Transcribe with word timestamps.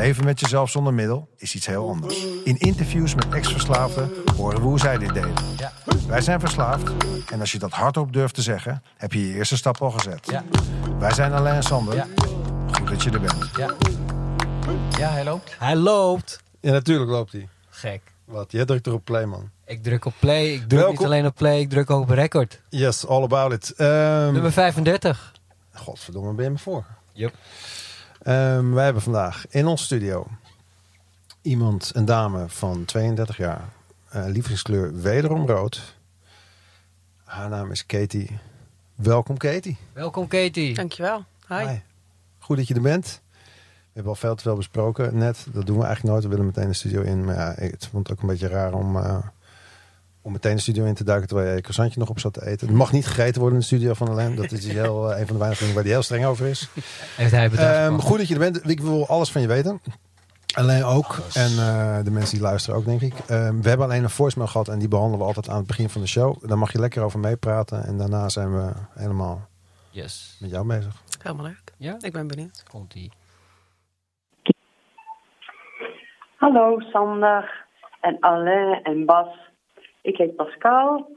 leven 0.00 0.24
met 0.24 0.40
jezelf 0.40 0.70
zonder 0.70 0.94
middel 0.94 1.28
is 1.36 1.54
iets 1.54 1.66
heel 1.66 1.88
anders. 1.88 2.24
In 2.44 2.56
interviews 2.58 3.14
met 3.14 3.28
ex-verslaafden 3.28 4.10
horen 4.36 4.60
we 4.60 4.66
hoe 4.66 4.78
zij 4.78 4.98
dit 4.98 5.14
deden. 5.14 5.34
Ja. 5.56 5.72
Wij 6.08 6.20
zijn 6.20 6.40
verslaafd 6.40 6.90
en 7.30 7.40
als 7.40 7.52
je 7.52 7.58
dat 7.58 7.70
hardop 7.70 8.12
durft 8.12 8.34
te 8.34 8.42
zeggen, 8.42 8.82
heb 8.96 9.12
je 9.12 9.28
je 9.28 9.34
eerste 9.34 9.56
stap 9.56 9.82
al 9.82 9.90
gezet. 9.90 10.26
Ja. 10.30 10.44
Wij 10.98 11.12
zijn 11.12 11.32
Alain 11.32 11.54
en 11.54 11.62
Sander. 11.62 11.94
Ja. 11.94 12.06
Goed 12.72 12.88
dat 12.88 13.02
je 13.02 13.10
er 13.10 13.20
bent. 13.20 13.50
Ja. 13.56 13.74
Ja, 14.98 15.10
hij 15.10 15.24
loopt. 15.24 15.56
Hij 15.58 15.76
loopt. 15.76 16.40
Ja, 16.60 16.70
natuurlijk 16.72 17.10
loopt 17.10 17.32
hij. 17.32 17.48
Gek. 17.68 18.00
Wat? 18.24 18.52
Jij 18.52 18.64
drukt 18.64 18.86
er 18.86 18.92
op 18.92 19.04
play, 19.04 19.24
man. 19.24 19.50
Ik 19.66 19.82
druk 19.82 20.04
op 20.04 20.14
play. 20.18 20.46
Ik 20.46 20.58
druk 20.58 20.70
Welkom. 20.70 20.90
niet 20.96 21.04
alleen 21.04 21.26
op 21.26 21.34
play, 21.34 21.60
ik 21.60 21.70
druk 21.70 21.90
ook 21.90 22.02
op 22.02 22.10
record. 22.10 22.60
Yes, 22.68 23.06
all 23.06 23.22
about 23.22 23.52
it. 23.52 23.74
Ehm 23.76 24.32
Nummer 24.32 24.52
35. 24.52 25.32
Godverdomme, 25.72 26.32
ben 26.34 26.44
je 26.44 26.50
me 26.50 26.58
voor? 26.58 26.84
Yup. 27.12 27.34
Ehm, 28.22 28.70
wij 28.70 28.84
hebben 28.84 29.02
vandaag 29.02 29.46
in 29.48 29.66
ons 29.66 29.82
studio 29.82 30.26
iemand, 31.42 31.90
een 31.94 32.04
dame 32.04 32.48
van 32.48 32.84
32 32.84 33.36
jaar. 33.36 33.68
Eh 34.08 34.24
lievelingskleur 34.26 35.00
wederom 35.00 35.46
rood. 35.46 35.94
Haar 37.24 37.48
naam 37.48 37.70
is 37.70 37.86
Katie. 37.86 38.38
Welkom, 38.94 39.36
Katie. 39.36 39.76
Welkom 39.92 40.28
Katie. 40.28 40.74
Dankjewel. 40.74 41.24
Hi. 41.48 41.66
Hi. 41.66 41.78
Goed 42.38 42.56
dat 42.56 42.68
je 42.68 42.74
er 42.74 42.80
bent. 42.80 43.20
We 43.32 43.96
hebben 43.96 44.12
al 44.12 44.18
veel 44.18 44.34
te 44.34 44.42
veel 44.42 44.56
besproken 44.56 45.16
net. 45.16 45.46
Dat 45.52 45.66
doen 45.66 45.78
we 45.78 45.84
eigenlijk 45.84 46.12
nooit. 46.12 46.22
We 46.22 46.30
willen 46.30 46.46
meteen 46.46 46.68
de 46.68 46.74
studio 46.74 47.02
in. 47.02 47.24
Maar 47.24 47.34
ja, 47.34 47.56
ik 47.56 47.76
vond 47.90 48.08
het 48.08 48.16
ook 48.16 48.22
een 48.22 48.28
beetje 48.28 48.48
raar 48.48 48.72
om, 48.72 48.96
eh, 48.96 49.18
om 50.22 50.32
meteen 50.32 50.54
de 50.54 50.60
studio 50.60 50.84
in 50.84 50.94
te 50.94 51.04
duiken 51.04 51.28
terwijl 51.28 51.48
je 51.48 51.54
je 51.54 51.60
croissantje 51.60 51.98
nog 51.98 52.08
op 52.08 52.18
zat 52.18 52.32
te 52.32 52.46
eten. 52.46 52.66
Het 52.66 52.76
mag 52.76 52.92
niet 52.92 53.06
gegeten 53.06 53.40
worden 53.40 53.54
in 53.54 53.60
de 53.60 53.66
studio 53.66 53.94
van 53.94 54.08
Alain. 54.08 54.36
Dat 54.36 54.52
is 54.52 54.66
heel, 54.66 55.12
eh, 55.12 55.18
een 55.20 55.24
van 55.26 55.32
de 55.34 55.38
weinige 55.38 55.60
dingen 55.60 55.74
waar 55.74 55.84
hij 55.84 55.92
heel 55.92 56.02
streng 56.02 56.24
over 56.24 56.46
is. 56.46 56.68
Heeft 57.16 57.30
hij 57.32 57.50
bedacht. 57.50 57.74
Ehm, 57.74 57.98
goed 57.98 58.18
dat 58.18 58.28
je 58.28 58.34
er 58.34 58.40
bent. 58.40 58.68
Ik 58.70 58.80
wil 58.80 59.06
alles 59.08 59.32
van 59.32 59.40
je 59.40 59.46
weten. 59.46 59.80
Alleen 60.54 60.84
ook. 60.84 61.18
En 61.34 61.50
eh, 61.50 61.98
de 62.04 62.10
mensen 62.10 62.34
die 62.34 62.42
luisteren 62.42 62.78
ook, 62.78 62.84
denk 62.84 63.00
ik. 63.00 63.14
Ehm, 63.26 63.60
we 63.60 63.68
hebben 63.68 63.86
alleen 63.86 64.02
een 64.02 64.10
voicemail 64.10 64.48
gehad. 64.50 64.68
En 64.68 64.78
die 64.78 64.88
behandelen 64.88 65.18
we 65.20 65.24
altijd 65.26 65.48
aan 65.48 65.56
het 65.56 65.66
begin 65.66 65.88
van 65.88 66.00
de 66.00 66.06
show. 66.06 66.48
Daar 66.48 66.58
mag 66.58 66.72
je 66.72 66.78
lekker 66.78 67.02
over 67.02 67.18
meepraten. 67.18 67.84
En 67.84 67.98
daarna 67.98 68.28
zijn 68.28 68.54
we 68.56 68.72
helemaal 68.94 69.48
Yes. 69.90 70.36
met 70.40 70.50
jou 70.50 70.66
bezig. 70.66 71.02
Helemaal 71.22 71.46
leuk. 71.46 71.62
Ja? 71.76 71.96
Ik 72.00 72.12
ben 72.12 72.26
benieuwd. 72.26 72.62
Komt 72.70 72.94
ie. 72.94 73.12
Hallo 76.36 76.80
Sander 76.80 77.66
en 78.00 78.16
Alain 78.20 78.82
en 78.82 79.06
Bas. 79.06 79.49
Ik 80.02 80.16
heet 80.16 80.36
Pascal 80.36 81.10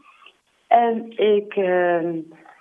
en 0.67 1.17
ik 1.17 1.55
eh, 1.55 2.09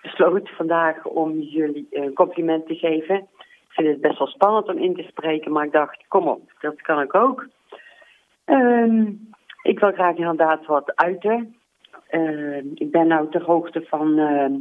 besloot 0.02 0.50
vandaag 0.50 1.06
om 1.06 1.40
jullie 1.40 1.86
een 1.90 2.12
compliment 2.12 2.66
te 2.66 2.74
geven. 2.74 3.16
Ik 3.16 3.78
vind 3.78 3.88
het 3.88 4.00
best 4.00 4.18
wel 4.18 4.26
spannend 4.26 4.68
om 4.68 4.78
in 4.78 4.94
te 4.94 5.02
spreken, 5.02 5.52
maar 5.52 5.64
ik 5.64 5.72
dacht, 5.72 6.04
kom 6.08 6.28
op, 6.28 6.52
dat 6.60 6.82
kan 6.82 7.00
ik 7.00 7.14
ook. 7.14 7.46
Ehm, 8.44 9.12
ik 9.62 9.78
wil 9.78 9.92
graag 9.92 10.16
inderdaad 10.16 10.66
wat 10.66 10.96
uiten. 10.96 11.56
Ehm, 12.08 12.66
ik 12.74 12.90
ben 12.90 13.06
nou 13.06 13.30
ter 13.30 13.42
hoogte 13.42 13.82
van 13.88 14.18
ehm, 14.18 14.52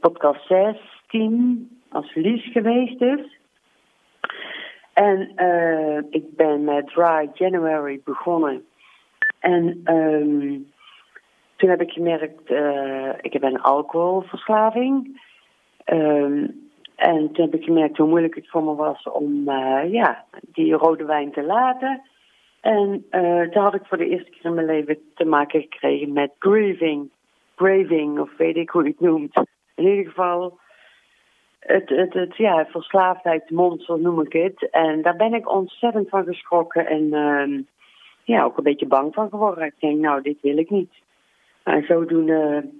podcast 0.00 0.46
16, 0.46 1.80
als 1.88 2.14
Lies 2.14 2.52
geweest 2.52 3.00
is. 3.00 3.38
En 4.92 5.32
eh, 5.34 5.98
ik 6.10 6.36
ben 6.36 6.64
met 6.64 6.86
Dry 6.86 7.30
January 7.32 8.00
begonnen. 8.04 8.64
En 9.38 9.80
ehm, 9.84 10.58
toen 11.60 11.70
heb 11.70 11.80
ik 11.80 11.90
gemerkt, 11.90 12.50
eh, 12.50 13.08
ik 13.20 13.32
heb 13.32 13.42
een 13.42 13.60
alcoholverslaving. 13.60 15.20
Ehm, 15.84 16.46
en 16.96 17.32
toen 17.32 17.44
heb 17.44 17.54
ik 17.54 17.64
gemerkt 17.64 17.96
hoe 17.96 18.08
moeilijk 18.08 18.34
het 18.34 18.48
voor 18.48 18.64
me 18.64 18.74
was 18.74 19.02
om 19.02 19.48
eh, 19.48 19.92
ja, 19.92 20.24
die 20.40 20.72
rode 20.72 21.04
wijn 21.04 21.32
te 21.32 21.42
laten. 21.42 22.02
En 22.60 23.06
eh 23.10 23.40
toen 23.40 23.62
had 23.62 23.74
ik 23.74 23.84
voor 23.84 23.98
de 23.98 24.08
eerste 24.08 24.30
keer 24.30 24.44
in 24.44 24.54
mijn 24.54 24.66
leven 24.66 24.98
te 25.14 25.24
maken 25.24 25.60
gekregen 25.60 26.12
met 26.12 26.30
grieving. 26.38 27.10
Graving, 27.56 28.18
of 28.18 28.36
weet 28.36 28.56
ik 28.56 28.70
hoe 28.70 28.82
je 28.82 28.88
het 28.88 29.00
noemt. 29.00 29.40
In 29.74 29.86
ieder 29.86 30.04
geval, 30.04 30.58
het, 31.58 31.88
het, 31.88 32.12
het 32.12 32.36
ja, 32.36 32.66
verslaafdheidsmonster 32.66 33.98
noem 33.98 34.20
ik 34.20 34.32
het. 34.32 34.70
En 34.70 35.02
daar 35.02 35.16
ben 35.16 35.34
ik 35.34 35.52
ontzettend 35.52 36.08
van 36.08 36.24
geschrokken 36.24 36.86
en 36.86 37.12
ehm, 37.12 37.60
ja, 38.24 38.44
ook 38.44 38.56
een 38.56 38.62
beetje 38.64 38.86
bang 38.86 39.14
van 39.14 39.28
geworden. 39.28 39.64
Ik 39.64 39.74
denk, 39.78 39.98
nou, 39.98 40.22
dit 40.22 40.40
wil 40.40 40.58
ik 40.58 40.70
niet. 40.70 40.92
En 41.70 41.84
zodoende 41.84 42.70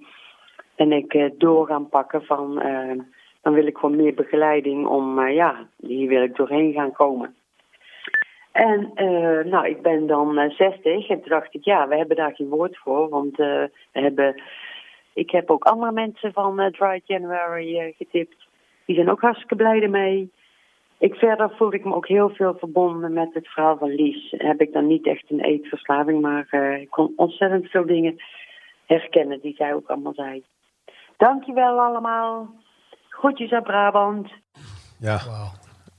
ben 0.75 0.91
ik 0.91 1.13
eh, 1.13 1.29
door 1.37 1.67
gaan 1.67 1.89
pakken 1.89 2.23
van, 2.23 2.61
eh, 2.61 2.99
dan 3.41 3.53
wil 3.53 3.65
ik 3.65 3.77
gewoon 3.77 3.95
meer 3.95 4.13
begeleiding 4.13 4.87
om, 4.87 5.19
eh, 5.19 5.35
ja, 5.35 5.67
hier 5.77 6.07
wil 6.07 6.21
ik 6.23 6.35
doorheen 6.35 6.73
gaan 6.73 6.91
komen. 6.91 7.35
En 8.51 8.91
eh, 8.93 9.45
nou, 9.51 9.67
ik 9.67 9.81
ben 9.81 10.07
dan 10.07 10.37
eh, 10.37 10.49
60 10.49 11.09
en 11.09 11.19
toen 11.19 11.29
dacht 11.29 11.53
ik, 11.53 11.63
ja, 11.63 11.87
we 11.87 11.97
hebben 11.97 12.15
daar 12.15 12.35
geen 12.35 12.49
woord 12.49 12.77
voor, 12.77 13.09
want 13.09 13.39
eh, 13.39 13.63
we 13.91 13.99
hebben, 13.99 14.41
ik 15.13 15.31
heb 15.31 15.49
ook 15.49 15.63
andere 15.63 15.91
mensen 15.91 16.33
van 16.33 16.59
eh, 16.59 16.71
Dry 16.71 17.01
January 17.05 17.79
eh, 17.79 17.93
getipt. 17.97 18.47
Die 18.85 18.95
zijn 18.95 19.11
ook 19.11 19.21
hartstikke 19.21 19.55
blij 19.55 19.81
ermee. 19.81 20.31
Ik 20.97 21.15
verder 21.15 21.51
voelde 21.55 21.75
ik 21.75 21.85
me 21.85 21.95
ook 21.95 22.07
heel 22.07 22.29
veel 22.29 22.55
verbonden 22.57 23.13
met 23.13 23.33
het 23.33 23.47
verhaal 23.47 23.77
van 23.77 23.95
Lies. 23.95 24.33
Heb 24.37 24.61
ik 24.61 24.73
dan 24.73 24.87
niet 24.87 25.05
echt 25.07 25.23
een 25.27 25.39
eetverslaving, 25.39 26.21
maar 26.21 26.47
eh, 26.49 26.81
ik 26.81 26.89
kon 26.89 27.13
ontzettend 27.15 27.67
veel 27.67 27.85
dingen 27.85 28.15
herkennen 28.99 29.39
die 29.41 29.55
zij 29.55 29.73
ook 29.73 29.87
allemaal 29.87 30.13
zei. 30.13 30.43
Dankjewel 31.17 31.79
allemaal. 31.79 32.49
Groetjes 33.09 33.51
uit 33.51 33.63
Brabant. 33.63 34.31
Ja, 34.97 35.21
Wauw. 35.27 35.51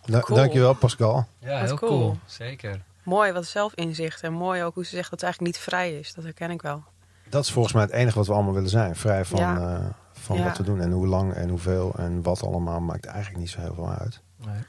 Da- 0.05 0.21
Cool. 0.21 0.39
dankjewel 0.39 0.75
Pascal. 0.75 1.25
Ja, 1.41 1.59
Wat 1.61 1.69
heel 1.69 1.77
cool. 1.79 1.91
cool. 1.99 2.17
Zeker. 2.27 2.83
Mooi 3.05 3.33
wat 3.33 3.45
zelfinzicht. 3.47 4.23
En 4.23 4.33
mooi 4.33 4.63
ook 4.63 4.75
hoe 4.75 4.85
ze 4.85 4.91
zegt 4.97 5.11
dat 5.11 5.21
het 5.21 5.23
eigenlijk 5.23 5.55
niet 5.55 5.65
vrij 5.65 5.99
is. 5.99 6.15
Dat 6.15 6.25
herken 6.25 6.51
ik 6.51 6.63
wel. 6.63 6.83
Dat 7.29 7.45
is 7.45 7.53
volgens 7.53 7.75
mij 7.75 7.83
het 7.83 7.93
enige 7.93 8.19
wat 8.19 8.27
we 8.27 8.33
allemaal 8.33 8.53
willen 8.55 8.69
zijn. 8.69 8.95
Vrij 8.97 9.25
van, 9.25 9.39
Ja. 9.41 9.57
eh, 9.57 9.87
van 10.13 10.37
Ja. 10.37 10.45
wat 10.45 10.57
we 10.57 10.63
doen. 10.65 10.81
En 10.81 10.91
hoe 10.93 11.07
lang 11.07 11.33
en 11.33 11.49
hoeveel 11.49 11.93
en 11.97 12.23
wat 12.23 12.43
allemaal 12.47 12.81
maakt 12.81 13.07
eigenlijk 13.07 13.39
niet 13.39 13.51
zo 13.51 13.61
heel 13.61 13.75
veel 13.75 13.89
uit. 13.91 14.23
Nee. 14.47 14.63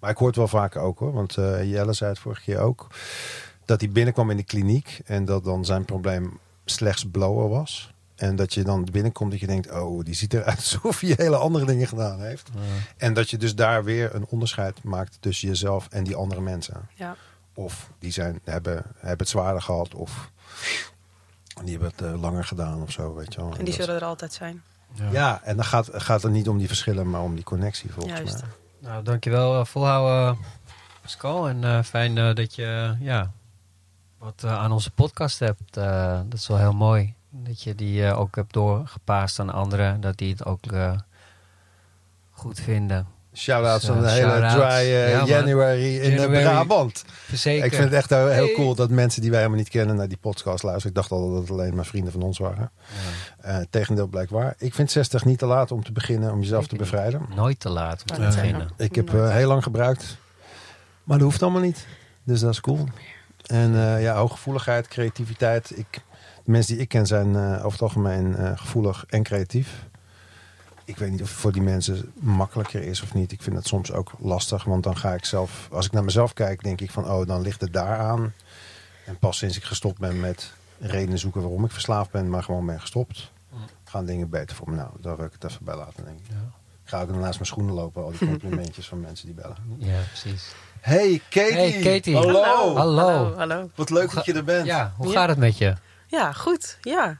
Maar 0.00 0.10
ik 0.10 0.16
hoor 0.16 0.26
het 0.26 0.36
wel 0.36 0.48
vaker 0.48 0.80
ook 0.80 0.98
hoor. 0.98 1.12
Want 1.12 1.36
eh, 1.36 1.70
Jelle 1.72 1.92
zei 1.92 2.10
het 2.10 2.18
vorige 2.18 2.42
keer 2.42 2.58
ook. 2.60 2.86
Dat 3.64 3.80
hij 3.80 3.90
binnenkwam 3.90 4.30
in 4.30 4.36
de 4.36 4.44
kliniek. 4.44 5.00
En 5.06 5.24
dat 5.24 5.44
dan 5.44 5.64
zijn 5.64 5.84
probleem 5.84 6.38
slechts 6.66 7.06
blowen 7.10 7.48
was. 7.48 7.94
En 8.14 8.36
dat 8.36 8.54
je 8.54 8.62
dan 8.62 8.88
binnenkomt 8.92 9.30
dat 9.30 9.40
je 9.40 9.46
denkt... 9.46 9.70
Oh, 9.70 10.04
die 10.04 10.14
ziet 10.14 10.34
eruit 10.34 10.56
alsof 10.72 11.00
hij 11.00 11.14
hele 11.16 11.36
andere 11.36 11.64
dingen 11.64 11.86
gedaan 11.88 12.20
heeft. 12.20 12.48
En 12.96 13.14
dat 13.14 13.30
je 13.30 13.36
dus 13.36 13.54
daar 13.54 13.84
weer 13.84 14.14
een 14.14 14.26
onderscheid 14.28 14.82
maakt 14.82 15.16
tussen 15.20 15.48
jezelf 15.48 15.88
en 15.90 16.04
die 16.04 16.16
andere 16.16 16.40
mensen. 16.40 16.88
Ja. 16.94 17.16
Of 17.54 17.90
die 17.98 18.12
zijn, 18.12 18.40
hebben, 18.44 18.74
hebben 18.94 19.18
het 19.18 19.28
zwaarder 19.28 19.62
gehad. 19.62 19.94
Of 19.94 20.30
die 21.64 21.70
hebben 21.70 21.90
het 21.96 22.02
eh, 22.02 22.20
langer 22.20 22.44
gedaan 22.44 22.82
of 22.82 22.90
zo. 22.90 23.14
Weet 23.14 23.34
je 23.34 23.40
wel. 23.40 23.54
En 23.58 23.64
die 23.64 23.74
zullen 23.74 23.94
er 23.94 24.04
altijd 24.04 24.32
zijn. 24.32 24.62
Ja, 25.10 25.40
en 25.44 25.56
dan 25.56 25.64
gaat, 25.64 25.88
gaat 25.92 26.22
het 26.22 26.32
niet 26.32 26.48
om 26.48 26.58
die 26.58 26.66
verschillen, 26.66 27.10
maar 27.10 27.22
om 27.22 27.34
die 27.34 27.44
connectie 27.44 27.92
volgens 27.92 28.18
Juist. 28.18 28.40
mij. 28.40 28.50
Nou, 28.90 29.02
dankjewel. 29.04 29.60
eh, 29.60 29.64
volhouden, 29.64 30.38
Pascal. 31.02 31.48
En 31.48 31.64
eh, 31.64 31.82
fijn 31.82 32.18
eh, 32.18 32.34
dat 32.34 32.54
je 32.54 32.96
ja, 33.00 33.32
wat 34.18 34.42
eh, 34.44 34.58
aan 34.58 34.72
onze 34.72 34.90
podcast 34.90 35.38
hebt. 35.38 35.76
Eh, 35.76 36.20
dat 36.28 36.38
is 36.38 36.46
wel 36.46 36.58
heel 36.58 36.72
mooi. 36.74 37.14
Dat 37.30 37.62
je 37.62 37.74
die 37.74 38.06
eh, 38.06 38.18
ook 38.18 38.36
hebt 38.36 38.52
doorgepaast 38.52 39.38
aan 39.38 39.50
anderen. 39.52 40.00
Dat 40.00 40.16
die 40.18 40.30
het 40.30 40.44
ook 40.44 40.64
eh, 40.72 40.92
goed 42.30 42.60
vinden. 42.60 43.06
Shout-outs 43.34 43.84
Dus, 43.86 43.94
aan 43.96 44.02
de 44.02 44.10
hele 44.10 44.48
dry 44.54 44.86
Ja. 44.88 45.24
January 45.24 45.96
in 45.96 46.10
January. 46.10 46.42
de 46.44 46.48
Brabant. 46.50 47.04
Zeker. 47.32 47.64
Ik 47.64 47.72
vind 47.72 47.84
het 47.84 47.92
echt 47.92 48.10
heel, 48.10 48.52
cool 48.54 48.74
dat 48.74 48.90
mensen 48.90 49.20
die 49.20 49.30
wij 49.30 49.38
helemaal 49.38 49.60
niet 49.60 49.68
kennen 49.68 49.96
naar 49.96 50.08
die 50.08 50.16
podcast 50.16 50.62
luisteren. 50.62 50.88
Ik 50.88 50.94
dacht 50.94 51.10
al 51.10 51.30
dat 51.30 51.40
het 51.40 51.50
alleen 51.50 51.74
maar 51.74 51.84
vrienden 51.86 52.12
van 52.12 52.22
ons 52.22 52.38
waren. 52.38 52.70
Eh 53.40 53.58
tegendeel 53.70 54.06
blijkt 54.06 54.30
waar. 54.30 54.54
Ik 54.58 54.74
vind 54.74 54.90
60 54.90 55.24
niet 55.24 55.38
te 55.38 55.46
laat 55.46 55.72
om 55.72 55.84
te 55.84 55.92
beginnen 55.92 56.32
om 56.32 56.40
jezelf 56.40 56.66
te 56.66 56.76
bevrijden. 56.76 57.22
Nooit 57.34 57.60
te 57.60 57.68
laat 57.68 58.00
om 58.00 58.16
te 58.16 58.20
beginnen. 58.20 58.68
Ik 58.76 58.94
heb 58.94 59.14
eh, 59.14 59.30
heel 59.30 59.48
lang 59.48 59.62
gebruikt. 59.62 60.16
Maar 61.04 61.18
dat 61.18 61.26
hoeft 61.26 61.42
allemaal 61.42 61.62
niet. 61.62 61.86
Dus 62.24 62.40
dat 62.40 62.52
is 62.52 62.60
cool. 62.60 62.88
En 63.46 63.74
eh, 63.74 64.02
ja, 64.02 64.14
hooggevoeligheid, 64.14 64.88
creativiteit. 64.88 65.78
Ik, 65.78 65.92
de 66.44 66.50
mensen 66.50 66.72
die 66.72 66.82
ik 66.82 66.88
ken 66.88 67.06
zijn 67.06 67.36
eh, 67.36 67.52
over 67.52 67.72
het 67.72 67.82
algemeen 67.82 68.36
eh, 68.36 68.52
gevoelig 68.54 69.04
en 69.08 69.22
creatief. 69.22 69.84
Ik 70.84 70.96
weet 70.96 71.10
niet 71.10 71.22
of 71.22 71.28
het 71.28 71.38
voor 71.38 71.52
die 71.52 71.62
mensen 71.62 72.12
makkelijker 72.20 72.82
is 72.82 73.02
of 73.02 73.14
niet. 73.14 73.32
Ik 73.32 73.42
vind 73.42 73.56
het 73.56 73.66
soms 73.66 73.92
ook 73.92 74.12
lastig. 74.18 74.64
Want 74.64 74.82
dan 74.82 74.96
ga 74.96 75.14
ik 75.14 75.24
zelf, 75.24 75.68
als 75.72 75.86
ik 75.86 75.92
naar 75.92 76.04
mezelf 76.04 76.32
kijk, 76.32 76.62
denk 76.62 76.80
ik 76.80 76.90
van 76.90 77.10
oh, 77.10 77.26
dan 77.26 77.40
ligt 77.40 77.60
het 77.60 77.72
daar 77.72 77.98
aan. 77.98 78.32
En 79.04 79.18
pas 79.18 79.38
sinds 79.38 79.56
ik 79.56 79.64
gestopt 79.64 79.98
ben 79.98 80.20
met 80.20 80.52
redenen 80.78 81.18
zoeken 81.18 81.40
waarom 81.40 81.64
ik 81.64 81.70
verslaafd 81.70 82.10
ben, 82.10 82.30
maar 82.30 82.42
gewoon 82.42 82.66
ben 82.66 82.80
gestopt. 82.80 83.32
gaan 83.84 84.04
dingen 84.04 84.28
beter 84.28 84.56
voor 84.56 84.70
me. 84.70 84.76
Nou, 84.76 84.90
daar 85.00 85.16
wil 85.16 85.26
ik 85.26 85.32
het 85.32 85.44
even 85.44 85.64
bij 85.64 85.76
laten, 85.76 86.04
denk 86.04 86.18
ik. 86.18 86.26
Ja. 86.28 86.50
Ik 86.82 86.92
ga 86.92 87.02
ook 87.02 87.10
naast 87.10 87.34
mijn 87.34 87.46
schoenen 87.46 87.74
lopen, 87.74 88.04
al 88.04 88.10
die 88.10 88.28
complimentjes 88.38 88.88
van 88.88 89.00
mensen 89.00 89.26
die 89.26 89.34
bellen. 89.34 89.56
Ja, 89.78 90.00
precies. 90.02 90.54
Hey 90.86 91.20
Katie! 91.30 91.52
Hey, 91.54 91.80
Katie. 91.82 92.14
Hallo! 92.16 92.42
Hallo. 92.42 92.74
Hallo. 92.76 93.34
hallo. 93.36 93.70
Wat 93.74 93.90
leuk 93.90 94.14
dat 94.14 94.24
je 94.24 94.32
er 94.32 94.44
bent. 94.44 94.66
Ja, 94.66 94.92
hoe 94.96 95.06
Ja. 95.12 95.18
gaat 95.18 95.28
het 95.28 95.38
met 95.38 95.58
je? 95.58 95.74
Ja, 96.06 96.32
goed. 96.32 96.78
Ja. 96.80 97.18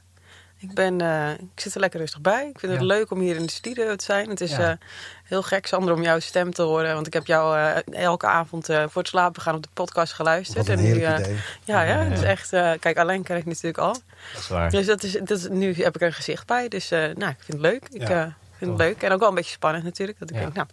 Ik, 0.59 0.75
ben, 0.75 1.01
eh, 1.01 1.31
ik 1.31 1.61
zit 1.61 1.75
er 1.75 1.81
lekker 1.81 2.01
rustig 2.01 2.21
bij. 2.21 2.49
Ik 2.49 2.59
vind 2.59 2.73
het 2.73 2.81
leuk 2.81 3.11
om 3.11 3.21
hier 3.21 3.37
in 3.37 3.47
de 3.47 3.53
studio 3.53 3.97
te 3.97 4.05
zijn. 4.05 4.29
Het 4.31 4.41
is 4.41 4.51
Ja. 4.51 4.71
eh, 4.71 4.77
heel 5.25 5.43
gek, 5.43 5.67
Sander, 5.67 5.95
om 5.95 6.03
jouw 6.03 6.19
stem 6.19 6.53
te 6.55 6.63
horen. 6.63 6.95
Want 6.95 7.07
ik 7.07 7.13
heb 7.13 7.27
jou 7.27 7.57
eh, 7.59 8.03
elke 8.05 8.27
avond 8.27 8.69
eh, 8.69 8.85
voor 8.89 9.03
het 9.03 9.11
slapen 9.11 9.43
gaan 9.43 9.55
op 9.55 9.63
de 9.63 9.69
podcast 9.73 10.13
geluisterd. 10.13 10.67
Wat 10.67 10.77
een 10.79 10.85
nu, 10.85 10.91
eh, 11.03 11.15
idee. 11.19 11.37
Ja, 11.65 11.83
ja, 11.83 11.83
Ja. 11.83 12.05
het 12.05 12.19
is 12.19 12.25
echt... 12.25 12.53
eh, 12.53 12.73
kijk, 12.81 12.99
alleen 12.99 13.23
ken 13.23 13.37
ik 13.37 13.45
natuurlijk 13.47 13.79
al. 13.79 13.93
Dat 14.33 14.41
is 14.43 14.49
waar. 14.49 14.71
Dus 14.71 14.87
dat 14.87 15.03
is, 15.03 15.13
dat 15.13 15.31
is, 15.39 15.49
nu 15.49 15.75
heb 15.75 15.95
ik 15.95 16.01
er 16.01 16.07
een 16.07 16.13
gezicht 16.13 16.47
bij. 16.47 16.69
Dus 16.69 16.91
eh, 16.91 16.99
nou, 17.01 17.31
ik 17.31 17.43
vind 17.43 17.47
het 17.53 17.61
leuk. 17.61 17.89
Ik 17.91 18.09
Ja. 18.09 18.25
eh, 18.25 18.33
vind 18.59 18.71
het 18.71 18.81
leuk. 18.81 19.03
En 19.03 19.13
ook 19.13 19.21
wel 19.21 19.29
een 19.29 19.35
beetje 19.35 19.51
spannend 19.53 19.85
natuurlijk. 19.85 20.19
Dat 20.19 20.31
ik 20.31 20.35
Ja. 20.37 20.41
denk, 20.43 20.55
nou... 20.55 20.67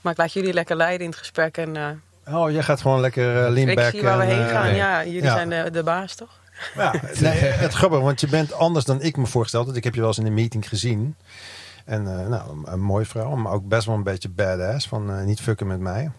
Maar 0.00 0.12
ik 0.12 0.18
laat 0.18 0.32
jullie 0.32 0.52
lekker 0.52 0.76
leiden 0.76 1.00
in 1.04 1.10
het 1.10 1.18
gesprek. 1.18 1.56
En 1.56 1.76
eh, 1.76 1.88
Oh, 2.28 2.50
jij 2.50 2.62
gaat 2.62 2.80
gewoon 2.80 3.00
lekker 3.00 3.46
uh, 3.46 3.50
lean 3.52 3.68
ik 3.68 3.76
back. 3.76 3.90
zie 3.90 4.02
waar 4.02 4.18
we 4.18 4.24
en, 4.24 4.28
heen 4.36 4.44
eh, 4.46 4.50
gaan. 4.50 4.62
nee. 4.66 4.74
Ja, 4.74 5.04
jullie 5.04 5.22
Ja. 5.22 5.32
zijn 5.34 5.48
de, 5.48 5.70
de 5.72 5.82
baas, 5.82 6.14
toch? 6.14 6.40
Ja, 6.74 6.94
nee, 7.20 7.32
het 7.38 7.72
grappig, 7.72 8.00
want 8.00 8.20
je 8.20 8.28
bent 8.28 8.52
anders 8.52 8.84
dan 8.84 9.00
ik 9.02 9.16
me 9.16 9.26
voorgesteld 9.26 9.66
had. 9.66 9.76
Ik 9.76 9.84
heb 9.84 9.94
je 9.94 10.00
wel 10.00 10.08
eens 10.08 10.18
in 10.18 10.26
een 10.26 10.34
meeting 10.34 10.68
gezien. 10.68 11.16
En 11.84 12.18
eh, 12.20 12.28
nou, 12.28 12.50
een, 12.50 12.72
een 12.72 12.80
mooie 12.80 13.04
vrouw, 13.04 13.34
maar 13.36 13.52
ook 13.52 13.68
best 13.68 13.86
wel 13.86 13.94
een 13.94 14.02
beetje 14.02 14.28
badass. 14.28 14.88
Van 14.88 15.10
eh, 15.14 15.24
niet 15.24 15.40
fucken 15.40 15.66
met 15.66 15.80
mij. 15.80 16.10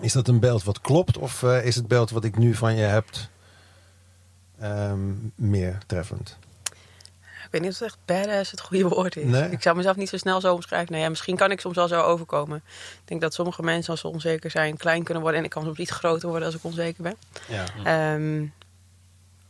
Is 0.00 0.12
dat 0.12 0.28
een 0.28 0.40
beeld 0.40 0.64
wat 0.64 0.80
klopt? 0.80 1.18
Of 1.18 1.42
eh, 1.42 1.64
is 1.64 1.76
het 1.76 1.88
beeld 1.88 2.10
wat 2.10 2.24
ik 2.24 2.36
nu 2.36 2.54
van 2.54 2.74
je 2.76 2.82
heb 2.82 3.04
ehm, 4.60 4.98
meer 5.34 5.78
treffend? 5.86 6.36
Ik 7.50 7.60
weet 7.60 7.68
niet 7.68 7.74
of 7.74 7.78
het 7.78 7.88
echt 7.88 7.98
badass 8.04 8.50
het 8.50 8.60
goede 8.60 8.88
woord 8.88 9.16
is. 9.16 9.24
Nee. 9.24 9.50
Ik 9.50 9.62
zou 9.62 9.76
mezelf 9.76 9.96
niet 9.96 10.08
zo 10.08 10.16
snel 10.16 10.40
zo 10.40 10.54
omschrijven. 10.54 10.92
Nee, 10.92 11.02
ja, 11.02 11.08
misschien 11.08 11.36
kan 11.36 11.50
ik 11.50 11.60
soms 11.60 11.76
wel 11.76 11.88
zo 11.88 12.00
overkomen. 12.00 12.62
Ik 12.66 13.00
denk 13.04 13.20
dat 13.20 13.34
sommige 13.34 13.62
mensen 13.62 13.90
als 13.90 14.00
ze 14.00 14.08
onzeker 14.08 14.50
zijn 14.50 14.76
klein 14.76 15.02
kunnen 15.02 15.22
worden. 15.22 15.40
En 15.40 15.46
ik 15.46 15.52
kan 15.52 15.64
soms 15.64 15.78
iets 15.78 15.90
groter 15.90 16.28
worden 16.28 16.46
als 16.46 16.56
ik 16.56 16.64
onzeker 16.64 17.02
ben. 17.02 17.16
Ja. 17.48 17.64
Ehm, 17.84 18.46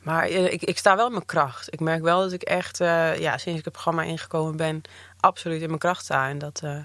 maar 0.03 0.25
eh, 0.25 0.53
ik, 0.53 0.63
ik 0.63 0.79
sta 0.79 0.97
wel 0.97 1.07
in 1.07 1.13
mijn 1.13 1.27
kracht. 1.27 1.73
Ik 1.73 1.81
merk 1.81 2.03
wel 2.03 2.21
dat 2.21 2.33
ik 2.33 2.43
echt, 2.43 2.81
eh, 2.81 3.19
ja, 3.19 3.39
sinds 3.39 3.59
ik 3.59 3.65
het 3.65 3.73
programma 3.73 4.03
ingekomen 4.03 4.57
ben, 4.57 4.83
absoluut 5.21 5.61
in 5.61 5.67
mijn 5.67 5.79
kracht 5.79 6.05
sta. 6.05 6.29
En 6.29 6.39
dat, 6.39 6.61
eh, 6.65 6.79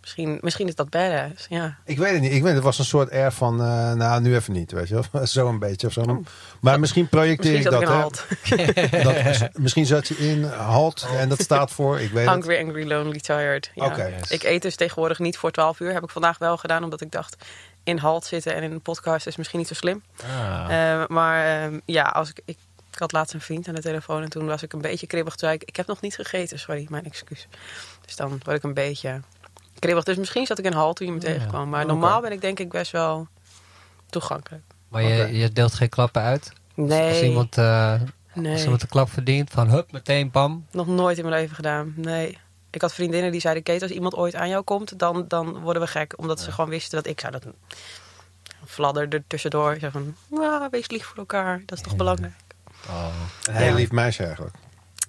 misschien, 0.00 0.38
misschien 0.40 0.68
is 0.68 0.74
dat 0.74 0.90
badass, 0.90 1.46
ja. 1.48 1.76
Ik 1.84 1.98
weet 1.98 2.12
het 2.12 2.20
niet. 2.20 2.32
Ik 2.32 2.42
weet, 2.42 2.54
het 2.54 2.62
was 2.62 2.78
een 2.78 2.84
soort 2.84 3.10
air 3.10 3.32
van, 3.32 3.60
eh, 3.60 3.92
nou 3.92 4.20
nu 4.20 4.34
even 4.34 4.52
niet, 4.52 4.72
weet 4.72 4.88
je 4.88 5.00
wel. 5.10 5.26
zo 5.36 5.48
een 5.48 5.58
beetje 5.58 5.86
of 5.86 5.92
zo. 5.92 6.22
Maar 6.60 6.80
misschien 6.80 7.08
projecteer 7.08 7.52
Misschien 7.52 7.80
ik 7.80 7.86
dat. 7.86 8.26
ik 8.48 8.58
in 8.58 8.64
hè. 8.64 9.04
halt. 9.04 9.42
dat 9.42 9.50
misschien 9.58 9.86
zat 9.86 10.08
je 10.08 10.14
in 10.16 10.44
halt 10.44 11.06
en 11.16 11.28
dat 11.28 11.40
staat 11.40 11.70
voor, 11.70 12.00
ik 12.00 12.10
weet 12.10 12.28
het. 12.28 12.34
Hungry, 12.34 12.66
angry, 12.66 12.88
lonely, 12.88 13.20
tired. 13.20 13.70
Ja. 13.74 13.96
Yes. 13.96 14.30
Ik 14.30 14.42
eet 14.42 14.62
dus 14.62 14.76
tegenwoordig 14.76 15.18
niet 15.18 15.38
voor 15.38 15.50
12 15.50 15.80
uur. 15.80 15.92
Heb 15.92 16.02
ik 16.02 16.10
vandaag 16.10 16.38
wel 16.38 16.56
gedaan, 16.56 16.84
omdat 16.84 17.00
ik 17.00 17.10
dacht... 17.10 17.36
in 17.82 17.98
halt 17.98 18.24
zitten 18.24 18.54
en 18.54 18.62
in 18.62 18.72
een 18.72 18.80
podcast 18.80 19.26
is 19.26 19.36
misschien 19.36 19.58
niet 19.58 19.68
zo 19.68 19.74
slim. 19.74 20.02
Ah. 20.22 20.66
Eh, 20.70 21.08
maar 21.08 21.62
ehm, 21.62 21.78
ja, 21.84 22.02
als 22.02 22.28
ik, 22.28 22.40
ik, 22.44 22.58
ik 22.92 22.98
had 22.98 23.12
laatst 23.12 23.34
een 23.34 23.40
vriend 23.40 23.68
aan 23.68 23.74
de 23.74 23.82
telefoon... 23.82 24.22
en 24.22 24.28
toen 24.28 24.46
was 24.46 24.62
ik 24.62 24.72
een 24.72 24.80
beetje 24.80 25.06
kribbig. 25.06 25.36
Toen 25.36 25.48
zei 25.48 25.60
ik, 25.60 25.68
ik 25.68 25.76
heb 25.76 25.86
nog 25.86 26.00
niet 26.00 26.14
gegeten. 26.14 26.58
Sorry, 26.58 26.86
mijn 26.88 27.04
excuus. 27.04 27.48
Dus 28.04 28.16
dan 28.16 28.40
word 28.44 28.56
ik 28.56 28.62
een 28.62 28.74
beetje 28.74 29.20
kribbig. 29.80 30.04
Dus 30.04 30.16
misschien 30.16 30.46
zat 30.46 30.58
ik 30.58 30.64
in 30.64 30.72
halt 30.72 30.96
toen 30.96 31.06
je 31.06 31.12
me 31.12 31.18
tegenkwam. 31.18 31.68
Maar 31.68 31.86
normaal 31.86 32.20
ben 32.20 32.32
ik 32.32 32.40
denk 32.40 32.58
ik 32.58 32.68
best 32.68 32.92
wel 32.92 33.28
toegankelijk. 34.10 34.62
maar 34.88 35.02
je, 35.02 35.32
je 35.38 35.52
deelt 35.52 35.74
geen 35.74 35.88
klappen 35.88 36.22
uit? 36.22 36.52
Nee, 36.74 37.08
Als 37.08 37.22
iemand, 37.22 37.58
eh, 37.58 38.00
nee. 38.34 38.52
als 38.52 38.62
iemand 38.62 38.82
een 38.82 38.88
klap 38.88 39.10
verdient, 39.10 39.50
van 39.50 39.68
hup, 39.68 39.92
meteen 39.92 40.30
pam. 40.30 40.66
nog 40.70 40.86
nooit 40.86 41.18
in 41.18 41.24
mijn 41.24 41.40
leven 41.40 41.54
gedaan. 41.54 41.92
Nee. 41.96 42.38
Ik 42.70 42.80
had 42.80 42.94
vriendinnen 42.94 43.32
die 43.32 43.40
zeiden, 43.40 43.62
Kate, 43.62 43.82
als 43.82 43.90
iemand 43.90 44.14
ooit 44.14 44.34
aan 44.34 44.48
jou 44.48 44.62
komt, 44.64 44.98
dan, 44.98 45.24
dan 45.28 45.58
worden 45.60 45.82
we 45.82 45.88
gek. 45.88 46.12
Omdat 46.16 46.40
ze 46.40 46.52
gewoon 46.52 46.70
wisten 46.70 46.96
dat 47.02 47.06
ik 47.12 47.20
zou 47.20 47.32
dat 47.32 47.42
doen. 47.42 47.54
Fladder 48.66 49.08
er 49.08 49.22
tussendoor. 49.26 49.76
Zo 49.80 49.88
van, 49.90 50.14
"Ah, 50.40 50.70
wees 50.70 50.88
lief 50.90 51.04
voor 51.04 51.16
elkaar. 51.16 51.62
Dat 51.66 51.78
is 51.78 51.84
toch 51.84 51.96
belangrijk. 51.96 52.32
Oh. 52.88 53.06
Een 53.48 53.54
heel 53.54 53.74
lief 53.74 53.90
meisje 53.90 54.24
eigenlijk. 54.24 54.54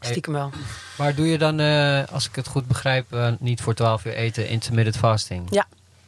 Stiekem 0.10 0.34
wel. 0.34 0.50
Maar 0.98 1.16
doe 1.16 1.28
je 1.28 1.38
dan, 1.38 1.60
eh, 1.60 2.04
als 2.12 2.28
ik 2.28 2.36
het 2.36 2.48
goed 2.48 2.68
begrijp, 2.68 3.14
eh, 3.14 3.32
niet 3.40 3.62
voor 3.62 3.74
12 3.74 4.06
uur 4.06 4.14
eten, 4.14 4.48
intermittent 4.48 4.98
fasting? 4.98 5.48
Ja. 5.50 5.66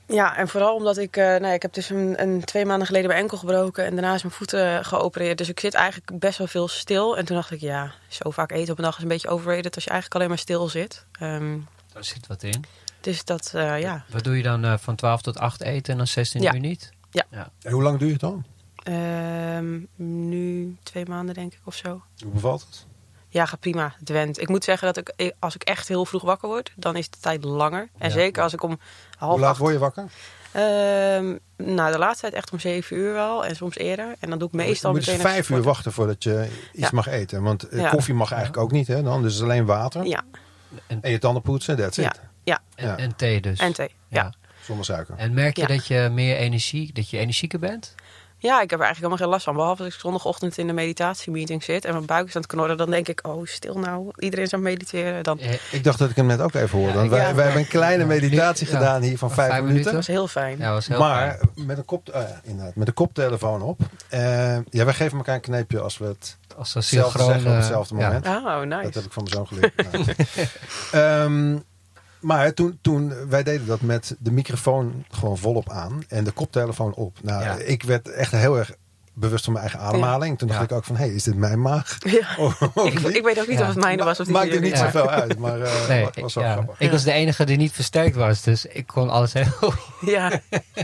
Ja, 0.07 0.37
en 0.37 0.47
vooral 0.47 0.75
omdat 0.75 0.97
ik, 0.97 1.17
eh 1.17 1.25
nou, 1.25 1.45
ja, 1.45 1.51
ik 1.53 1.61
heb 1.61 1.73
dus 1.73 1.89
een, 1.89 2.21
een 2.21 2.43
twee 2.43 2.65
maanden 2.65 2.87
geleden 2.87 3.07
mijn 3.07 3.21
enkel 3.21 3.37
gebroken 3.37 3.85
en 3.85 3.93
daarna 3.95 4.13
is 4.13 4.21
mijn 4.23 4.35
voeten 4.35 4.85
geopereerd. 4.85 5.37
Dus 5.37 5.49
ik 5.49 5.59
zit 5.59 5.73
eigenlijk 5.73 6.19
best 6.19 6.37
wel 6.37 6.47
veel 6.47 6.67
stil. 6.67 7.17
En 7.17 7.25
toen 7.25 7.35
dacht 7.35 7.51
ik, 7.51 7.59
ja, 7.59 7.91
zo 8.07 8.31
vaak 8.31 8.51
eten 8.51 8.71
op 8.71 8.77
een 8.77 8.83
dag 8.83 8.95
is 8.95 9.01
een 9.03 9.07
beetje 9.07 9.27
overrated 9.29 9.75
als 9.75 9.83
je 9.83 9.89
eigenlijk 9.89 10.15
alleen 10.19 10.29
maar 10.33 10.43
stil 10.43 10.67
zit. 10.67 11.05
Ehm, 11.11 11.57
Daar 11.93 12.03
zit 12.03 12.27
wat 12.27 12.43
in. 12.43 12.63
dus 13.01 13.25
dat, 13.25 13.51
eh, 13.55 13.79
ja. 13.81 14.03
Wat 14.09 14.23
doe 14.23 14.37
je 14.37 14.43
dan 14.43 14.63
eh, 14.65 14.77
van 14.77 14.95
12 14.95 15.21
tot 15.21 15.37
8 15.39 15.61
eten 15.61 15.91
en 15.91 15.97
dan 15.97 16.07
16 16.07 16.41
Ja. 16.41 16.53
uur 16.53 16.59
niet? 16.59 16.91
En 17.61 17.71
hoe 17.71 17.83
lang 17.83 17.99
duurt 17.99 18.11
het 18.11 18.21
dan? 18.21 18.45
Ehm, 18.83 19.79
nu 19.95 20.75
twee 20.83 21.05
maanden 21.05 21.35
denk 21.35 21.53
ik 21.53 21.59
of 21.63 21.75
zo. 21.75 22.01
Hoe 22.23 22.31
bevalt 22.33 22.61
het? 22.69 22.85
Ja, 23.33 23.45
gaat 23.45 23.59
prima. 23.59 23.93
Het 23.99 24.09
went. 24.09 24.41
Ik 24.41 24.49
moet 24.49 24.63
zeggen 24.63 24.93
dat 24.93 24.97
ik, 24.97 25.33
als 25.39 25.55
ik 25.55 25.63
echt 25.63 25.87
heel 25.87 26.05
vroeg 26.05 26.21
wakker 26.21 26.47
word, 26.49 26.71
dan 26.75 26.95
is 26.95 27.09
de 27.09 27.17
tijd 27.19 27.43
langer. 27.43 27.89
En 27.97 28.07
Ja. 28.07 28.13
zeker 28.13 28.43
als 28.43 28.53
ik 28.53 28.63
om 28.63 28.79
half 29.17 29.31
Hoe 29.31 29.39
laat 29.41 29.49
acht... 29.49 29.59
word 29.59 29.73
je 29.73 29.79
wakker? 29.79 30.03
Ehm, 30.51 31.37
nou, 31.75 31.91
de 31.91 31.97
laatste 31.97 32.21
tijd 32.21 32.33
echt 32.33 32.51
om 32.51 32.59
zeven 32.59 32.97
uur 32.97 33.13
wel. 33.13 33.45
En 33.45 33.55
soms 33.55 33.77
eerder. 33.77 34.15
En 34.19 34.29
dan 34.29 34.39
doe 34.39 34.47
ik 34.47 34.53
meestal 34.53 34.89
je 34.91 34.97
moet 34.97 35.05
meteen 35.05 35.21
vijf 35.21 35.49
uur 35.49 35.61
wachten 35.61 35.91
voordat 35.91 36.23
je 36.23 36.47
iets 36.71 36.81
Ja. 36.81 36.89
mag 36.93 37.07
eten. 37.07 37.43
Want 37.43 37.67
eh, 37.67 37.79
Ja. 37.79 37.89
koffie 37.89 38.13
mag 38.13 38.31
eigenlijk 38.31 38.63
ook 38.63 38.71
niet, 38.71 38.87
hè? 38.87 39.03
Dan, 39.03 39.21
dus 39.21 39.41
alleen 39.41 39.65
water. 39.65 40.05
Ja, 40.05 40.23
En 41.01 41.11
je 41.11 41.17
tanden 41.19 41.41
poetsen, 41.41 41.77
that's 41.77 41.95
Ja. 41.97 42.09
it. 42.09 42.21
ja. 42.43 42.59
En, 42.75 42.87
Ja. 42.87 42.97
en 42.97 43.15
thee 43.15 43.41
dus? 43.41 43.59
En 43.59 43.73
thee. 43.73 43.89
Ja. 44.07 44.33
Zonder 44.65 44.85
suiker. 44.85 45.15
En 45.17 45.33
merk 45.33 45.55
je 45.55 45.61
Ja. 45.61 45.67
dat 45.67 45.87
je 45.87 46.09
meer 46.11 46.35
energie, 46.35 46.93
dat 46.93 47.09
je 47.09 47.17
energieker 47.17 47.59
bent? 47.59 47.95
Ja, 48.43 48.61
ik 48.61 48.69
heb 48.69 48.79
er 48.79 48.85
eigenlijk 48.85 48.95
helemaal 48.95 49.17
geen 49.17 49.27
last 49.27 49.43
van. 49.43 49.55
Behalve 49.55 49.83
als 49.83 49.93
ik 49.93 49.99
zondagochtend 49.99 50.57
in 50.57 50.67
de 50.67 50.73
meditatiemeeting 50.73 51.63
zit 51.63 51.85
en 51.85 51.93
mijn 51.93 52.05
buik 52.05 52.27
is 52.27 52.35
aan 52.35 52.41
het 52.41 52.51
knorren. 52.51 52.77
Dan 52.77 52.89
denk 52.89 53.07
ik, 53.07 53.27
oh, 53.27 53.45
stil 53.45 53.79
nou. 53.79 54.11
Iedereen 54.17 54.45
is 54.45 54.53
aan 54.53 54.59
het 54.59 54.69
mediteren. 54.69 55.23
Dan... 55.23 55.39
Eh, 55.39 55.53
Ik 55.71 55.83
dacht 55.83 55.99
dat 55.99 56.09
ik 56.09 56.15
hem 56.15 56.25
net 56.25 56.39
ook 56.41 56.53
even 56.53 56.77
hoorde. 56.77 56.93
Ja, 56.93 56.97
want 56.97 57.09
wij, 57.09 57.19
ja. 57.27 57.33
wij 57.35 57.43
hebben 57.43 57.61
een 57.61 57.67
kleine 57.67 58.05
meditatie 58.05 58.67
Ja. 58.67 58.73
gedaan 58.77 59.01
hier 59.01 59.17
van 59.17 59.31
vijf, 59.31 59.49
Vijf 59.49 59.63
minuten. 59.63 59.83
Dat 59.83 59.93
was 59.93 60.07
heel 60.07 60.27
fijn. 60.27 60.57
Ja, 60.57 60.71
was 60.71 60.87
heel 60.87 60.99
Maar 60.99 61.37
fijn. 61.53 61.65
met 61.67 61.77
een, 61.77 61.85
kop, 61.85 62.09
eh, 62.09 62.21
inderdaad, 62.43 62.75
met 62.75 62.87
een 62.87 62.93
koptelefoon 62.93 63.61
op. 63.61 63.79
Eh, 64.09 64.19
ja, 64.69 64.85
wij 64.85 64.93
geven 64.93 65.17
elkaar 65.17 65.35
een 65.35 65.41
kneepje 65.41 65.79
als 65.79 65.97
we 65.97 66.05
het 66.05 66.37
Als 66.57 66.71
zelf 66.71 67.11
zeggen 67.11 67.35
op 67.51 67.55
hetzelfde 67.55 67.95
moment. 67.95 68.25
Oh, 68.27 68.59
nice. 68.61 68.81
Dat 68.83 68.93
heb 68.93 69.03
ik 69.03 69.11
van 69.11 69.23
mijn 69.23 69.35
zoon 69.35 69.47
geleerd. 69.47 69.73
Nou. 70.91 71.61
Maar 72.23 72.53
toen, 72.53 72.77
toen, 72.81 73.13
wij 73.29 73.43
deden 73.43 73.67
dat 73.67 73.81
met 73.81 74.15
de 74.19 74.31
microfoon 74.31 75.05
gewoon 75.11 75.37
volop 75.37 75.69
aan 75.69 76.03
en 76.07 76.23
de 76.23 76.31
koptelefoon 76.31 76.93
op. 76.93 77.17
Nou, 77.21 77.43
Ja. 77.43 77.55
ik 77.57 77.83
werd 77.83 78.09
echt 78.11 78.31
heel 78.31 78.57
erg 78.57 78.71
bewust 79.13 79.43
van 79.43 79.53
mijn 79.53 79.65
eigen 79.65 79.83
ademhaling. 79.85 80.37
Toen 80.37 80.47
dacht 80.47 80.59
Ja. 80.59 80.65
ik 80.65 80.71
ook 80.71 80.83
van, 80.83 80.95
hé, 80.95 81.05
hey, 81.05 81.13
is 81.13 81.23
dit 81.23 81.35
mijn 81.35 81.61
maag? 81.61 81.97
Ja. 81.99 82.27
Of 82.43 82.61
Ik, 82.85 82.99
ik 82.99 83.23
weet 83.23 83.39
ook 83.39 83.47
niet 83.47 83.57
Ja. 83.57 83.63
of 83.67 83.73
het 83.73 83.83
mijne 83.83 84.03
was 84.03 84.19
of 84.19 84.25
die 84.25 84.35
Maakt 84.35 84.53
er 84.53 84.61
niet 84.61 84.77
zoveel 84.77 85.09
uit, 85.09 85.37
maar 85.37 85.61
eh 85.61 85.87
Nee, 85.87 86.03
was, 86.03 86.13
was 86.21 86.33
wel 86.33 86.43
ja. 86.43 86.51
grappig. 86.51 86.79
ik 86.79 86.91
was 86.91 87.03
de 87.03 87.11
enige 87.11 87.45
die 87.45 87.57
niet 87.57 87.71
versterkt 87.71 88.15
was, 88.15 88.41
dus 88.41 88.65
ik 88.65 88.87
kon 88.87 89.09
alles 89.09 89.33
heel... 89.33 89.73
Ja. 90.01 90.31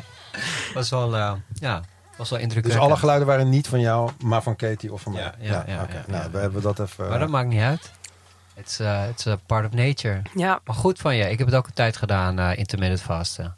was 0.74 0.90
wel, 0.90 1.16
eh, 1.16 1.34
ja, 1.54 1.82
was 2.18 2.30
wel 2.30 2.40
Dus 2.40 2.48
indrukwekkend. 2.48 2.84
alle 2.86 2.98
geluiden 2.98 3.28
waren 3.28 3.50
niet 3.50 3.68
van 3.68 3.80
jou, 3.80 4.10
maar 4.24 4.42
van 4.44 4.56
Katie 4.56 4.94
of 4.94 5.02
van 5.02 5.12
mij. 5.12 5.22
Ja, 5.22 5.34
ja, 5.40 5.64
ja, 5.68 5.88
nou, 6.08 6.24
ja. 6.24 6.30
we 6.32 6.38
hebben 6.38 6.62
dat 6.62 6.80
even... 6.80 7.10
Maar 7.10 7.20
dat 7.20 7.30
maakt 7.30 7.48
niet 7.50 7.62
uit. 7.62 7.92
It's, 8.60 8.80
uh, 8.80 9.08
it's 9.10 9.28
a 9.28 9.36
part 9.46 9.66
of 9.66 9.72
nature. 9.72 10.22
ja. 10.36 10.60
Maar 10.66 10.76
goed 10.76 11.00
van 11.00 11.16
je. 11.16 11.30
Ik 11.30 11.38
heb 11.38 11.48
het 11.48 11.56
ook 11.56 11.68
een 11.68 11.74
tijd 11.74 11.98
gedaan, 11.98 12.40
eh 12.40 12.58
intermittent 12.58 13.02
vasten. 13.02 13.56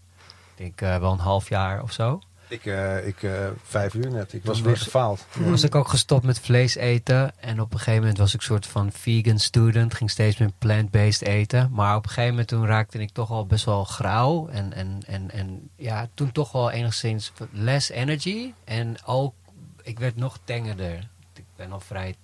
Ik 0.55 0.77
denk 0.77 0.81
eh, 0.81 0.99
wel 0.99 1.11
een 1.11 1.19
half 1.19 1.49
jaar 1.49 1.81
of 1.83 1.91
zo. 1.91 2.21
Ik, 2.47 2.65
eh, 2.65 3.07
ik 3.07 3.23
eh, 3.23 3.31
vijf 3.63 3.93
uur 3.93 4.11
net. 4.11 4.33
Ik 4.33 4.43
was 4.45 4.55
Toen 4.55 4.65
weer 4.65 4.73
was- 4.73 4.83
gefaald. 4.83 5.25
Toen 5.31 5.49
was 5.49 5.63
ik 5.63 5.75
ook 5.75 5.87
gestopt 5.87 6.25
met 6.25 6.39
vlees 6.39 6.75
eten. 6.75 7.39
En 7.39 7.61
op 7.61 7.71
een 7.73 7.77
gegeven 7.79 7.99
moment 7.99 8.17
was 8.17 8.33
ik 8.33 8.39
een 8.39 8.45
soort 8.45 8.67
van 8.67 8.91
vegan 8.91 9.39
student. 9.39 9.93
Ging 9.93 10.09
steeds 10.09 10.37
meer 10.37 10.51
plant-based 10.57 11.21
eten. 11.21 11.69
Maar 11.71 11.95
op 11.95 12.03
een 12.03 12.09
gegeven 12.09 12.29
moment 12.29 12.47
toen 12.47 12.65
raakte 12.65 12.99
ik 12.99 13.11
toch 13.11 13.31
al 13.31 13.45
best 13.45 13.65
wel 13.65 13.83
grauw. 13.83 14.47
En, 14.47 14.73
en, 14.73 14.99
en, 15.07 15.31
en 15.31 15.69
ja, 15.75 16.07
toen 16.13 16.31
toch 16.31 16.51
wel 16.51 16.71
enigszins 16.71 17.31
less 17.51 17.89
energy. 17.89 18.53
En 18.63 18.95
ook, 19.05 19.33
ik 19.81 19.99
werd 19.99 20.15
nog 20.15 20.37
tengerder. 20.43 21.07
Ik 21.33 21.43
ben 21.55 21.71
al 21.71 21.79
vrij, 21.79 22.15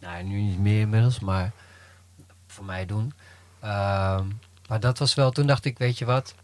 nou 0.00 0.22
nu 0.22 0.40
niet 0.40 0.58
meer 0.58 0.80
inmiddels, 0.80 1.20
maar 1.20 1.52
voor 2.54 2.64
mij 2.64 2.86
doen. 2.86 3.12
Ehm, 3.60 4.26
maar 4.68 4.80
dat 4.80 4.98
was 4.98 5.14
wel, 5.14 5.30
toen 5.30 5.46
dacht 5.46 5.64
ik, 5.64 5.78
weet 5.78 5.98
je 5.98 6.04
wat. 6.04 6.34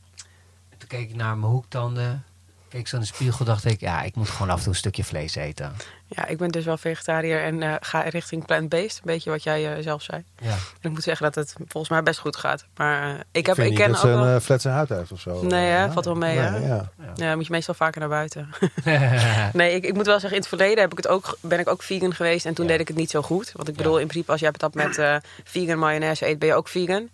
Toen 0.78 0.88
keek 0.88 1.08
ik 1.08 1.16
naar 1.16 1.38
mijn 1.38 1.52
hoektanden. 1.52 2.24
Keek 2.68 2.88
zo 2.88 2.96
in 2.96 3.02
de 3.02 3.08
spiegel, 3.08 3.44
dacht 3.44 3.64
ik, 3.64 3.80
ja, 3.80 4.02
ik 4.02 4.14
moet 4.14 4.28
gewoon 4.28 4.50
af 4.50 4.56
en 4.56 4.62
toe 4.62 4.72
een 4.72 4.78
stukje 4.78 5.04
vlees 5.04 5.34
eten. 5.34 5.72
Ja, 6.12 6.26
ik 6.26 6.38
ben 6.38 6.48
dus 6.48 6.64
wel 6.64 6.76
vegetariër 6.76 7.42
en 7.42 7.62
eh, 7.62 7.74
ga 7.80 8.00
richting 8.00 8.46
plant-based. 8.46 8.96
Een 8.96 9.00
beetje 9.04 9.30
wat 9.30 9.42
jij 9.42 9.76
eh, 9.76 9.82
zelf 9.82 10.02
zei. 10.02 10.24
Ja. 10.42 10.50
En 10.50 10.56
ik 10.80 10.90
moet 10.90 11.02
zeggen 11.02 11.32
dat 11.32 11.34
het 11.34 11.54
volgens 11.68 11.88
mij 11.92 12.02
best 12.02 12.18
goed 12.18 12.36
gaat. 12.36 12.64
Maar 12.76 13.02
eh, 13.02 13.10
ik, 13.14 13.24
Ik, 13.32 13.46
heb, 13.46 13.58
ik 13.58 13.74
ken 13.74 13.86
dat 13.86 13.96
ook 13.96 14.02
ze 14.02 14.08
een 14.08 14.34
uh, 14.34 14.40
fletse 14.40 14.68
huid 14.68 14.88
heeft 14.88 15.12
of 15.12 15.20
zo. 15.20 15.42
Nee, 15.42 15.66
hè? 15.70 15.84
Ja. 15.84 15.92
Valt 15.92 16.04
wel 16.04 16.14
mee, 16.14 16.38
hè? 16.38 16.50
Nee, 16.50 16.68
ja. 16.68 16.90
Ja, 17.14 17.34
moet 17.36 17.46
je 17.46 17.52
meestal 17.52 17.74
vaker 17.74 18.00
naar 18.00 18.08
buiten. 18.08 18.48
nee, 19.52 19.74
ik, 19.74 19.84
ik 19.84 19.94
moet 19.94 20.06
wel 20.06 20.14
zeggen, 20.20 20.30
in 20.32 20.38
het 20.38 20.48
verleden 20.48 20.80
heb 20.80 20.90
ik 20.90 20.96
het 20.96 21.08
ook, 21.08 21.38
ben 21.40 21.58
ik 21.58 21.68
ook 21.68 21.82
vegan 21.82 22.14
geweest. 22.14 22.46
En 22.46 22.54
toen 22.54 22.64
Ja. 22.64 22.70
deed 22.70 22.80
ik 22.80 22.88
het 22.88 22.96
niet 22.96 23.10
zo 23.10 23.22
goed. 23.22 23.52
Want 23.56 23.68
ik 23.68 23.76
bedoel, 23.76 23.98
in 23.98 24.06
principe 24.06 24.32
als 24.32 24.40
jij 24.40 24.50
dat 24.56 24.74
met 24.74 25.20
vegan 25.44 25.78
mayonaise 25.78 26.26
eet, 26.26 26.38
ben 26.38 26.48
je 26.48 26.54
ook 26.54 26.68
vegan. 26.68 27.08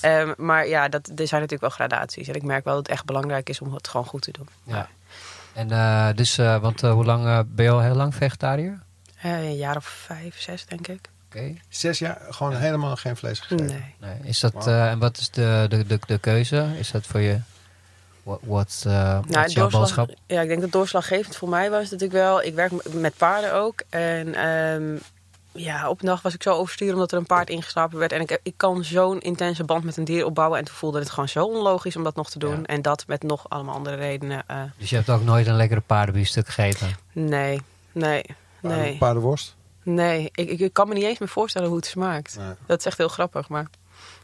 Ehm, 0.00 0.32
maar 0.36 0.68
ja, 0.68 0.88
dat, 0.88 1.06
er 1.06 1.26
zijn 1.26 1.40
natuurlijk 1.40 1.60
wel 1.60 1.70
gradaties. 1.70 2.28
En 2.28 2.34
ik 2.34 2.42
merk 2.42 2.64
wel 2.64 2.74
dat 2.74 2.82
het 2.82 2.92
echt 2.92 3.04
belangrijk 3.04 3.48
is 3.48 3.60
om 3.60 3.74
het 3.74 3.88
gewoon 3.88 4.06
goed 4.06 4.22
te 4.22 4.30
doen. 4.32 4.48
Ja. 4.64 4.88
En 5.54 5.70
eh, 5.70 6.08
dus, 6.14 6.38
eh, 6.38 6.58
want 6.60 6.82
eh, 6.82 6.92
hoe 6.92 7.04
lang 7.04 7.26
eh, 7.26 7.38
ben 7.46 7.64
je 7.64 7.70
al 7.70 7.80
heel 7.80 7.94
lang 7.94 8.14
vegetariër? 8.14 8.78
Eh, 9.20 9.32
een 9.44 9.56
jaar 9.56 9.76
of 9.76 9.84
vijf, 9.84 10.40
zes 10.40 10.66
denk 10.66 10.88
ik. 10.88 11.08
Oké. 11.28 11.54
Zes 11.68 11.98
jaar 11.98 12.20
gewoon 12.30 12.56
helemaal 12.56 12.96
geen 12.96 13.16
vlees 13.16 13.40
gegeten. 13.40 13.66
Nee. 13.66 13.94
Nee. 14.00 14.18
Is 14.22 14.40
dat, 14.40 14.66
eh, 14.66 14.90
en 14.90 14.98
wat 14.98 15.18
is 15.18 15.30
de, 15.30 15.66
de, 15.68 15.86
de, 15.86 15.98
de 16.06 16.18
keuze? 16.18 16.66
Is 16.78 16.90
dat 16.90 17.06
voor 17.06 17.20
je, 17.20 17.38
wat, 18.22 18.38
wat, 18.42 18.84
eh, 18.86 19.14
wat 19.14 19.28
Nou, 19.28 19.44
is 19.46 19.52
jouw 19.52 19.68
doorslag, 19.68 19.96
boodschap? 20.06 20.18
ja, 20.26 20.40
ik 20.40 20.48
denk 20.48 20.60
dat 20.60 20.72
doorslaggevend 20.72 21.36
voor 21.36 21.48
mij 21.48 21.70
was 21.70 21.88
dat 21.88 22.02
ik 22.02 22.10
wel... 22.10 22.42
Ik 22.42 22.54
werk 22.54 22.92
met 22.94 23.16
paarden 23.16 23.54
ook. 23.54 23.82
En 23.90 24.34
ehm, 24.34 24.96
ja, 25.54 25.88
op 25.88 26.00
een 26.00 26.06
dag 26.06 26.22
was 26.22 26.34
ik 26.34 26.42
zo 26.42 26.54
overstuur 26.54 26.92
omdat 26.92 27.12
er 27.12 27.18
een 27.18 27.26
paard 27.26 27.50
ingeslapen 27.50 27.98
werd. 27.98 28.12
En 28.12 28.20
ik, 28.20 28.40
ik 28.42 28.54
kan 28.56 28.84
zo'n 28.84 29.20
intense 29.20 29.64
band 29.64 29.84
met 29.84 29.96
een 29.96 30.04
dier 30.04 30.24
opbouwen. 30.26 30.58
En 30.58 30.64
toen 30.64 30.74
voelde 30.74 30.98
het 30.98 31.10
gewoon 31.10 31.28
zo 31.28 31.44
onlogisch 31.44 31.96
om 31.96 32.04
dat 32.04 32.16
nog 32.16 32.30
te 32.30 32.38
doen. 32.38 32.56
Ja. 32.56 32.64
En 32.64 32.82
dat 32.82 33.04
met 33.06 33.22
nog 33.22 33.48
allemaal 33.48 33.74
andere 33.74 33.96
redenen. 33.96 34.42
eh, 34.46 34.62
Dus 34.78 34.90
je 34.90 34.96
hebt 34.96 35.10
ook 35.10 35.22
nooit 35.24 35.46
een 35.46 35.56
lekkere 35.56 35.80
paardenbiefstuk 35.80 36.48
gegeten? 36.48 36.88
nee, 37.12 37.60
nee, 37.92 38.24
Paarden- 38.60 38.80
nee. 38.80 38.96
Paardenworst? 38.98 39.54
Nee, 39.82 40.30
ik, 40.34 40.48
ik, 40.50 40.60
ik 40.60 40.72
kan 40.72 40.88
me 40.88 40.94
niet 40.94 41.04
eens 41.04 41.18
meer 41.18 41.28
voorstellen 41.28 41.68
hoe 41.68 41.76
het 41.76 41.86
smaakt. 41.86 42.36
Nee. 42.38 42.52
Dat 42.66 42.78
is 42.78 42.84
echt 42.86 42.98
heel 42.98 43.08
grappig, 43.08 43.48
maar... 43.48 43.66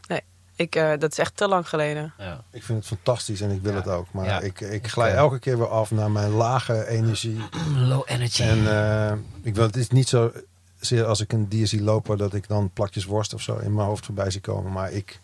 Nee, 0.07 0.21
ik, 0.55 0.75
eh, 0.75 0.91
dat 0.99 1.11
is 1.11 1.17
echt 1.17 1.35
te 1.37 1.47
lang 1.47 1.69
geleden. 1.69 2.13
Ja. 2.17 2.43
Ik 2.51 2.63
vind 2.63 2.77
het 2.77 2.87
fantastisch 2.87 3.41
en 3.41 3.49
ik 3.51 3.61
wil 3.61 3.71
Ja. 3.71 3.77
het 3.77 3.87
ook. 3.87 4.05
Maar 4.11 4.25
Ja. 4.25 4.39
ik, 4.39 4.61
ik 4.61 4.87
glij 4.87 5.13
elke 5.13 5.39
keer 5.39 5.57
weer 5.57 5.67
af 5.69 5.91
naar 5.91 6.11
mijn 6.11 6.29
lage 6.31 6.87
energie. 6.87 7.39
Low 7.89 8.01
energy. 8.05 8.41
En 8.43 8.67
eh, 8.67 9.17
ik 9.41 9.55
wil, 9.55 9.65
het 9.65 9.75
is 9.75 9.89
niet 9.89 10.07
zo 10.09 10.31
zeer 10.79 11.05
als 11.05 11.19
ik 11.21 11.33
een 11.33 11.47
dier 11.49 11.67
zie 11.67 11.81
lopen 11.81 12.17
dat 12.17 12.33
ik 12.33 12.47
dan 12.47 12.69
plakjes 12.73 13.05
worst 13.05 13.33
of 13.33 13.41
zo 13.41 13.57
in 13.57 13.73
mijn 13.73 13.87
hoofd 13.87 14.05
voorbij 14.05 14.31
zie 14.31 14.41
komen. 14.41 14.71
Maar 14.71 14.91
ik, 14.91 15.19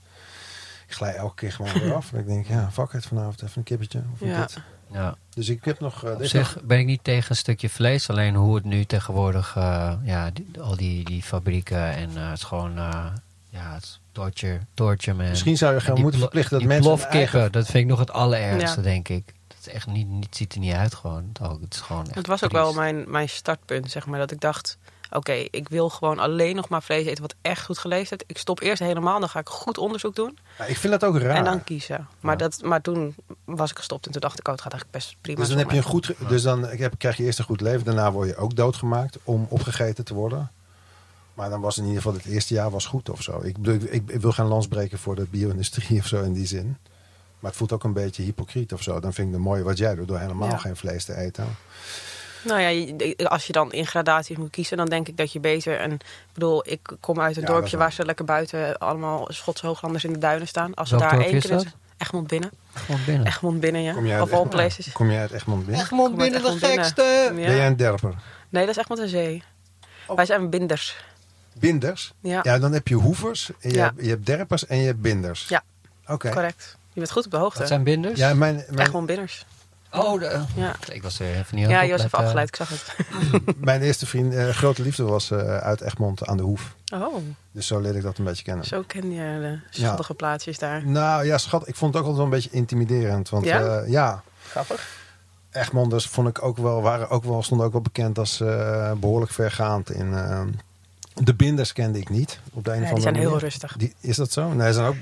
ik 0.88 0.94
glij 0.94 1.16
elke 1.16 1.36
keer 1.36 1.52
gewoon 1.52 1.74
weer 1.74 1.94
af. 2.00 2.14
En 2.14 2.20
ik 2.20 2.26
denk, 2.28 2.48
ja, 2.48 2.72
fuck 2.72 2.92
het 2.92 3.06
vanavond 3.06 3.42
even 3.42 3.58
een 3.58 3.64
kippetje 3.64 4.02
of 4.14 4.22
een 4.22 4.28
Ja. 4.28 4.42
dit. 4.42 4.58
ja. 4.92 5.16
Dus 5.30 5.50
ik 5.50 5.66
heb 5.66 5.80
nog... 5.80 6.04
eh, 6.06 6.14
Op 6.14 6.26
zich 6.26 6.58
ben 6.64 6.80
ik 6.80 6.86
niet 6.86 7.04
tegen 7.04 7.30
een 7.30 7.36
stukje 7.38 7.70
vlees. 7.70 8.10
Alleen 8.10 8.36
hoe 8.36 8.56
het 8.56 8.64
nu 8.64 8.86
tegenwoordig... 8.86 9.56
eh, 9.56 9.94
ja, 10.04 10.30
die- 10.32 10.62
al 10.62 10.76
die, 10.76 11.04
die 11.06 11.24
fabrieken 11.24 11.92
en 11.96 12.10
eh, 12.18 12.30
het 12.30 12.38
is 12.38 12.44
gewoon... 12.44 12.78
eh, 12.78 13.06
ja, 13.50 13.74
het 13.74 13.84
is 13.84 14.00
torture, 14.12 14.60
torture 14.74 15.18
man. 15.18 15.30
Misschien 15.30 15.58
zou 15.58 15.74
je 15.76 15.94
die 15.94 16.02
moeten 16.04 16.20
verplichten 16.20 16.52
dat 16.52 16.60
die 16.60 16.68
mensen... 16.70 16.86
plofkippen, 16.96 17.20
eigen- 17.40 17.52
dat 17.52 17.66
vind 17.66 17.78
ik 17.84 17.90
nog 17.90 18.00
het 18.00 18.12
allerergste, 18.12 18.78
Ja. 18.78 18.84
denk 18.84 19.10
ik. 19.10 19.34
Dat 19.48 19.58
is 19.60 19.68
echt 19.70 19.88
niet, 19.88 20.08
niet, 20.08 20.36
ziet 20.36 20.54
er 20.54 20.60
niet 20.60 20.74
uit 20.74 20.96
gewoon. 20.96 21.30
Het, 21.34 21.42
ook, 21.50 21.62
het 21.62 21.74
is 21.74 21.80
gewoon 21.80 22.06
echt 22.06 22.16
Het 22.16 22.28
was 22.28 22.44
ook 22.44 22.50
triest. 22.50 22.66
wel 22.66 22.74
mijn, 22.74 23.12
mijn 23.12 23.30
startpunt, 23.30 23.92
zeg 23.92 24.06
maar. 24.06 24.20
Dat 24.20 24.32
ik 24.32 24.40
dacht, 24.42 24.78
oké, 25.16 25.32
ik 25.32 25.70
wil 25.70 25.90
gewoon 25.90 26.20
alleen 26.20 26.56
nog 26.56 26.70
maar 26.70 26.84
vlees 26.84 27.06
eten 27.06 27.22
wat 27.22 27.36
echt 27.42 27.66
goed 27.66 27.78
geleefd 27.78 28.10
heeft. 28.10 28.24
Ik 28.28 28.38
stop 28.38 28.60
eerst 28.62 28.82
helemaal, 28.82 29.20
dan 29.20 29.30
ga 29.30 29.40
ik 29.40 29.50
goed 29.50 29.78
onderzoek 29.78 30.16
doen. 30.16 30.38
Ja, 30.58 30.66
ik 30.66 30.78
vind 30.78 30.94
dat 31.00 31.04
ook 31.10 31.18
raar. 31.18 31.36
En 31.36 31.44
dan 31.44 31.64
kiezen. 31.64 32.08
Maar, 32.20 32.32
Ja. 32.32 32.38
dat, 32.38 32.62
maar 32.64 32.82
toen 32.82 33.16
was 33.46 33.72
ik 33.72 33.78
gestopt 33.78 34.06
en 34.06 34.12
toen 34.12 34.22
dacht 34.22 34.40
ik, 34.40 34.46
oh, 34.48 34.54
het 34.54 34.62
gaat 34.62 34.72
eigenlijk 34.72 35.04
best 35.04 35.16
prima. 35.22 35.40
Dus 35.40 35.50
dan 35.50 35.58
heb 35.58 35.72
je 35.72 35.78
een 35.78 35.84
goed, 35.84 36.14
dus 36.28 36.42
dan 36.42 36.64
heb, 36.66 36.94
krijg 36.98 37.18
je 37.18 37.24
eerst 37.24 37.40
een 37.40 37.46
goed 37.46 37.62
leven. 37.62 37.86
Daarna 37.86 38.12
word 38.12 38.28
je 38.30 38.36
ook 38.36 38.56
doodgemaakt 38.56 39.18
om 39.24 39.46
opgegeten 39.50 40.06
te 40.06 40.14
worden. 40.14 40.52
Maar 41.34 41.50
dan 41.50 41.62
was 41.62 41.78
in 41.78 41.84
ieder 41.84 42.02
geval 42.02 42.18
het 42.18 42.26
eerste 42.26 42.54
jaar 42.54 42.70
was 42.70 42.86
goed 42.86 43.10
of 43.10 43.22
zo. 43.22 43.42
Ik, 43.44 43.58
ik, 43.58 43.84
ik, 43.84 44.10
ik 44.10 44.22
wil 44.22 44.32
geen 44.32 44.46
lans 44.46 44.68
breken 44.68 45.00
voor 45.00 45.16
de 45.16 45.28
bio-industrie 45.30 46.00
of 46.02 46.08
zo 46.08 46.24
in 46.24 46.34
die 46.34 46.48
zin. 46.48 46.78
Maar 47.40 47.50
het 47.54 47.60
voelt 47.60 47.72
ook 47.74 47.84
een 47.84 47.94
beetje 47.94 48.24
hypocriet 48.24 48.74
of 48.74 48.82
zo. 48.82 49.00
Dan 49.00 49.14
vind 49.14 49.28
ik 49.28 49.34
het 49.34 49.44
mooi 49.44 49.64
wat 49.64 49.78
jij 49.78 49.96
doet 49.96 50.08
door 50.08 50.20
helemaal 50.20 50.50
Ja. 50.50 50.58
geen 50.58 50.76
vlees 50.76 51.06
te 51.06 51.16
eten. 51.16 51.56
Nou 52.46 52.60
ja, 52.62 52.68
je- 52.68 53.16
als 53.30 53.48
je 53.48 53.54
dan 53.54 53.72
in 53.72 53.88
gradaties 53.88 54.38
moet 54.38 54.50
kiezen, 54.50 54.78
dan 54.78 54.86
denk 54.86 55.08
ik 55.08 55.18
dat 55.18 55.32
je 55.32 55.40
beter... 55.40 55.80
En, 55.80 55.92
ik 55.92 56.02
bedoel, 56.34 56.70
ik 56.70 56.80
kom 57.00 57.20
uit 57.22 57.36
een 57.36 57.42
Ja, 57.42 57.48
dorpje 57.48 57.72
is 57.72 57.78
waar 57.78 57.92
ze 57.94 58.06
lekker 58.06 58.26
buiten 58.26 58.78
allemaal 58.78 59.28
Schotse 59.32 59.66
hooglanders 59.66 60.04
in 60.04 60.14
de 60.14 60.20
duinen 60.20 60.48
staan. 60.48 60.74
Als 60.74 60.90
ze 60.90 60.98
daar 60.98 61.20
één 61.20 61.34
is 61.34 61.46
keer... 61.46 61.60
in- 61.60 61.72
Egmond 61.98 62.28
binnen. 62.28 62.52
Gewoon 62.74 63.02
binnen. 63.06 63.28
Egmond 63.28 63.60
binnen, 63.60 63.82
ja. 63.82 63.94
Kom 63.94 64.06
jij 64.06 64.14
uit, 64.16 64.24
Of 64.24 64.30
all 64.30 64.36
Egmond? 64.36 64.56
places. 64.56 64.92
Kom 64.92 65.12
jij 65.12 65.20
uit 65.22 65.32
Egmond 65.32 65.66
binnen? 65.66 65.84
Egmond 65.84 66.16
binnen 66.16 66.42
de 66.42 66.48
Egmond 66.48 66.66
gekste! 66.66 67.02
Ja. 67.02 67.32
Ben 67.34 67.56
jij 67.56 67.68
een 67.68 67.76
derper? 67.78 68.14
Nee, 68.50 68.66
dat 68.66 68.76
is 68.76 68.82
Egmond 68.82 69.00
en 69.00 69.10
Zee. 69.10 69.44
Oh. 70.08 70.16
Wij 70.16 70.26
zijn 70.26 70.50
binders. 70.50 70.96
Binders? 71.54 72.14
Ja, 72.20 72.40
Ja, 72.44 72.60
dan 72.60 72.72
heb 72.72 72.88
je 72.88 72.96
hoevers, 72.96 73.50
en 73.60 73.70
je, 73.70 73.76
Ja. 73.76 73.84
hebt, 73.84 74.02
je 74.04 74.10
hebt 74.10 74.26
derpers 74.26 74.66
en 74.66 74.78
je 74.78 74.86
hebt 74.86 75.02
binders. 75.02 75.46
Ja. 75.48 75.64
Oké. 76.08 76.30
correct. 76.30 76.78
Je 76.94 77.00
bent 77.00 77.12
goed 77.12 77.26
op 77.26 77.32
de 77.32 77.38
hoogte. 77.38 77.60
Dat 77.60 77.68
zijn 77.68 77.84
binders? 77.84 78.20
Ja, 78.20 78.34
mijn, 78.34 78.64
mijn, 78.70 78.88
Egmond 78.88 79.06
binners. 79.06 79.46
Oh, 79.98 80.20
de, 80.20 80.42
Ja, 80.56 80.76
ik 80.92 81.04
was 81.04 81.20
er 81.20 81.28
even 81.36 81.56
niet 81.56 81.70
ja 81.70 81.78
het 81.80 81.86
je 81.86 81.92
was 81.92 82.04
even 82.04 82.20
opletten. 82.20 82.20
afgeleid, 82.20 82.48
ik 82.48 82.56
zag 82.56 82.70
het. 82.70 83.56
mijn 83.66 83.82
eerste 83.82 84.06
vriend, 84.06 84.34
eh, 84.34 84.50
grote 84.50 84.82
liefde 84.82 85.04
was 85.04 85.32
eh, 85.32 85.58
uit 85.58 85.82
Egmond 85.82 86.26
aan 86.28 86.38
de 86.38 86.44
Hoef. 86.44 86.76
Oh, 86.94 87.16
Dus 87.52 87.68
zo 87.68 87.80
leerde 87.80 87.98
ik 87.98 88.04
dat 88.04 88.18
een 88.18 88.24
beetje 88.26 88.44
kennen. 88.44 88.66
zo 88.66 88.84
ken 88.88 89.12
je 89.12 89.40
de 89.40 89.60
schattige 89.82 90.14
plaatsjes 90.14 90.58
daar. 90.60 90.88
Nou 90.88 91.26
ja, 91.26 91.38
schat, 91.38 91.68
ik 91.68 91.76
vond 91.76 91.94
het 91.94 92.04
ook 92.04 92.10
altijd 92.10 92.16
wel 92.30 92.34
een 92.36 92.42
beetje 92.42 92.58
intimiderend. 92.58 93.30
Want 93.30 93.46
Ja? 93.46 93.60
ja, 93.60 93.84
ja 93.88 94.24
Grappig. 94.50 95.04
Egmonders 95.52 96.08
vond 96.08 96.28
ik 96.28 96.44
ook 96.44 96.58
wel, 96.58 96.82
waren 96.82 97.10
ook 97.10 97.24
wel, 97.24 97.44
stonden 97.44 97.66
ook 97.66 97.72
wel 97.74 97.82
bekend 97.82 98.18
als 98.20 98.40
eh, 98.42 98.92
behoorlijk 98.92 99.32
vergaand. 99.32 99.92
In, 99.92 100.14
eh, 100.14 100.42
de 101.14 101.34
binders 101.34 101.74
kende 101.74 102.00
ik 102.00 102.10
niet. 102.10 102.40
Op 102.54 102.64
de 102.64 102.72
een 102.72 102.82
Ja, 102.82 102.84
of 102.88 102.94
die 102.94 103.02
zijn 103.02 103.16
heel 103.16 103.40
rustig. 103.40 103.76
Die, 103.78 103.94
is 104.00 104.16
dat 104.16 104.32
zo? 104.32 104.54
Nee, 104.54 104.68
ze 104.68 104.74
zijn 104.74 104.86
ook, 104.88 104.96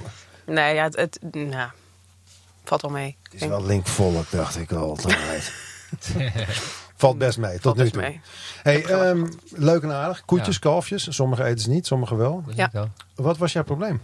Nee, 0.46 0.76
ja, 0.76 0.84
het, 0.84 0.96
het 0.96 1.20
nou, 1.32 1.70
valt 2.63 2.82
wel 2.82 2.91
mee. 2.91 3.17
het 3.24 3.41
is 3.41 3.48
wel 3.48 3.65
linkvolk, 3.65 4.32
dacht 4.32 4.58
ik 4.58 4.72
altijd. 4.72 5.51
Valt 6.96 7.17
best 7.17 7.38
mee, 7.38 7.51
tot 7.51 7.62
Valt 7.62 7.77
nu 7.77 7.89
toe. 7.89 8.01
mee. 8.01 8.22
Hey, 8.63 8.86
ehm, 8.86 9.25
leuk 9.50 9.84
en 9.84 9.91
aardig. 9.91 10.25
Koetjes, 10.25 10.60
kalfjes. 10.60 11.08
Sommige 11.15 11.43
eten 11.43 11.60
ze 11.60 11.70
niet, 11.70 11.88
sommige 11.88 12.15
wel. 12.15 12.43
Ja. 12.55 12.72
Wat 13.15 13.38
was 13.38 13.53
jouw 13.53 13.63
probleem? 13.63 14.01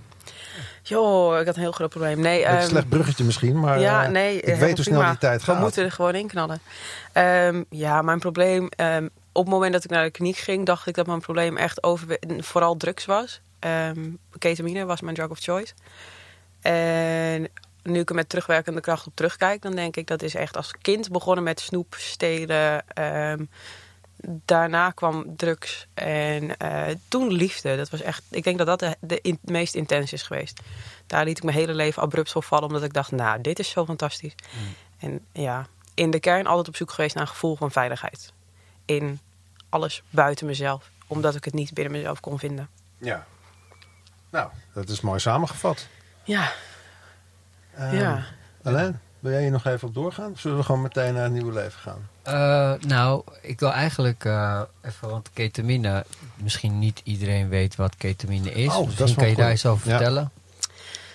Joh, 0.83 1.39
ik 1.39 1.45
had 1.45 1.55
een 1.55 1.61
heel 1.61 1.71
groot 1.71 1.89
probleem. 1.89 2.19
Nee, 2.19 2.45
Een 2.45 2.57
ehm, 2.57 2.67
slecht 2.67 2.89
bruggetje 2.89 3.23
misschien, 3.23 3.59
maar 3.59 3.79
ja, 3.79 4.03
eh, 4.03 4.09
nee, 4.09 4.35
ik 4.35 4.41
helemaal 4.41 4.65
weet 4.65 4.75
hoe 4.75 4.83
snel 4.85 4.97
prima. 4.97 5.09
die 5.11 5.19
tijd 5.19 5.45
We 5.45 5.51
gaat. 5.51 5.61
moeten 5.61 5.83
er 5.83 5.91
gewoon 5.91 6.15
in 6.15 6.27
knallen. 6.27 6.59
Ehm, 7.11 7.63
ja, 7.69 8.01
mijn 8.01 8.19
probleem... 8.19 8.69
ehm, 8.75 9.07
op 9.31 9.45
het 9.45 9.53
moment 9.53 9.73
dat 9.73 9.83
ik 9.83 9.89
naar 9.89 10.03
de 10.03 10.11
kliniek 10.11 10.37
ging, 10.37 10.65
dacht 10.65 10.87
ik 10.87 10.95
dat 10.95 11.07
mijn 11.07 11.19
probleem 11.19 11.57
echt 11.57 11.83
over, 11.83 12.17
vooral 12.37 12.77
drugs 12.77 13.05
was. 13.05 13.41
Ehm, 13.59 14.09
ketamine 14.37 14.85
was 14.85 15.01
mijn 15.01 15.15
drug 15.15 15.29
of 15.29 15.39
choice. 15.39 15.73
En 16.61 17.47
nu 17.83 17.99
ik 17.99 18.09
er 18.09 18.15
met 18.15 18.29
terugwerkende 18.29 18.81
kracht 18.81 19.07
op 19.07 19.15
terugkijk, 19.15 19.61
dan 19.61 19.75
denk 19.75 19.95
ik 19.97 20.07
dat 20.07 20.21
is 20.21 20.35
echt 20.35 20.57
als 20.57 20.71
kind 20.81 21.11
begonnen 21.11 21.43
met 21.43 21.59
snoep, 21.59 21.95
stelen. 21.97 22.87
ehm, 22.87 23.45
daarna 24.45 24.91
kwam 24.91 25.35
drugs 25.35 25.87
en 25.93 26.57
eh, 26.57 26.95
toen 27.07 27.31
liefde. 27.31 27.75
Dat 27.77 27.89
was 27.89 28.01
echt, 28.01 28.23
ik 28.29 28.43
denk 28.43 28.57
dat 28.57 28.67
dat 28.67 28.79
de, 28.79 28.97
de 28.99 29.19
in- 29.21 29.39
meest 29.41 29.75
intens 29.75 30.13
is 30.13 30.21
geweest. 30.23 30.59
Daar 31.07 31.25
liet 31.25 31.37
ik 31.37 31.43
mijn 31.43 31.57
hele 31.57 31.73
leven 31.73 32.01
abrupt 32.01 32.31
voor 32.31 32.43
vallen, 32.43 32.67
omdat 32.67 32.83
ik 32.83 32.93
dacht, 32.93 33.11
nou, 33.11 33.41
dit 33.41 33.59
is 33.59 33.69
zo 33.69 33.85
fantastisch. 33.85 34.35
En 34.99 35.25
ja, 35.33 35.67
in 35.93 36.11
de 36.11 36.19
kern 36.19 36.47
altijd 36.47 36.67
op 36.67 36.75
zoek 36.75 36.91
geweest 36.91 37.15
naar 37.15 37.23
een 37.23 37.29
gevoel 37.29 37.55
van 37.55 37.71
veiligheid. 37.71 38.33
In 38.85 39.19
alles 39.69 40.03
buiten 40.09 40.45
mezelf, 40.45 40.89
omdat 41.07 41.35
ik 41.35 41.45
het 41.45 41.53
niet 41.53 41.73
binnen 41.73 41.93
mezelf 41.93 42.19
kon 42.19 42.39
vinden. 42.39 42.69
Ja. 42.97 43.25
Nou, 44.29 44.49
dat 44.73 44.89
is 44.89 45.01
mooi 45.01 45.19
samengevat. 45.19 45.87
Ja, 46.23 46.51
ja. 47.91 48.23
Alain, 48.63 48.99
wil 49.19 49.31
jij 49.31 49.41
hier 49.41 49.51
nog 49.51 49.65
even 49.65 49.87
op 49.87 49.93
doorgaan? 49.93 50.31
Of 50.31 50.39
zullen 50.39 50.57
we 50.57 50.63
gewoon 50.63 50.81
meteen 50.81 51.13
naar 51.13 51.23
het 51.23 51.31
nieuwe 51.31 51.53
leven 51.53 51.79
gaan? 51.79 52.07
Eh, 52.23 52.73
nou, 52.87 53.23
ik 53.41 53.59
wil 53.59 53.71
eigenlijk 53.71 54.25
eh, 54.25 54.61
even, 54.81 55.09
want 55.09 55.29
ketamine, 55.33 56.05
misschien 56.35 56.79
niet 56.79 57.01
iedereen 57.03 57.49
weet 57.49 57.75
wat 57.75 57.95
ketamine 57.95 58.51
is. 58.51 58.67
Oh, 58.67 58.75
dat 58.75 58.87
is 58.87 58.99
misschien 58.99 59.15
kan 59.15 59.29
je 59.29 59.35
daar 59.35 59.49
eens 59.49 59.65
over 59.65 59.87
Ja. 59.89 59.95
vertellen. 59.95 60.31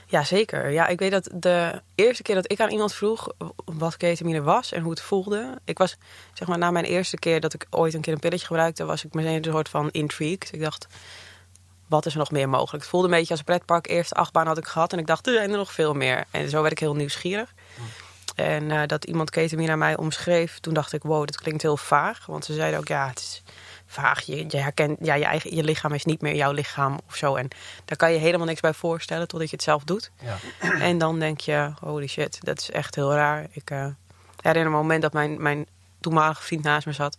Ja, 0.06 0.25
zeker. 0.25 0.71
Ja, 0.71 0.87
ik 0.87 0.99
weet 0.99 1.11
dat 1.11 1.28
de 1.33 1.80
eerste 1.94 2.23
keer 2.23 2.35
dat 2.35 2.52
ik 2.52 2.61
aan 2.61 2.71
iemand 2.71 2.94
vroeg 2.94 3.28
wat 3.64 3.97
ketamine 3.97 4.42
was 4.42 4.73
en 4.73 4.83
hoe 4.83 4.90
het 4.90 5.00
voelde. 5.00 5.59
Ik 5.64 5.78
was, 5.78 5.97
zeg 6.33 6.49
maar, 6.49 6.59
na 6.59 6.71
mijn 6.71 6.85
eerste 6.85 7.16
keer 7.18 7.40
dat 7.40 7.54
ik 7.54 7.66
ooit 7.71 7.94
een 7.94 8.00
keer 8.00 8.12
een 8.12 8.18
pilletje 8.18 8.47
gebruikte, 8.47 8.85
was 8.85 9.04
ik 9.04 9.14
meteen 9.14 9.37
een 9.37 9.44
soort 9.52 9.68
van 9.68 9.90
intrigued. 9.90 10.49
Ik 10.52 10.61
dacht, 10.61 10.87
wat 11.86 12.06
is 12.06 12.12
er 12.12 12.18
nog 12.18 12.30
meer 12.30 12.48
mogelijk? 12.48 12.82
Het 12.82 12.90
voelde 12.90 13.06
een 13.06 13.14
beetje 13.14 13.30
als 13.30 13.38
een 13.38 13.44
pretpark. 13.44 13.88
Eerste 13.88 14.14
achtbaan 14.14 14.46
had 14.46 14.58
ik 14.58 14.66
gehad 14.66 14.92
en 14.92 14.98
ik 14.98 15.06
dacht, 15.06 15.26
er 15.26 15.32
zijn 15.32 15.50
er 15.50 15.56
nog 15.56 15.72
veel 15.72 15.94
meer. 15.94 16.24
En 16.30 16.48
zo 16.48 16.60
werd 16.60 16.72
ik 16.72 16.78
heel 16.78 16.94
nieuwsgierig. 16.94 17.54
En 18.34 18.70
eh, 18.70 18.86
dat 18.86 19.04
iemand 19.04 19.30
ketamine 19.30 19.72
aan 19.72 19.78
mij 19.78 19.96
omschreef, 19.96 20.58
toen 20.58 20.74
dacht 20.74 20.92
ik, 20.92 21.02
wow, 21.02 21.26
dat 21.26 21.36
klinkt 21.36 21.62
heel 21.62 21.76
vaag. 21.76 22.26
Want 22.26 22.44
ze 22.44 22.54
zeiden 22.54 22.78
ook, 22.78 22.88
ja, 22.88 23.08
het 23.08 23.18
is 23.18 23.42
vaag. 23.86 24.20
Je, 24.20 24.44
je 24.48 24.56
herkent, 24.56 24.98
ja, 25.00 25.14
je, 25.14 25.24
eigen, 25.24 25.56
je 25.56 25.64
lichaam 25.64 25.92
is 25.92 26.04
niet 26.04 26.20
meer 26.20 26.34
jouw 26.34 26.52
lichaam 26.52 26.98
of 27.06 27.16
zo. 27.16 27.34
En 27.34 27.48
daar 27.84 27.96
kan 27.96 28.12
je 28.12 28.18
helemaal 28.18 28.46
niks 28.46 28.60
bij 28.60 28.74
voorstellen 28.74 29.28
totdat 29.28 29.50
je 29.50 29.56
het 29.56 29.64
zelf 29.64 29.84
doet. 29.84 30.10
Ja. 30.20 30.36
En 30.88 30.98
dan 30.98 31.18
denk 31.18 31.40
je, 31.40 31.72
holy 31.80 32.06
shit, 32.06 32.38
dat 32.40 32.60
is 32.60 32.70
echt 32.70 32.94
heel 32.94 33.12
raar. 33.12 33.46
Ik 33.50 33.70
eh, 33.70 33.86
herinner 34.40 34.70
me 34.70 34.76
een 34.76 34.82
moment 34.82 35.02
dat 35.02 35.12
mijn, 35.12 35.42
mijn 35.42 35.66
toenmalige 36.00 36.42
vriend 36.42 36.62
naast 36.62 36.86
me 36.86 36.92
zat. 36.92 37.18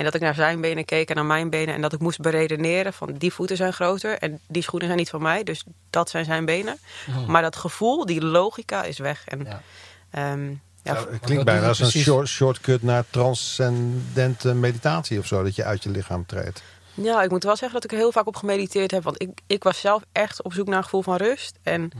En 0.00 0.06
dat 0.06 0.14
ik 0.14 0.20
naar 0.20 0.34
zijn 0.34 0.60
benen 0.60 0.84
keek 0.84 1.08
en 1.08 1.14
naar 1.14 1.24
mijn 1.24 1.50
benen. 1.50 1.74
En 1.74 1.80
dat 1.80 1.92
ik 1.92 1.98
moest 2.00 2.20
beredeneren 2.20 2.92
van 2.92 3.12
die 3.12 3.32
voeten 3.32 3.56
zijn 3.56 3.72
groter. 3.72 4.18
En 4.18 4.40
die 4.46 4.62
schoenen 4.62 4.88
zijn 4.88 4.98
niet 4.98 5.10
van 5.10 5.22
mij. 5.22 5.42
Dus 5.44 5.64
dat 5.90 6.10
zijn 6.10 6.24
zijn 6.24 6.44
benen. 6.44 6.78
Maar 7.26 7.42
dat 7.42 7.56
gevoel, 7.56 8.06
die 8.06 8.24
logica 8.24 8.82
is 8.82 8.98
weg. 8.98 9.24
En, 9.26 9.44
Ja. 9.44 9.62
ehm, 10.10 10.48
ja, 10.82 10.94
het 11.10 11.20
klinkt 11.20 11.44
bijna 11.44 11.66
als 11.68 11.78
een 11.80 11.90
short, 11.90 12.28
shortcut 12.28 12.82
naar 12.82 13.04
transcendente 13.10 14.54
meditatie 14.54 15.18
of 15.18 15.26
zo. 15.26 15.42
Dat 15.42 15.54
je 15.54 15.64
uit 15.64 15.82
je 15.82 15.90
lichaam 15.90 16.26
treedt. 16.26 16.62
Ja, 16.94 17.22
ik 17.22 17.30
moet 17.30 17.44
wel 17.44 17.56
zeggen 17.56 17.72
dat 17.80 17.84
ik 17.84 17.90
er 17.92 17.96
heel 17.98 18.12
vaak 18.12 18.26
op 18.26 18.36
gemediteerd 18.36 18.90
heb. 18.90 19.02
Want 19.02 19.22
ik, 19.22 19.30
ik 19.46 19.62
was 19.62 19.80
zelf 19.80 20.02
echt 20.12 20.42
op 20.42 20.52
zoek 20.52 20.66
naar 20.66 20.76
een 20.76 20.84
gevoel 20.84 21.02
van 21.02 21.16
rust. 21.16 21.58
En 21.62 21.90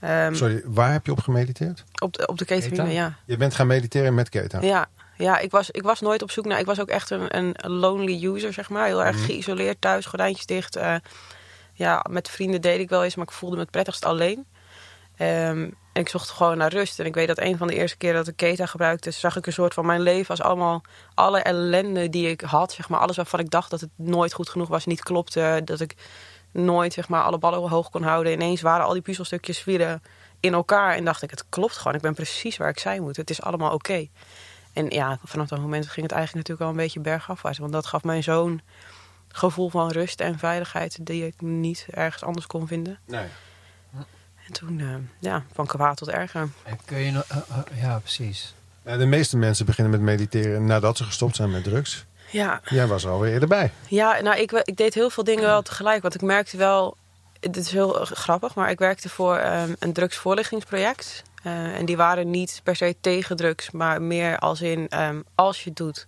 ehm, 0.00 0.34
Sorry, 0.34 0.62
waar 0.64 0.92
heb 0.92 1.06
je 1.06 1.12
op 1.12 1.20
gemediteerd? 1.20 1.84
op, 2.02 2.12
de, 2.12 2.26
op 2.26 2.38
de 2.38 2.44
ketamine, 2.44 2.76
Keta? 2.82 2.90
ja. 2.90 3.16
Je 3.24 3.36
bent 3.36 3.54
gaan 3.54 3.66
mediteren 3.66 4.14
met 4.14 4.28
Keta. 4.28 4.60
Ja, 4.60 4.88
ja 5.16 5.38
ik, 5.38 5.50
was, 5.50 5.70
ik 5.70 5.82
was 5.82 6.00
nooit 6.00 6.22
op 6.22 6.30
zoek 6.30 6.44
naar... 6.44 6.58
Ik 6.58 6.66
was 6.66 6.80
ook 6.80 6.88
echt 6.88 7.10
een, 7.10 7.36
een 7.36 7.70
lonely 7.70 8.24
user, 8.26 8.52
zeg 8.52 8.70
maar. 8.70 8.86
Heel 8.86 9.04
erg 9.04 9.24
geïsoleerd 9.24 9.80
thuis, 9.80 10.06
gordijntjes 10.06 10.46
dicht. 10.46 10.76
eh, 10.76 10.94
ja, 11.72 12.04
met 12.10 12.30
vrienden 12.30 12.60
deed 12.60 12.80
ik 12.80 12.88
wel 12.88 13.04
eens, 13.04 13.14
maar 13.14 13.26
ik 13.26 13.32
voelde 13.32 13.56
me 13.56 13.62
het 13.62 13.70
prettigst 13.70 14.04
alleen. 14.04 14.46
Ehm, 15.16 15.70
en 15.92 16.00
ik 16.00 16.08
zocht 16.08 16.28
gewoon 16.30 16.56
naar 16.56 16.72
rust. 16.72 17.00
En 17.00 17.06
ik 17.06 17.14
weet 17.14 17.28
dat 17.28 17.38
een 17.38 17.56
van 17.56 17.66
de 17.66 17.74
eerste 17.74 17.96
keren 17.96 18.16
dat 18.16 18.28
ik 18.28 18.36
Keta 18.36 18.66
gebruikte... 18.66 19.10
zag 19.10 19.36
ik 19.36 19.46
een 19.46 19.52
soort 19.52 19.74
van 19.74 19.86
mijn 19.86 20.00
leven 20.00 20.28
als 20.28 20.42
allemaal... 20.42 20.82
alle 21.14 21.40
ellende 21.40 22.08
die 22.08 22.28
ik 22.28 22.40
had, 22.40 22.72
zeg 22.72 22.88
maar. 22.88 23.00
Alles 23.00 23.16
waarvan 23.16 23.40
ik 23.40 23.50
dacht 23.50 23.70
dat 23.70 23.80
het 23.80 23.90
nooit 23.96 24.32
goed 24.32 24.48
genoeg 24.48 24.68
was, 24.68 24.86
niet 24.86 25.02
klopte. 25.02 25.60
Dat 25.64 25.80
ik 25.80 25.94
nooit, 26.52 26.92
zeg 26.92 27.08
maar, 27.08 27.22
alle 27.22 27.38
ballen 27.38 27.68
hoog 27.68 27.90
kon 27.90 28.02
houden. 28.02 28.32
Ineens 28.32 28.60
waren 28.60 28.86
al 28.86 28.92
die 28.92 29.02
puzzelstukjes 29.02 29.64
weer 29.64 30.00
in 30.40 30.54
elkaar. 30.54 30.94
En 30.94 31.04
dacht 31.04 31.22
ik, 31.22 31.30
het 31.30 31.44
klopt 31.48 31.76
gewoon. 31.76 31.96
Ik 31.96 32.02
ben 32.02 32.14
precies 32.14 32.56
waar 32.56 32.68
ik 32.68 32.78
zijn 32.78 33.02
moet. 33.02 33.16
Het 33.16 33.30
is 33.30 33.42
allemaal 33.42 33.72
oké. 33.72 34.08
En 34.72 34.90
ja, 34.90 35.18
vanaf 35.24 35.48
dat 35.48 35.60
moment 35.60 35.88
ging 35.88 36.06
het 36.06 36.14
eigenlijk 36.14 36.48
natuurlijk 36.48 36.60
al 36.70 36.78
een 36.78 36.84
beetje 36.84 37.00
bergafwaarts. 37.00 37.58
Want 37.58 37.72
dat 37.72 37.86
gaf 37.86 38.02
mij 38.04 38.22
zo'n 38.22 38.60
gevoel 39.28 39.68
van 39.68 39.90
rust 39.90 40.20
en 40.20 40.38
veiligheid... 40.38 41.06
die 41.06 41.26
ik 41.26 41.40
niet 41.40 41.86
ergens 41.90 42.22
anders 42.22 42.46
kon 42.46 42.66
vinden. 42.66 42.98
Nee. 43.06 43.26
En 44.46 44.52
toen, 44.52 44.80
eh, 44.80 44.94
ja, 45.18 45.44
van 45.52 45.66
kwaad 45.66 45.96
tot 45.96 46.08
erger. 46.08 46.48
En 46.62 46.78
kun 46.84 46.98
je 46.98 47.10
nog... 47.10 47.24
eh, 47.28 47.36
eh, 47.36 47.82
ja, 47.82 47.98
precies. 47.98 48.54
Nou, 48.84 48.98
De 48.98 49.06
meeste 49.06 49.36
mensen 49.36 49.66
beginnen 49.66 49.92
met 49.92 50.00
mediteren 50.00 50.66
nadat 50.66 50.96
ze 50.96 51.04
gestopt 51.04 51.36
zijn 51.36 51.50
met 51.50 51.64
drugs. 51.64 52.04
Ja, 52.30 52.60
Jij 52.64 52.86
was 52.86 53.04
er 53.04 53.10
alweer 53.10 53.32
eerder 53.32 53.48
bij. 53.48 53.72
ja 53.88 54.20
nou, 54.20 54.40
ik, 54.40 54.52
ik 54.52 54.76
deed 54.76 54.94
heel 54.94 55.10
veel 55.10 55.24
dingen 55.24 55.42
wel 55.44 55.62
tegelijk. 55.62 56.02
Want 56.02 56.14
ik 56.14 56.22
merkte 56.22 56.56
wel... 56.56 56.96
Dit 57.40 57.56
is 57.56 57.70
heel 57.70 57.92
grappig, 58.04 58.54
maar 58.54 58.70
ik 58.70 58.78
werkte 58.78 59.08
voor 59.08 59.36
ehm, 59.36 59.74
een 59.78 59.92
drugsvoorlichtingsproject. 59.92 61.22
Eh, 61.42 61.78
en 61.78 61.84
die 61.84 61.96
waren 61.96 62.30
niet 62.30 62.60
per 62.62 62.76
se 62.76 62.96
tegen 63.00 63.36
drugs, 63.36 63.70
maar 63.70 64.02
meer 64.02 64.38
als 64.38 64.60
in 64.60 64.88
ehm, 64.88 65.20
als 65.34 65.62
je 65.62 65.68
het 65.68 65.78
doet. 65.78 66.06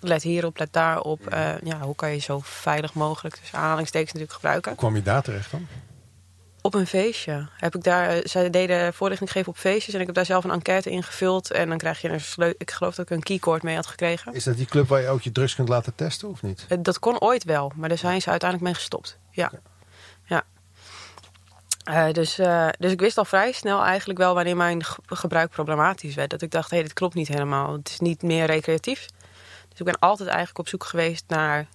Let 0.00 0.22
hierop, 0.22 0.58
let 0.58 0.72
daarop. 0.72 1.26
Eh, 1.26 1.60
ja, 1.62 1.80
hoe 1.80 1.94
kan 1.94 2.10
je 2.10 2.18
zo 2.18 2.40
veilig 2.42 2.94
mogelijk, 2.94 3.38
dus 3.40 3.54
aanhalingstekens 3.54 4.12
natuurlijk 4.12 4.38
gebruiken. 4.38 4.70
Hoe 4.70 4.80
kwam 4.80 4.94
je 4.94 5.02
daar 5.02 5.22
terecht 5.22 5.50
dan? 5.50 5.66
Op 6.60 6.74
een 6.74 6.86
feestje 6.86 7.48
heb 7.56 7.74
ik 7.74 7.82
daar, 7.82 8.08
eh, 8.08 8.20
zij 8.24 8.50
deden 8.50 8.94
voorlichting 8.94 9.32
geven 9.32 9.48
op 9.48 9.58
feestjes 9.58 9.94
en 9.94 10.00
ik 10.00 10.06
heb 10.06 10.14
daar 10.14 10.24
zelf 10.24 10.44
een 10.44 10.50
enquête 10.50 10.90
ingevuld 10.90 11.50
en 11.50 11.68
dan 11.68 11.78
krijg 11.78 12.00
je 12.00 12.08
een 12.08 12.20
sleutel. 12.20 12.56
Ik 12.58 12.70
geloof 12.70 12.94
dat 12.94 13.10
ik 13.10 13.16
een 13.16 13.22
keycord 13.22 13.62
mee 13.62 13.74
had 13.74 13.86
gekregen. 13.86 14.34
Is 14.34 14.44
dat 14.44 14.56
die 14.56 14.66
club 14.66 14.88
waar 14.88 15.00
je 15.00 15.08
ook 15.08 15.22
je 15.22 15.32
drugs 15.32 15.54
kunt 15.54 15.68
laten 15.68 15.94
testen 15.94 16.28
of 16.28 16.42
niet? 16.42 16.66
Dat 16.78 16.98
kon 16.98 17.20
ooit 17.20 17.44
wel, 17.44 17.72
maar 17.74 17.88
daar 17.88 17.98
zijn 17.98 18.22
ze 18.22 18.30
uiteindelijk 18.30 18.70
mee 18.70 18.80
gestopt. 18.80 19.18
Ja. 19.30 19.50
ja. 19.52 19.58
Eh, 21.84 22.10
dus, 22.12 22.38
eh, 22.38 22.68
dus 22.78 22.92
ik 22.92 23.00
wist 23.00 23.18
al 23.18 23.24
vrij 23.24 23.52
snel 23.52 23.84
eigenlijk 23.84 24.18
wel 24.18 24.34
wanneer 24.34 24.56
mijn 24.56 24.84
ge- 24.84 25.00
gebruik 25.06 25.50
problematisch 25.50 26.14
werd. 26.14 26.30
Dat 26.30 26.42
ik 26.42 26.50
dacht, 26.50 26.70
hé, 26.70 26.82
dit 26.82 26.92
klopt 26.92 27.14
niet 27.14 27.28
helemaal. 27.28 27.72
Het 27.72 27.88
is 27.88 27.98
niet 28.00 28.22
meer 28.22 28.46
recreatief. 28.46 29.06
Dus 29.68 29.78
ik 29.78 29.84
ben 29.84 29.98
altijd 29.98 30.28
eigenlijk 30.28 30.58
op 30.58 30.68
zoek 30.68 30.84
geweest 30.84 31.24
naar 31.28 31.66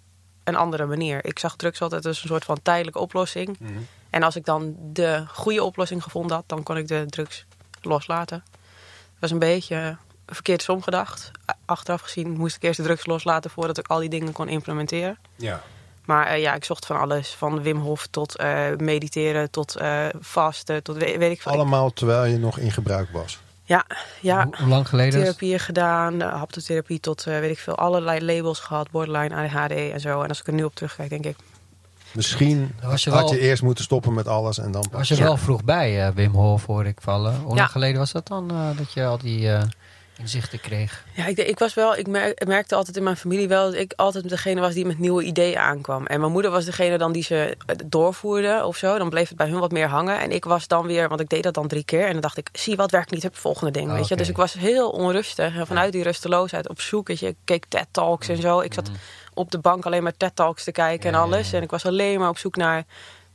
een 0.43 0.55
andere 0.55 0.85
manier. 0.85 1.25
Ik 1.25 1.39
zag 1.39 1.55
drugs 1.55 1.81
altijd 1.81 2.05
als 2.05 2.21
een 2.21 2.27
soort 2.27 2.45
van 2.45 2.61
tijdelijke 2.61 2.99
oplossing. 2.99 3.57
En 4.09 4.23
als 4.23 4.35
ik 4.35 4.45
dan 4.45 4.75
de 4.79 5.23
goede 5.27 5.63
oplossing 5.63 6.03
gevonden 6.03 6.35
had, 6.35 6.43
dan 6.47 6.63
kon 6.63 6.77
ik 6.77 6.87
de 6.87 7.05
drugs 7.05 7.45
loslaten. 7.81 8.43
Het 9.11 9.19
was 9.19 9.31
een 9.31 9.39
beetje 9.39 9.97
verkeerd 10.27 10.61
somgedacht. 10.61 11.31
Achteraf 11.65 12.01
gezien 12.01 12.29
moest 12.37 12.55
ik 12.55 12.63
eerst 12.63 12.77
de 12.77 12.83
drugs 12.83 13.05
loslaten 13.05 13.49
voordat 13.51 13.77
ik 13.77 13.87
al 13.87 13.99
die 13.99 14.09
dingen 14.09 14.31
kon 14.31 14.47
implementeren. 14.47 15.17
Ja. 15.35 15.61
Maar 16.05 16.27
eh, 16.27 16.41
ja, 16.41 16.55
ik 16.55 16.63
zocht 16.63 16.85
van 16.85 16.99
alles. 16.99 17.29
Van 17.29 17.61
Wim 17.61 17.77
Hof 17.77 18.07
tot 18.07 18.35
eh, 18.37 18.65
mediteren, 18.77 19.51
tot 19.51 19.75
eh, 19.75 20.05
vasten, 20.19 20.83
tot 20.83 20.97
weet, 20.97 21.17
weet 21.17 21.31
ik 21.31 21.41
veel. 21.41 21.51
Allemaal 21.51 21.89
terwijl 21.93 22.25
je 22.31 22.37
nog 22.37 22.57
in 22.57 22.71
gebruik 22.71 23.09
was. 23.11 23.39
Ja, 23.63 23.85
ja. 24.21 24.43
Hoe, 24.43 24.55
hoe 24.57 24.67
lang 24.67 24.87
geleden? 24.87 25.19
Therapieën 25.21 25.59
gedaan, 25.59 26.21
haptotherapie 26.21 26.99
tot 26.99 27.25
eh, 27.27 27.39
weet 27.39 27.51
ik 27.51 27.59
veel. 27.59 27.75
Allerlei 27.75 28.25
labels 28.25 28.59
gehad, 28.59 28.91
borderline, 28.91 29.35
ADHD 29.35 29.71
en 29.71 29.99
zo. 29.99 30.21
En 30.21 30.29
als 30.29 30.39
ik 30.39 30.47
er 30.47 30.53
nu 30.53 30.63
op 30.63 30.75
terugkijk, 30.75 31.09
denk 31.09 31.25
ik... 31.25 31.35
Misschien 32.11 32.75
was 32.83 33.03
je 33.03 33.09
had 33.09 33.19
wel- 33.19 33.33
je 33.33 33.39
eerst 33.39 33.61
moeten 33.63 33.83
stoppen 33.83 34.13
met 34.13 34.27
alles 34.27 34.57
en 34.59 34.71
dan 34.71 34.81
pas. 34.89 34.97
Was 34.99 35.07
je 35.07 35.15
Ja. 35.15 35.23
wel 35.23 35.37
vroeg 35.37 35.63
bij, 35.63 36.05
eh, 36.07 36.13
Wim 36.13 36.31
Hof, 36.33 36.65
hoor 36.65 36.85
ik 36.85 36.97
vallen. 37.01 37.35
Hoe 37.39 37.49
Ja. 37.49 37.55
lang 37.55 37.71
geleden 37.71 37.99
was 37.99 38.11
dat 38.11 38.27
dan, 38.27 38.49
eh, 38.51 38.77
dat 38.77 38.93
je 38.93 39.05
al 39.05 39.17
die 39.17 39.51
eh, 39.51 39.61
inzichten 40.19 40.59
kreeg? 40.59 41.03
Ja, 41.13 41.25
ik, 41.25 41.37
ik 41.37 41.59
was 41.59 41.73
wel, 41.73 41.95
ik 41.95 42.07
mer- 42.07 42.41
merkte 42.47 42.75
altijd 42.75 42.97
in 42.97 43.03
mijn 43.03 43.17
familie 43.17 43.47
wel 43.47 43.65
dat 43.71 43.79
ik 43.79 43.93
altijd 43.95 44.29
degene 44.29 44.61
was 44.61 44.73
die 44.73 44.85
met 44.85 44.99
nieuwe 44.99 45.23
ideeën 45.23 45.57
aankwam. 45.57 46.05
En 46.05 46.19
mijn 46.19 46.31
moeder 46.31 46.51
was 46.51 46.65
degene 46.65 46.97
dan 46.97 47.11
die 47.11 47.23
ze 47.23 47.57
eh, 47.65 47.75
doorvoerde 47.85 48.61
of 48.65 48.77
zo. 48.77 48.97
Dan 48.97 49.09
bleef 49.09 49.27
het 49.27 49.37
bij 49.37 49.47
hun 49.47 49.59
wat 49.59 49.71
meer 49.71 49.87
hangen. 49.87 50.19
En 50.19 50.31
ik 50.31 50.45
was 50.45 50.67
dan 50.67 50.85
weer, 50.85 51.07
want 51.09 51.21
ik 51.21 51.29
deed 51.29 51.43
dat 51.43 51.53
dan 51.53 51.67
drie 51.67 51.83
keer. 51.83 52.05
En 52.05 52.11
dan 52.11 52.21
dacht 52.21 52.37
ik, 52.37 52.49
zie 52.51 52.75
wat 52.75 52.91
werkt 52.91 53.11
niet, 53.11 53.23
heb 53.23 53.31
het 53.31 53.41
volgende 53.41 53.71
ding. 53.71 53.91
Weet 53.91 54.07
je? 54.07 54.15
Dus 54.15 54.29
ik 54.29 54.37
was 54.37 54.53
heel 54.53 54.89
onrustig. 54.89 55.55
En 55.55 55.67
vanuit 55.67 55.91
die 55.91 56.03
rusteloosheid 56.03 56.69
op 56.69 56.81
zoek. 56.81 57.07
Weet 57.07 57.19
je, 57.19 57.27
ik 57.27 57.37
keek 57.45 57.65
TED 57.67 57.87
Talks 57.91 58.27
en 58.27 58.37
zo. 58.41 58.59
Ik 58.59 58.73
zat 58.73 58.91
op 59.33 59.51
de 59.51 59.59
bank 59.59 59.85
alleen 59.85 60.03
maar 60.03 60.17
TED 60.17 60.35
Talks 60.35 60.63
te 60.63 60.71
kijken 60.71 61.11
Ja, 61.11 61.15
en 61.17 61.23
alles. 61.23 61.45
ja, 61.45 61.51
ja. 61.51 61.57
En 61.57 61.63
ik 61.63 61.71
was 61.71 61.85
alleen 61.85 62.19
maar 62.19 62.29
op 62.29 62.37
zoek 62.37 62.55
naar 62.55 62.85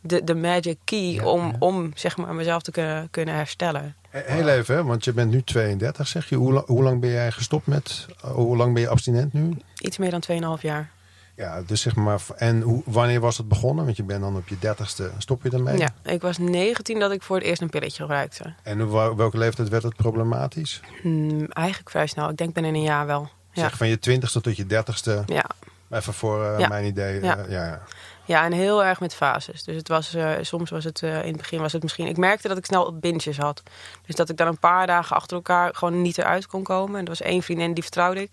de, 0.07 0.25
de 0.25 0.35
magic 0.35 0.79
key 0.85 0.99
Ja, 1.12 1.25
om, 1.25 1.47
ja. 1.47 1.57
om 1.59 1.90
zeg 1.95 2.17
maar, 2.17 2.35
mezelf 2.35 2.62
te 2.62 2.71
kunnen, 2.71 3.09
kunnen 3.11 3.35
herstellen. 3.35 3.95
He- 4.11 4.23
Heel 4.27 4.49
even, 4.49 4.75
hè, 4.75 4.85
want 4.85 5.05
je 5.05 5.12
bent 5.12 5.31
nu 5.31 5.43
32, 5.43 6.09
zeg 6.09 6.29
je. 6.29 6.37
Hoe, 6.37 6.53
la- 6.53 6.62
hoe 6.67 6.83
lang 6.83 7.01
ben 7.01 7.11
jij 7.11 7.31
gestopt 7.33 7.67
met? 7.67 8.07
uh, 8.25 8.31
Hoe 8.31 8.57
lang 8.57 8.73
ben 8.73 8.83
je 8.83 8.88
abstinent 8.88 9.33
nu? 9.33 9.57
Iets 9.79 9.99
meer 9.99 10.11
dan 10.11 10.23
2,5 10.57 10.62
jaar. 10.62 10.90
Ja, 11.37 11.62
dus 11.67 11.81
zeg 11.81 11.95
maar. 11.95 12.21
En 12.37 12.61
hoe, 12.61 12.83
wanneer 12.87 13.21
was 13.21 13.37
het 13.37 13.49
begonnen? 13.49 13.85
Want 13.85 13.97
je 13.97 14.03
bent 14.03 14.21
dan 14.21 14.37
op 14.37 14.49
je 14.49 14.57
30ste. 14.57 15.17
Stop 15.19 15.43
je 15.43 15.51
ermee? 15.51 15.79
Ja, 15.79 15.88
ik 16.03 16.21
was 16.23 16.38
19 16.38 16.99
dat 16.99 17.12
ik 17.12 17.23
voor 17.23 17.37
het 17.37 17.45
eerst 17.45 17.62
een 17.62 17.71
pilletje 17.71 18.03
gebruikte. 18.03 18.55
En 18.62 18.88
wa- 18.88 19.14
welke 19.14 19.38
leeftijd 19.38 19.69
werd 19.69 19.83
het 19.83 19.97
problematisch? 19.97 20.81
Hmm, 21.03 21.47
eigenlijk 21.51 21.90
vrij 21.90 22.07
snel. 22.07 22.29
Ik 22.31 22.37
denk 22.37 22.55
binnen 22.55 22.75
een 22.75 22.83
jaar 22.83 23.07
wel. 23.07 23.29
Ja, 23.53 23.62
Zeg 23.62 23.77
van 23.77 23.88
je 23.88 23.97
20ste 23.99 24.40
tot 24.40 24.57
je 24.57 24.64
30ste. 24.67 25.25
ja. 25.27 25.45
Even 25.90 26.14
voor 26.14 26.45
eh, 26.45 26.59
Ja. 26.59 26.69
mijn 26.69 26.85
idee. 26.85 27.23
Ja. 27.23 27.37
eh, 27.38 27.51
ja, 27.51 27.81
ja. 28.25 28.45
en 28.45 28.53
heel 28.53 28.85
erg 28.85 29.01
met 29.01 29.15
fases. 29.15 29.63
Dus 29.63 29.77
het 29.77 29.89
was, 29.89 30.15
eh, 30.15 30.33
soms 30.41 30.71
was 30.71 30.85
het 30.85 31.03
eh, 31.03 31.21
in 31.23 31.29
het 31.29 31.37
begin 31.37 31.61
was 31.61 31.73
het 31.73 31.83
misschien... 31.83 32.07
Ik 32.07 32.17
merkte 32.17 32.49
dat 32.49 32.57
ik 32.57 32.65
snel 32.65 32.99
binges 32.99 33.39
had. 33.39 33.63
Dus 34.07 34.15
dat 34.15 34.29
ik 34.29 34.37
dan 34.37 34.47
een 34.47 34.59
paar 34.59 34.87
dagen 34.87 35.17
achter 35.17 35.37
elkaar 35.37 35.75
gewoon 35.75 36.03
niet 36.03 36.19
eruit 36.19 36.47
kon 36.47 36.63
komen. 36.63 36.95
En 36.95 37.03
er 37.03 37.09
was 37.09 37.21
één 37.21 37.43
vriendin 37.43 37.75
die 37.75 37.83
vertrouwde 37.83 38.21
ik. 38.21 38.31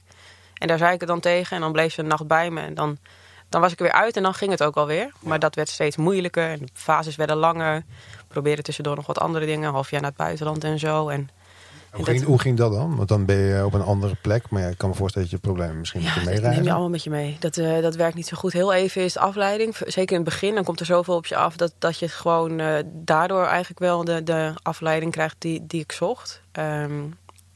En 0.58 0.68
daar 0.68 0.78
zei 0.78 0.94
ik 0.94 1.00
het 1.00 1.10
dan 1.10 1.20
tegen. 1.20 1.56
En 1.56 1.62
dan 1.62 1.72
bleef 1.72 1.94
ze 1.94 2.02
een 2.02 2.08
nacht 2.08 2.28
bij 2.28 2.50
me. 2.50 2.62
En 2.62 2.74
dan, 2.74 2.98
dan 3.50 3.62
was 3.62 3.72
ik 3.72 3.80
er 3.80 3.86
weer 3.86 3.94
uit 3.94 4.18
en 4.18 4.24
dan 4.24 4.34
ging 4.34 4.52
het 4.52 4.64
ook 4.64 4.76
alweer. 4.76 5.12
Maar 5.20 5.40
dat 5.40 5.56
werd 5.56 5.70
steeds 5.70 5.98
moeilijker. 5.98 6.50
En 6.50 6.60
de 6.60 6.68
fases 6.74 7.16
werden 7.16 7.36
langer. 7.36 7.76
Ik 7.78 8.28
probeerde 8.28 8.62
tussendoor 8.62 8.96
nog 8.96 9.06
wat 9.06 9.20
andere 9.20 9.46
dingen. 9.46 9.68
Een 9.68 9.74
half 9.74 9.90
jaar 9.90 10.02
naar 10.02 10.10
het 10.10 10.20
buitenland 10.20 10.64
en 10.64 10.80
zo. 10.80 11.08
En 11.10 11.30
Hoe, 11.92 12.06
dat- 12.06 12.14
ging, 12.16 12.26
hoe 12.26 12.40
ging 12.40 12.58
dat 12.58 12.72
dan? 12.72 12.96
Want 12.96 13.10
dan 13.10 13.26
ben 13.26 13.38
je 13.38 13.66
op 13.66 13.74
een 13.74 13.82
andere 13.82 14.16
plek. 14.22 14.50
Maar 14.50 14.62
ja, 14.62 14.68
ik 14.68 14.78
kan 14.78 14.90
me 14.90 14.96
voorstellen 14.96 15.30
dat 15.30 15.40
je 15.40 15.48
problemen 15.48 15.80
misschien 15.80 16.02
met 16.04 16.14
je 16.14 16.20
Ja, 16.20 16.26
dat 16.26 16.34
meereizen. 16.34 16.56
neem 16.60 16.68
je 16.68 16.72
allemaal 16.74 16.90
met 16.90 17.04
je 17.04 17.10
mee. 17.10 17.38
Dat, 17.40 17.58
eh, 17.58 17.82
dat 17.82 17.96
werkt 17.96 18.16
niet 18.16 18.28
zo 18.28 18.38
goed. 18.38 18.54
Heel 18.54 18.74
even 18.74 19.02
is 19.04 19.14
de 19.14 19.20
afleiding. 19.20 19.76
Zeker 19.86 20.16
in 20.18 20.22
het 20.22 20.30
begin, 20.30 20.56
dan 20.56 20.64
komt 20.64 20.80
er 20.80 20.86
zoveel 20.86 21.16
op 21.16 21.26
je 21.26 21.36
af... 21.36 21.56
dat, 21.56 21.74
dat 21.80 22.00
je 22.00 22.08
gewoon 22.08 22.60
eh, 22.60 22.74
daardoor 22.86 23.46
eigenlijk 23.46 23.80
wel 23.80 24.04
de, 24.04 24.24
de 24.24 24.54
afleiding 24.62 25.12
krijgt 25.12 25.36
die, 25.40 25.66
die 25.68 25.82
ik 25.82 25.92
zocht. 25.92 26.42
Ehm, 26.52 26.92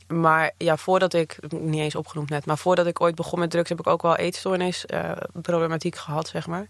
maar 0.07 0.51
ja, 0.57 0.77
voordat 0.77 1.13
ik, 1.13 1.37
niet 1.49 1.79
eens 1.79 1.95
opgenoemd 1.95 2.29
net... 2.29 2.45
maar 2.45 2.57
voordat 2.57 2.85
ik 2.85 3.01
ooit 3.01 3.15
begon 3.15 3.39
met 3.39 3.49
drugs... 3.49 3.69
heb 3.69 3.79
ik 3.79 3.87
ook 3.87 4.01
wel 4.01 4.15
eetstoornis 4.15 4.85
eh, 4.85 5.11
problematiek 5.41 5.95
gehad, 5.95 6.27
zeg 6.27 6.47
maar. 6.47 6.67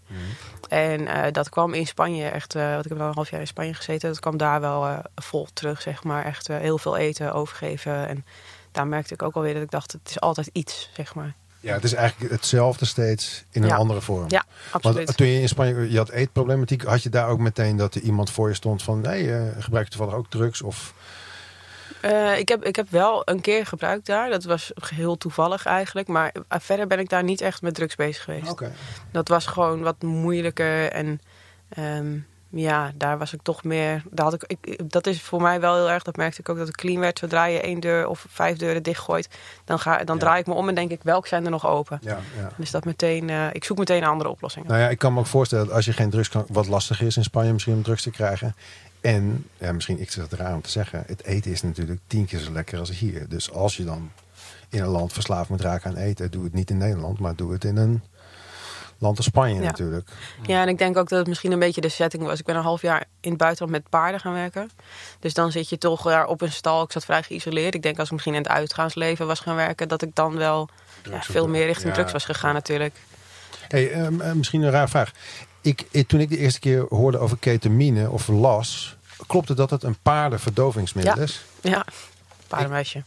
En 0.68 1.06
eh, 1.06 1.32
dat 1.32 1.48
kwam 1.48 1.74
in 1.74 1.86
Spanje 1.86 2.28
echt... 2.28 2.54
eh 2.54 2.70
want 2.70 2.84
ik 2.84 2.88
heb 2.88 2.98
wel 2.98 3.08
een 3.08 3.14
half 3.14 3.30
jaar 3.30 3.40
in 3.40 3.46
Spanje 3.46 3.74
gezeten. 3.74 4.08
Dat 4.08 4.20
kwam 4.20 4.36
daar 4.36 4.60
wel 4.60 5.02
vol 5.14 5.46
terug, 5.52 5.82
zeg 5.82 6.04
maar. 6.04 6.24
Echt 6.24 6.48
heel 6.48 6.78
veel 6.78 6.96
eten, 6.96 7.32
overgeven. 7.34 8.08
En 8.08 8.24
daar 8.72 8.86
merkte 8.86 9.14
ik 9.14 9.22
ook 9.22 9.34
alweer 9.34 9.54
dat 9.54 9.62
ik 9.62 9.70
dacht... 9.70 9.92
het 9.92 10.10
is 10.10 10.20
altijd 10.20 10.50
iets, 10.52 10.90
zeg 10.94 11.14
maar. 11.14 11.34
Ja, 11.60 11.74
het 11.74 11.84
is 11.84 11.94
eigenlijk 11.94 12.32
hetzelfde 12.32 12.84
steeds 12.84 13.44
in 13.50 13.62
een 13.62 13.68
Ja. 13.68 13.76
andere 13.76 14.00
vorm. 14.00 14.24
Ja, 14.28 14.44
absoluut. 14.70 15.04
Want 15.04 15.16
toen 15.16 15.26
je 15.26 15.40
in 15.40 15.48
Spanje, 15.48 15.90
je 15.90 15.96
had 15.96 16.10
eetproblematiek, 16.10 16.82
had 16.82 17.02
je 17.02 17.08
daar 17.08 17.28
ook 17.28 17.38
meteen 17.38 17.76
dat 17.76 17.94
er 17.94 18.00
iemand 18.00 18.30
voor 18.30 18.48
je 18.48 18.54
stond 18.54 18.82
van, 18.82 19.00
nee, 19.00 19.34
eh, 19.34 19.42
gebruik 19.58 19.84
je 19.84 19.90
toevallig 19.90 20.14
ook 20.18 20.30
drugs? 20.30 20.62
Of 20.62 20.94
Eh, 22.00 22.38
ik, 22.38 22.48
heb, 22.48 22.64
ik 22.64 22.76
heb 22.76 22.90
wel 22.90 23.22
een 23.24 23.40
keer 23.40 23.66
gebruikt 23.66 24.06
daar. 24.06 24.30
Dat 24.30 24.44
was 24.44 24.70
geheel 24.74 25.16
toevallig 25.16 25.66
eigenlijk. 25.66 26.08
Maar 26.08 26.32
eh, 26.48 26.60
verder 26.60 26.86
ben 26.86 26.98
ik 26.98 27.08
daar 27.08 27.24
niet 27.24 27.40
echt 27.40 27.62
met 27.62 27.74
drugs 27.74 27.94
bezig 27.94 28.24
geweest. 28.24 28.48
Dat 29.12 29.28
was 29.28 29.46
gewoon 29.46 29.82
wat 29.82 30.02
moeilijker. 30.02 30.92
En 30.92 31.20
ehm, 31.68 32.18
ja, 32.56 32.92
daar 32.94 33.18
was 33.18 33.32
ik 33.32 33.42
toch 33.42 33.64
meer. 33.64 34.02
Daar 34.10 34.24
had 34.24 34.34
ik, 34.34 34.44
ik, 34.60 34.90
dat 34.90 35.06
is 35.06 35.22
voor 35.22 35.42
mij 35.42 35.60
wel 35.60 35.74
heel 35.74 35.90
erg. 35.90 36.02
Dat 36.02 36.16
merkte 36.16 36.40
ik 36.40 36.48
ook 36.48 36.56
dat 36.56 36.66
het 36.66 36.76
clean 36.76 37.00
werd. 37.00 37.18
Zodra 37.18 37.44
je 37.44 37.60
één 37.60 37.80
deur 37.80 38.06
of 38.06 38.26
vijf 38.28 38.56
deuren 38.58 38.82
dichtgooit, 38.82 39.28
dan, 39.64 39.78
ga, 39.78 40.04
dan 40.04 40.14
Ja. 40.16 40.20
draai 40.20 40.40
ik 40.40 40.46
me 40.46 40.54
om 40.54 40.68
en 40.68 40.74
denk 40.74 40.90
ik, 40.90 41.00
welke 41.02 41.28
zijn 41.28 41.44
er 41.44 41.50
nog 41.50 41.66
open? 41.66 41.98
Ja, 42.02 42.18
ja. 42.38 42.50
Dus 42.56 42.70
dat 42.70 42.84
meteen, 42.84 43.30
eh, 43.30 43.46
ik 43.52 43.64
zoek 43.64 43.78
meteen 43.78 44.04
andere 44.04 44.30
oplossingen. 44.30 44.68
Nou 44.68 44.80
ja, 44.80 44.88
ik 44.88 44.98
kan 44.98 45.12
me 45.12 45.18
ook 45.20 45.26
voorstellen 45.26 45.66
dat 45.66 45.74
als 45.74 45.84
je 45.84 45.92
geen 45.92 46.10
drugs 46.10 46.28
kan, 46.28 46.44
wat 46.48 46.66
lastig 46.66 47.00
is 47.02 47.16
in 47.16 47.24
Spanje 47.24 47.52
misschien 47.52 47.74
om 47.74 47.82
drugs 47.82 48.02
te 48.02 48.10
krijgen. 48.10 48.54
En 49.00 49.46
ja, 49.58 49.72
misschien, 49.72 50.00
ik 50.00 50.10
zeg 50.10 50.24
het 50.30 50.40
raar 50.40 50.54
om 50.54 50.62
te 50.62 50.70
zeggen, 50.70 51.02
het 51.06 51.24
eten 51.24 51.50
is 51.50 51.62
natuurlijk 51.62 52.00
tien 52.06 52.24
keer 52.24 52.38
zo 52.38 52.52
lekker 52.52 52.78
als 52.78 52.90
hier. 52.98 53.28
Dus 53.28 53.52
als 53.52 53.76
je 53.76 53.84
dan 53.84 54.10
in 54.68 54.80
een 54.82 54.88
land 54.88 55.12
verslaafd 55.12 55.48
moet 55.48 55.60
raken 55.60 55.90
aan 55.90 55.96
eten, 55.96 56.30
doe 56.30 56.44
het 56.44 56.52
niet 56.52 56.70
in 56.70 56.76
Nederland, 56.78 57.18
maar 57.18 57.36
doe 57.36 57.52
het 57.52 57.64
in 57.64 57.76
een 57.76 58.02
land 58.98 59.16
als 59.16 59.26
Spanje 59.26 59.54
Ja. 59.54 59.60
natuurlijk. 59.60 60.08
Ja, 60.42 60.62
en 60.62 60.68
ik 60.68 60.78
denk 60.78 60.96
ook 60.96 61.08
dat 61.08 61.18
het 61.18 61.28
misschien 61.28 61.52
een 61.52 61.58
beetje 61.58 61.80
de 61.80 61.88
setting 61.88 62.22
was. 62.22 62.38
Ik 62.38 62.44
ben 62.44 62.56
een 62.56 62.62
half 62.62 62.82
jaar 62.82 63.04
in 63.20 63.28
het 63.30 63.38
buitenland 63.38 63.72
met 63.72 63.88
paarden 63.90 64.20
gaan 64.20 64.32
werken. 64.32 64.70
Dus 65.20 65.34
dan 65.34 65.52
zit 65.52 65.68
je 65.68 65.78
toch 65.78 66.02
daar 66.02 66.26
op 66.26 66.40
een 66.40 66.52
stal. 66.52 66.82
Ik 66.82 66.92
zat 66.92 67.04
vrij 67.04 67.22
geïsoleerd. 67.22 67.74
Ik 67.74 67.82
denk 67.82 67.96
als 67.98 68.06
ik 68.06 68.12
misschien 68.12 68.34
in 68.34 68.42
het 68.42 68.48
uitgaansleven 68.50 69.26
was 69.26 69.40
gaan 69.40 69.56
werken, 69.56 69.88
dat 69.88 70.02
ik 70.02 70.14
dan 70.14 70.36
wel 70.36 70.68
ja, 71.10 71.22
veel 71.22 71.48
meer 71.48 71.66
richting 71.66 71.94
drugs 71.94 72.12
was 72.12 72.24
gegaan 72.24 72.54
natuurlijk. 72.54 72.94
Hey, 73.68 73.90
ehm, 73.92 74.20
eh, 74.20 74.32
misschien 74.32 74.62
een 74.62 74.70
raar 74.70 74.88
vraag. 74.88 75.10
Ik, 75.60 75.86
ik- 75.90 76.08
toen 76.08 76.20
ik 76.20 76.28
de 76.28 76.38
eerste 76.38 76.60
keer 76.60 76.84
hoorde 76.88 77.18
over 77.18 77.36
ketamine 77.38 78.10
of 78.10 78.28
las, 78.28 78.96
klopt 79.26 79.48
het 79.48 79.56
dat 79.56 79.70
het 79.70 79.82
een 79.82 79.96
paardenverdovingsmiddel 80.02 81.16
Ja. 81.16 81.22
is? 81.22 81.44
Ja, 81.60 81.84
paardenmeisje. 82.48 83.02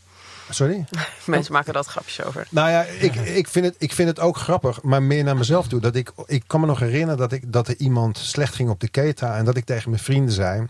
Sorry? 0.49 0.85
Mensen 1.25 1.53
maken 1.53 1.73
altijd 1.73 1.93
grapjes 1.93 2.23
over. 2.23 2.47
Nou 2.49 2.69
ja, 2.69 2.81
ik, 2.83 3.15
ik, 3.15 3.47
vind 3.47 3.65
het, 3.65 3.75
ik 3.77 3.93
vind 3.93 4.09
het 4.09 4.19
ook 4.19 4.37
grappig, 4.37 4.81
maar 4.83 5.03
meer 5.03 5.23
naar 5.23 5.37
mezelf 5.37 5.67
toe. 5.67 5.79
Dat 5.79 5.95
ik, 5.95 6.11
ik 6.25 6.43
kan 6.47 6.59
me 6.59 6.65
nog 6.65 6.79
herinneren 6.79 7.17
dat, 7.17 7.31
ik, 7.31 7.53
dat 7.53 7.67
er 7.67 7.75
iemand 7.77 8.17
slecht 8.17 8.55
ging 8.55 8.69
op 8.69 8.79
de 8.79 8.89
keta. 8.89 9.37
En 9.37 9.45
dat 9.45 9.57
ik 9.57 9.65
tegen 9.65 9.89
mijn 9.89 10.03
vrienden 10.03 10.33
zei. 10.33 10.67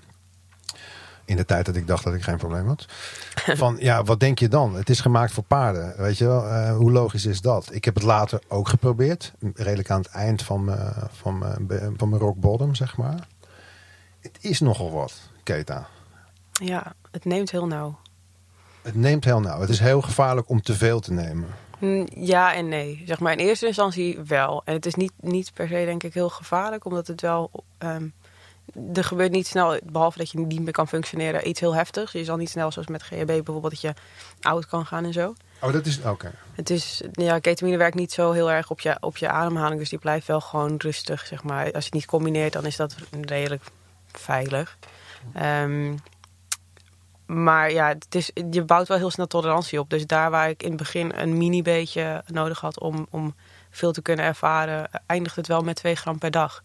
In 1.26 1.36
de 1.36 1.46
tijd 1.46 1.66
dat 1.66 1.76
ik 1.76 1.88
dacht 1.88 2.04
dat 2.04 2.14
ik 2.14 2.22
geen 2.24 2.38
probleem 2.38 2.68
had. 2.68 2.86
Van 3.64 3.78
ja, 3.80 4.04
wat 4.04 4.20
denk 4.20 4.40
je 4.40 4.48
dan? 4.48 4.76
Het 4.76 4.90
is 4.90 5.00
gemaakt 5.00 5.32
voor 5.32 5.44
paarden. 5.44 5.94
Weet 5.98 6.18
je 6.18 6.26
wel, 6.26 6.46
Eh, 6.46 6.76
hoe 6.76 6.92
logisch 6.92 7.26
is 7.26 7.42
dat? 7.42 7.68
Ik 7.72 7.86
heb 7.86 7.96
het 7.96 8.04
later 8.04 8.42
ook 8.48 8.68
geprobeerd. 8.68 9.34
Redelijk 9.54 9.90
aan 9.90 10.02
het 10.02 10.10
eind 10.12 10.44
van 10.44 10.64
mijn, 10.64 10.94
van 11.12 11.38
mijn, 11.38 11.94
van 11.98 12.10
mijn 12.10 12.22
rock 12.22 12.36
bottom, 12.40 12.76
zeg 12.76 12.98
maar. 12.98 13.28
Het 14.20 14.38
is 14.40 14.60
nogal 14.60 14.92
wat, 14.92 15.14
keta. 15.44 15.88
Ja, 16.52 16.94
het 17.12 17.26
neemt 17.26 17.52
heel 17.52 17.68
nauw. 17.68 18.00
Het 18.82 18.96
neemt 18.96 19.26
heel 19.26 19.40
nauw. 19.40 19.60
Het 19.60 19.70
is 19.70 19.80
heel 19.80 20.02
gevaarlijk 20.02 20.50
om 20.50 20.62
te 20.62 20.74
veel 20.74 21.00
te 21.00 21.14
nemen. 21.14 21.48
Mm, 21.80 22.08
Ja 22.16 22.54
en 22.54 22.68
nee. 22.68 23.04
Zeg 23.06 23.20
maar 23.20 23.32
in 23.32 23.38
eerste 23.40 23.66
instantie 23.68 24.20
wel. 24.28 24.62
En 24.66 24.74
het 24.74 24.86
is 24.86 24.96
niet, 24.96 25.12
niet 25.22 25.54
per 25.54 25.68
se 25.68 25.74
denk 25.86 26.04
ik 26.04 26.14
heel 26.14 26.30
gevaarlijk, 26.30 26.86
omdat 26.86 27.08
het 27.08 27.22
wel. 27.22 27.52
ehm, 27.78 28.08
er 28.94 29.04
gebeurt 29.04 29.32
niet 29.32 29.48
snel, 29.48 29.80
behalve 29.84 30.18
dat 30.18 30.32
je 30.32 30.40
niet 30.40 30.62
meer 30.62 30.72
kan 30.72 30.88
functioneren, 30.88 31.48
iets 31.48 31.60
heel 31.60 31.76
heftigs. 31.76 32.12
Je 32.12 32.24
zal 32.24 32.38
niet 32.38 32.50
snel, 32.50 32.72
zoals 32.72 32.88
met 32.88 33.04
GHB 33.04 33.26
bijvoorbeeld, 33.26 33.72
dat 33.72 33.82
je 33.82 33.94
oud 34.42 34.66
kan 34.68 34.86
gaan 34.86 35.06
en 35.06 35.14
zo. 35.14 35.34
Oh, 35.62 35.74
dat 35.74 35.86
is. 35.86 36.02
Oké. 36.02 36.32
Het 36.56 36.70
is, 36.70 37.02
ja, 37.12 37.40
ketamine 37.40 37.78
werkt 37.78 37.96
niet 37.96 38.12
zo 38.12 38.32
heel 38.32 38.52
erg 38.52 38.70
op 38.70 38.80
je, 38.80 38.98
op 39.00 39.18
je 39.18 39.30
ademhaling, 39.30 39.80
dus 39.80 39.90
die 39.90 40.00
blijft 40.00 40.28
wel 40.28 40.42
gewoon 40.42 40.76
rustig, 40.78 41.26
zeg 41.26 41.44
maar. 41.44 41.64
Als 41.64 41.72
je 41.74 41.80
het 41.80 41.94
niet 41.94 42.06
combineert, 42.06 42.54
dan 42.54 42.66
is 42.66 42.76
dat 42.76 42.96
redelijk 43.22 43.64
veilig. 44.12 44.78
Ehm, 45.34 45.94
maar 47.30 47.72
ja, 47.72 47.88
het 47.88 48.16
is, 48.16 48.32
je 48.52 48.64
bouwt 48.64 48.88
wel 48.88 48.98
heel 48.98 49.12
snel 49.12 49.28
tolerantie 49.28 49.80
op. 49.80 49.90
Dus 49.90 50.06
daar 50.08 50.30
waar 50.32 50.50
ik 50.50 50.64
in 50.64 50.70
het 50.70 50.78
begin 50.78 51.12
een 51.16 51.38
mini 51.38 51.62
beetje 51.62 52.24
nodig 52.28 52.60
had 52.60 52.80
om, 52.80 53.08
om 53.10 53.36
veel 53.70 53.92
te 53.92 54.02
kunnen 54.02 54.26
ervaren, 54.26 54.90
eindigt 55.06 55.36
het 55.36 55.48
wel 55.48 55.62
met 55.62 55.76
2 55.76 55.96
gram 55.96 56.18
per 56.18 56.32
dag. 56.32 56.64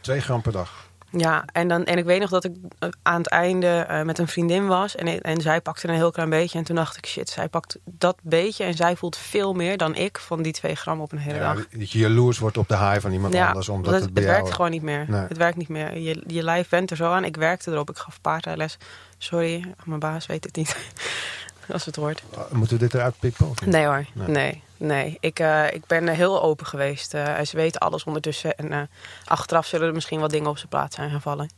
Twee 0.00 0.20
gram 0.20 0.42
per 0.42 0.52
dag. 0.52 0.88
Ja, 1.12 1.44
en, 1.52 1.68
dan, 1.68 1.84
en 1.84 1.98
ik 1.98 2.04
weet 2.04 2.20
nog 2.20 2.30
dat 2.30 2.44
ik 2.44 2.52
eh, 2.78 2.88
aan 3.02 3.18
het 3.18 3.28
einde 3.28 3.66
eh, 3.66 4.02
met 4.02 4.18
een 4.18 4.28
vriendin 4.28 4.66
was. 4.66 4.96
En, 4.96 5.20
en 5.20 5.40
zij 5.40 5.60
pakte 5.60 5.88
een 5.88 5.94
heel 5.94 6.10
klein 6.10 6.30
beetje. 6.30 6.58
En 6.58 6.64
toen 6.64 6.76
dacht 6.76 6.96
ik, 6.96 7.06
shit, 7.06 7.28
zij 7.30 7.48
pakt 7.48 7.78
dat 7.84 8.16
beetje. 8.22 8.64
En 8.64 8.74
zij 8.74 8.96
voelt 8.96 9.16
veel 9.16 9.52
meer 9.52 9.76
dan 9.76 9.94
ik 9.94 10.18
van 10.18 10.42
die 10.42 10.52
2 10.52 10.74
gram 10.74 11.00
op 11.00 11.12
een 11.12 11.18
hele 11.18 11.38
Ja, 11.38 11.54
dag. 11.54 11.68
dat 11.68 11.90
je 11.90 11.98
jaloers 11.98 12.38
wordt 12.38 12.56
op 12.56 12.68
de 12.68 12.76
high 12.76 13.00
van 13.00 13.12
iemand 13.12 13.34
anders. 13.34 13.68
Omdat 13.68 13.92
dat- 13.92 14.00
het 14.00 14.10
het 14.14 14.24
jou... 14.24 14.36
werkt 14.36 14.54
gewoon 14.54 14.70
niet 14.70 14.82
meer. 14.82 15.04
Nee. 15.08 15.20
Het 15.20 15.36
werkt 15.36 15.56
niet 15.56 15.68
meer. 15.68 15.98
Je, 15.98 16.22
je 16.26 16.42
lijf 16.42 16.68
went 16.68 16.90
er 16.90 16.96
zo 16.96 17.10
aan. 17.12 17.24
Ik 17.24 17.36
werkte 17.36 17.70
erop. 17.70 17.90
Ik 17.90 17.96
gaf 17.96 18.20
paardrijles. 18.20 18.76
Sorry, 19.22 19.74
mijn 19.84 20.00
baas 20.00 20.26
weet 20.26 20.44
het 20.44 20.56
niet. 20.56 20.76
Als 21.72 21.84
het 21.84 21.96
hoort. 21.96 22.22
Uh, 22.34 22.50
Moeten 22.50 22.76
we 22.78 22.82
dit 22.82 22.94
eruit 22.94 23.14
pikken? 23.18 23.46
Nee 23.64 23.84
hoor, 23.86 24.04
Nee. 24.14 24.28
nee. 24.28 24.62
nee, 24.76 25.16
Ik, 25.20 25.38
eh, 25.38 25.64
ik 25.72 25.86
ben 25.86 26.08
heel 26.08 26.42
open 26.42 26.66
geweest. 26.66 27.14
Eh 27.14 27.40
ze 27.40 27.56
weten 27.56 27.80
alles 27.80 28.04
ondertussen. 28.04 28.56
En 28.56 28.72
eh, 28.72 28.80
achteraf 29.24 29.66
zullen 29.66 29.86
er 29.88 29.94
misschien 29.94 30.20
wat 30.20 30.30
dingen 30.30 30.48
op 30.50 30.56
zijn 30.56 30.68
plaats 30.68 30.96
zijn 30.96 31.10
gevallen. 31.10 31.50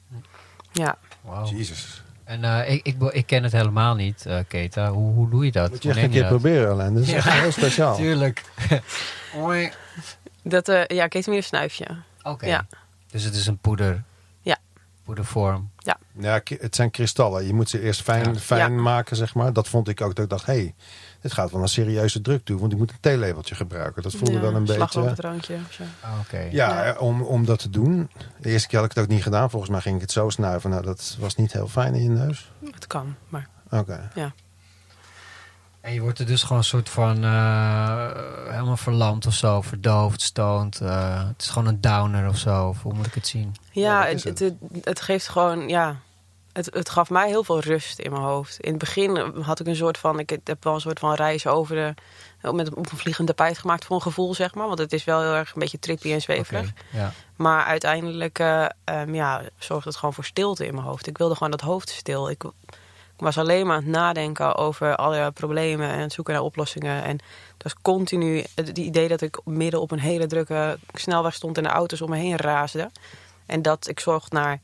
Ja, 0.72 0.98
Wauw. 1.20 1.46
Jezus. 1.46 2.02
En 2.24 2.44
eh, 2.44 2.70
ik, 2.74 2.86
ik, 2.86 3.02
ik 3.02 3.26
ken 3.26 3.42
het 3.42 3.52
helemaal 3.52 3.94
niet, 3.94 4.26
eh, 4.26 4.38
Keta. 4.48 4.90
Hoe, 4.90 5.14
hoe 5.14 5.30
doe 5.30 5.44
je 5.44 5.52
dat? 5.52 5.70
Moet 5.70 5.82
je 5.82 5.88
echt 5.94 6.14
een 6.14 6.26
proberen, 6.26 6.70
Alain. 6.70 6.94
Dat 6.94 7.02
is 7.02 7.10
Ja. 7.10 7.16
echt 7.16 7.30
heel 7.30 7.52
speciaal. 7.52 7.96
Tuurlijk. 8.06 8.42
dat, 10.42 10.68
eh 10.68 10.86
ja 10.86 11.06
ketamine 11.08 11.42
snuifje. 11.42 11.86
Oké. 12.22 12.46
Ja. 12.46 12.66
Dus 13.10 13.22
het 13.24 13.34
is 13.34 13.46
een 13.46 13.58
poeder. 13.58 14.02
Ja. 15.16 15.22
Poedervorm. 15.24 15.70
Ja, 16.18 16.38
ki- 16.38 16.56
het 16.60 16.74
zijn 16.76 16.90
kristallen. 16.90 17.46
Je 17.46 17.54
moet 17.54 17.70
ze 17.70 17.80
eerst 17.80 18.02
fijn, 18.02 18.32
Ja. 18.32 18.38
fijn 18.38 18.72
Ja. 18.74 18.80
maken, 18.80 19.16
zeg 19.16 19.34
maar. 19.34 19.52
Dat 19.52 19.68
vond 19.68 19.88
ik 19.88 20.00
ook. 20.00 20.14
Dat 20.14 20.24
ik 20.24 20.30
dacht, 20.30 20.46
hé, 20.46 20.52
hey, 20.52 20.74
dit 21.20 21.32
gaat 21.32 21.50
wel 21.50 21.62
een 21.62 21.68
serieuze 21.68 22.20
druk 22.20 22.44
toe. 22.44 22.58
Want 22.60 22.72
ik 22.72 22.78
moet 22.78 22.90
een 22.90 22.96
theelepeltje 23.00 23.54
gebruiken. 23.54 24.02
Dat 24.02 24.12
voelde 24.14 24.32
Ja, 24.32 24.40
wel 24.40 24.54
een 24.54 24.58
beetje... 24.64 24.74
slagroomdrankje 24.74 25.56
of 25.66 25.72
zo. 25.72 25.82
Ah, 26.00 26.10
Oké. 26.20 26.38
Ja, 26.38 26.48
Ja. 26.50 26.84
eh, 26.94 27.02
Om, 27.02 27.22
om 27.22 27.44
dat 27.44 27.58
te 27.58 27.70
doen. 27.70 28.10
De 28.40 28.48
eerste 28.48 28.68
keer 28.68 28.78
had 28.78 28.90
ik 28.90 28.94
het 28.96 29.04
ook 29.04 29.10
niet 29.10 29.22
gedaan. 29.22 29.50
Volgens 29.50 29.70
mij 29.70 29.80
ging 29.80 29.94
ik 29.94 30.00
het 30.00 30.12
zo 30.12 30.28
snuiven. 30.28 30.70
Nou, 30.70 30.82
dat 30.82 31.16
was 31.20 31.36
niet 31.36 31.52
heel 31.52 31.68
fijn 31.68 31.94
in 31.94 32.02
je 32.02 32.08
neus. 32.08 32.52
Het 32.72 32.86
kan, 32.86 33.14
maar 33.28 33.48
Oké. 33.70 34.08
En 35.82 35.92
je 35.94 36.00
wordt 36.00 36.18
er 36.18 36.26
dus 36.26 36.42
gewoon 36.42 36.58
een 36.58 36.64
soort 36.64 36.88
van 36.88 37.24
eh, 37.24 38.10
helemaal 38.48 38.76
verlamd 38.76 39.26
of 39.26 39.34
zo, 39.34 39.60
verdoofd, 39.60 40.20
stoned. 40.20 40.80
eh, 40.80 41.26
het 41.28 41.42
is 41.42 41.48
gewoon 41.48 41.68
een 41.68 41.80
downer 41.80 42.28
of 42.28 42.36
zo. 42.38 42.68
Of 42.68 42.82
hoe 42.82 42.94
moet 42.94 43.06
ik 43.06 43.14
het 43.14 43.26
zien? 43.26 43.54
Ja, 43.72 44.04
het, 44.06 44.24
het, 44.24 44.38
het, 44.38 44.54
het 44.82 45.00
geeft 45.00 45.28
gewoon, 45.28 45.68
ja. 45.68 45.96
Het, 46.52 46.68
het 46.74 46.90
gaf 46.90 47.10
mij 47.10 47.28
heel 47.28 47.44
veel 47.44 47.60
rust 47.60 47.98
in 47.98 48.10
mijn 48.10 48.22
hoofd. 48.22 48.60
In 48.60 48.70
het 48.70 48.78
begin 48.78 49.16
had 49.42 49.60
ik 49.60 49.66
een 49.66 49.76
soort 49.76 49.98
van, 49.98 50.18
ik 50.18 50.38
heb 50.44 50.64
wel 50.64 50.74
een 50.74 50.80
soort 50.80 50.98
van 50.98 51.14
reis 51.14 51.46
over 51.46 51.74
de, 52.40 52.52
met 52.52 52.74
op 52.74 52.92
een 52.92 52.98
vliegende 52.98 53.34
tapijt 53.34 53.58
gemaakt 53.58 53.84
voor 53.84 53.96
een 53.96 54.02
gevoel, 54.02 54.34
zeg 54.34 54.54
maar. 54.54 54.66
Want 54.66 54.78
het 54.78 54.92
is 54.92 55.04
wel 55.04 55.20
heel 55.20 55.34
erg 55.34 55.52
een 55.54 55.60
beetje 55.60 55.78
trippy 55.78 56.12
en 56.12 56.20
zweverig. 56.20 56.68
Oké, 56.68 56.98
Ja. 56.98 57.12
Maar 57.36 57.64
uiteindelijk 57.64 58.38
eh, 58.38 58.64
ehm, 58.84 59.14
ja, 59.14 59.42
zorgde 59.58 59.88
het 59.88 59.98
gewoon 59.98 60.14
voor 60.14 60.24
stilte 60.24 60.66
in 60.66 60.74
mijn 60.74 60.86
hoofd. 60.86 61.06
Ik 61.06 61.18
wilde 61.18 61.34
gewoon 61.34 61.50
dat 61.50 61.60
hoofd 61.60 61.88
stil. 61.88 62.30
Ik, 62.30 62.42
ik 63.16 63.24
was 63.24 63.38
alleen 63.38 63.66
maar 63.66 63.76
aan 63.76 63.82
het 63.82 63.90
nadenken 63.92 64.56
over 64.56 64.96
alle 64.96 65.30
problemen 65.30 65.88
en 65.90 65.98
het 65.98 66.12
zoeken 66.12 66.34
naar 66.34 66.42
oplossingen. 66.42 67.02
En 67.02 67.10
het 67.54 67.62
was 67.62 67.74
continu 67.82 68.44
het 68.54 68.78
idee 68.78 69.08
dat 69.08 69.20
ik 69.20 69.40
midden 69.44 69.80
op 69.80 69.90
een 69.90 70.00
hele 70.00 70.26
drukke 70.26 70.78
snelweg 70.92 71.34
stond 71.34 71.56
en 71.56 71.62
de 71.62 71.68
auto's 71.68 72.00
om 72.00 72.10
me 72.10 72.16
heen 72.16 72.36
raasden. 72.36 72.92
En 73.46 73.62
dat 73.62 73.88
ik 73.88 74.00
zocht 74.00 74.32
naar 74.32 74.60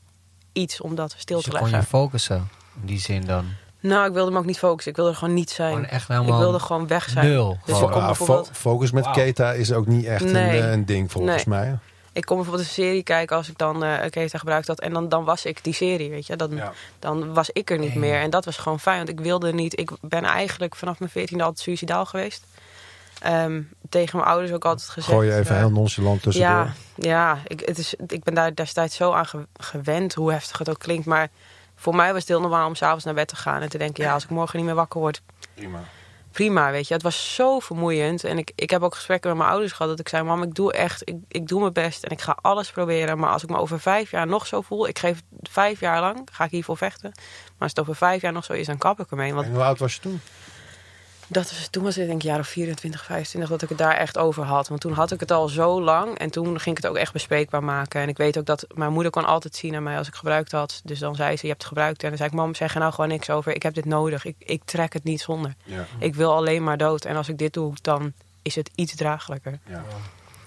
iets 0.53 0.81
om 0.81 0.95
dat 0.95 1.13
stil 1.17 1.35
Dus 1.35 1.45
te 1.45 1.51
je 1.51 1.57
kon 1.57 1.65
je 1.67 1.71
leggen. 1.73 1.89
focussen. 1.89 2.49
In 2.81 2.85
die 2.87 2.99
zin 2.99 3.25
dan. 3.25 3.45
Nou, 3.79 4.07
ik 4.07 4.13
wilde 4.13 4.31
me 4.31 4.37
ook 4.37 4.45
niet 4.45 4.59
focussen. 4.59 4.91
Ik 4.91 4.97
wilde 4.97 5.11
er 5.11 5.17
gewoon 5.17 5.33
niet 5.33 5.49
zijn. 5.49 5.69
Gewoon 5.73 5.85
echt 5.85 6.09
ik 6.09 6.15
helemaal 6.15 6.39
wilde 6.39 6.59
gewoon 6.59 6.87
weg 6.87 7.09
zijn. 7.09 7.25
nul. 7.25 7.57
Dus 7.65 7.77
ik 7.77 7.83
Ah, 7.83 7.91
fo- 7.93 7.99
bijvoorbeeld- 8.05 8.49
focus 8.53 8.91
met 8.91 9.03
Wauw. 9.03 9.15
Keta 9.15 9.51
is 9.53 9.71
ook 9.71 9.87
niet 9.87 10.05
echt 10.05 10.23
Nee. 10.23 10.57
een, 10.57 10.63
eh, 10.65 10.71
een 10.71 10.85
ding 10.85 11.11
volgens 11.11 11.45
Nee. 11.45 11.59
mij. 11.59 11.77
Ik 12.19 12.25
kon 12.25 12.35
bijvoorbeeld 12.37 12.67
een 12.67 12.73
serie 12.73 13.03
kijken 13.03 13.35
als 13.35 13.49
ik 13.49 13.57
dan 13.57 13.83
eh 13.83 14.09
Keta 14.09 14.37
gebruikt 14.37 14.67
had. 14.67 14.79
En 14.79 14.93
dan, 14.93 15.09
dan 15.09 15.23
was 15.23 15.45
ik 15.45 15.63
die 15.63 15.73
serie, 15.73 16.09
weet 16.09 16.27
je. 16.27 16.35
Dan, 16.35 16.55
Ja. 16.55 16.73
dan 16.99 17.33
was 17.33 17.49
ik 17.49 17.69
er 17.71 17.77
niet 17.79 17.89
Nee. 17.89 17.99
meer. 17.99 18.19
En 18.21 18.29
dat 18.29 18.45
was 18.45 18.57
gewoon 18.57 18.79
fijn, 18.79 18.97
want 18.97 19.09
ik 19.09 19.19
wilde 19.19 19.53
niet... 19.53 19.79
Ik 19.79 19.91
ben 20.01 20.23
eigenlijk 20.23 20.75
vanaf 20.75 20.99
mijn 20.99 21.11
veertiende 21.11 21.43
altijd 21.43 21.63
suicidaal 21.63 22.05
geweest. 22.05 22.43
Ehm, 23.19 23.61
tegen 23.89 24.17
mijn 24.17 24.29
ouders 24.29 24.51
ook 24.51 24.65
altijd 24.65 24.89
gezegd. 24.89 25.13
Gooi 25.13 25.27
je 25.29 25.35
even 25.37 25.51
eh, 25.55 25.61
heel 25.61 25.71
nonchalant 25.71 26.21
tussendoor. 26.21 26.51
Ja, 26.51 26.73
ja 26.95 27.37
ik, 27.47 27.59
het 27.65 27.77
is, 27.77 27.93
ik 28.07 28.23
ben 28.23 28.33
daar 28.33 28.55
destijds 28.55 28.95
zo 28.95 29.11
aan 29.11 29.25
ge- 29.25 29.47
gewend, 29.57 30.13
hoe 30.13 30.31
heftig 30.31 30.57
het 30.57 30.69
ook 30.69 30.79
klinkt. 30.79 31.05
Maar 31.05 31.29
voor 31.75 31.95
mij 31.95 32.09
was 32.11 32.19
het 32.19 32.27
heel 32.27 32.41
normaal 32.41 32.67
om 32.67 32.75
s'avonds 32.75 33.05
naar 33.05 33.13
bed 33.13 33.27
te 33.27 33.35
gaan 33.35 33.61
en 33.61 33.69
te 33.69 33.77
denken... 33.77 34.03
ja, 34.03 34.13
als 34.13 34.23
ik 34.23 34.29
morgen 34.29 34.57
niet 34.57 34.65
meer 34.65 34.75
wakker 34.75 34.99
word, 34.99 35.21
Prima. 35.53 35.79
Prima, 36.39 36.71
weet 36.71 36.87
je. 36.87 36.93
Het 36.93 37.03
was 37.03 37.35
zo 37.35 37.59
vermoeiend. 37.59 38.23
En 38.23 38.37
ik, 38.37 38.51
ik 38.55 38.69
heb 38.69 38.81
ook 38.81 38.95
gesprekken 38.95 39.29
met 39.29 39.39
mijn 39.39 39.49
ouders 39.49 39.71
gehad 39.71 39.91
dat 39.91 39.99
ik 39.99 40.09
zei... 40.09 40.23
mam, 40.23 40.43
ik 40.43 40.55
doe 40.55 40.73
echt, 40.73 41.01
ik, 41.09 41.15
ik 41.27 41.47
doe 41.47 41.59
mijn 41.59 41.73
best 41.73 42.03
en 42.03 42.11
ik 42.11 42.21
ga 42.21 42.37
alles 42.41 42.71
proberen. 42.71 43.17
Maar 43.17 43.29
als 43.29 43.43
ik 43.43 43.49
me 43.49 43.57
over 43.57 43.79
vijf 43.79 44.11
jaar 44.11 44.27
nog 44.27 44.47
zo 44.47 44.61
voel... 44.61 44.87
ik 44.87 44.99
geef 44.99 45.21
vijf 45.41 45.79
jaar 45.79 46.01
lang, 46.01 46.27
ga 46.31 46.43
ik 46.43 46.51
hiervoor 46.51 46.77
vechten. 46.77 47.11
Maar 47.13 47.55
als 47.59 47.69
het 47.69 47.79
over 47.79 47.95
vijf 47.95 48.21
jaar 48.21 48.33
nog 48.33 48.45
zo 48.45 48.53
is, 48.53 48.65
dan 48.65 48.77
kap 48.77 48.99
ik 48.99 49.11
ermee. 49.11 49.33
Want 49.33 49.45
En 49.45 49.53
hoe 49.53 49.63
oud 49.63 49.79
was 49.79 49.93
je 49.93 49.99
toen? 49.99 50.21
Dat 51.29 51.49
was, 51.49 51.67
toen 51.67 51.83
was 51.83 51.95
het 51.95 52.07
denk 52.07 52.21
ik 52.21 52.27
jaar 52.27 52.39
of 52.39 52.47
24, 52.47 53.05
25 53.05 53.49
dat 53.49 53.61
ik 53.61 53.69
het 53.69 53.77
daar 53.77 53.95
echt 53.95 54.17
over 54.17 54.43
had. 54.43 54.67
Want 54.67 54.81
toen 54.81 54.93
had 54.93 55.11
ik 55.11 55.19
het 55.19 55.31
al 55.31 55.47
zo 55.47 55.81
lang 55.81 56.17
en 56.17 56.29
toen 56.29 56.59
ging 56.59 56.77
ik 56.77 56.83
het 56.83 56.91
ook 56.91 56.97
echt 56.97 57.13
bespreekbaar 57.13 57.63
maken. 57.63 58.01
En 58.01 58.09
ik 58.09 58.17
weet 58.17 58.37
ook 58.37 58.45
dat 58.45 58.65
mijn 58.73 58.91
moeder 58.91 59.11
kon 59.11 59.25
altijd 59.25 59.55
zien 59.55 59.75
aan 59.75 59.83
mij 59.83 59.97
als 59.97 60.07
ik 60.07 60.15
gebruikt 60.15 60.51
had. 60.51 60.81
Dus 60.83 60.99
dan 60.99 61.15
zei 61.15 61.35
ze, 61.35 61.41
je 61.41 61.47
hebt 61.47 61.61
het 61.61 61.71
gebruikt. 61.71 62.03
En 62.03 62.09
dan 62.09 62.17
zei 62.17 62.29
ik, 62.29 62.35
mam, 62.35 62.55
zeg 62.55 62.73
er 62.73 62.79
nou 62.79 62.93
gewoon 62.93 63.09
niks 63.09 63.29
over. 63.29 63.55
Ik 63.55 63.63
heb 63.63 63.73
dit 63.73 63.85
nodig. 63.85 64.25
Ik, 64.25 64.35
ik 64.39 64.63
trek 64.65 64.93
het 64.93 65.03
niet 65.03 65.21
zonder. 65.21 65.55
Ja. 65.63 65.85
Ik 65.99 66.15
wil 66.15 66.33
alleen 66.33 66.63
maar 66.63 66.77
dood. 66.77 67.05
En 67.05 67.15
als 67.15 67.29
ik 67.29 67.37
dit 67.37 67.53
doe, 67.53 67.73
dan 67.81 68.13
is 68.41 68.55
het 68.55 68.69
iets 68.75 68.95
draaglijker. 68.95 69.59
Ja. 69.67 69.83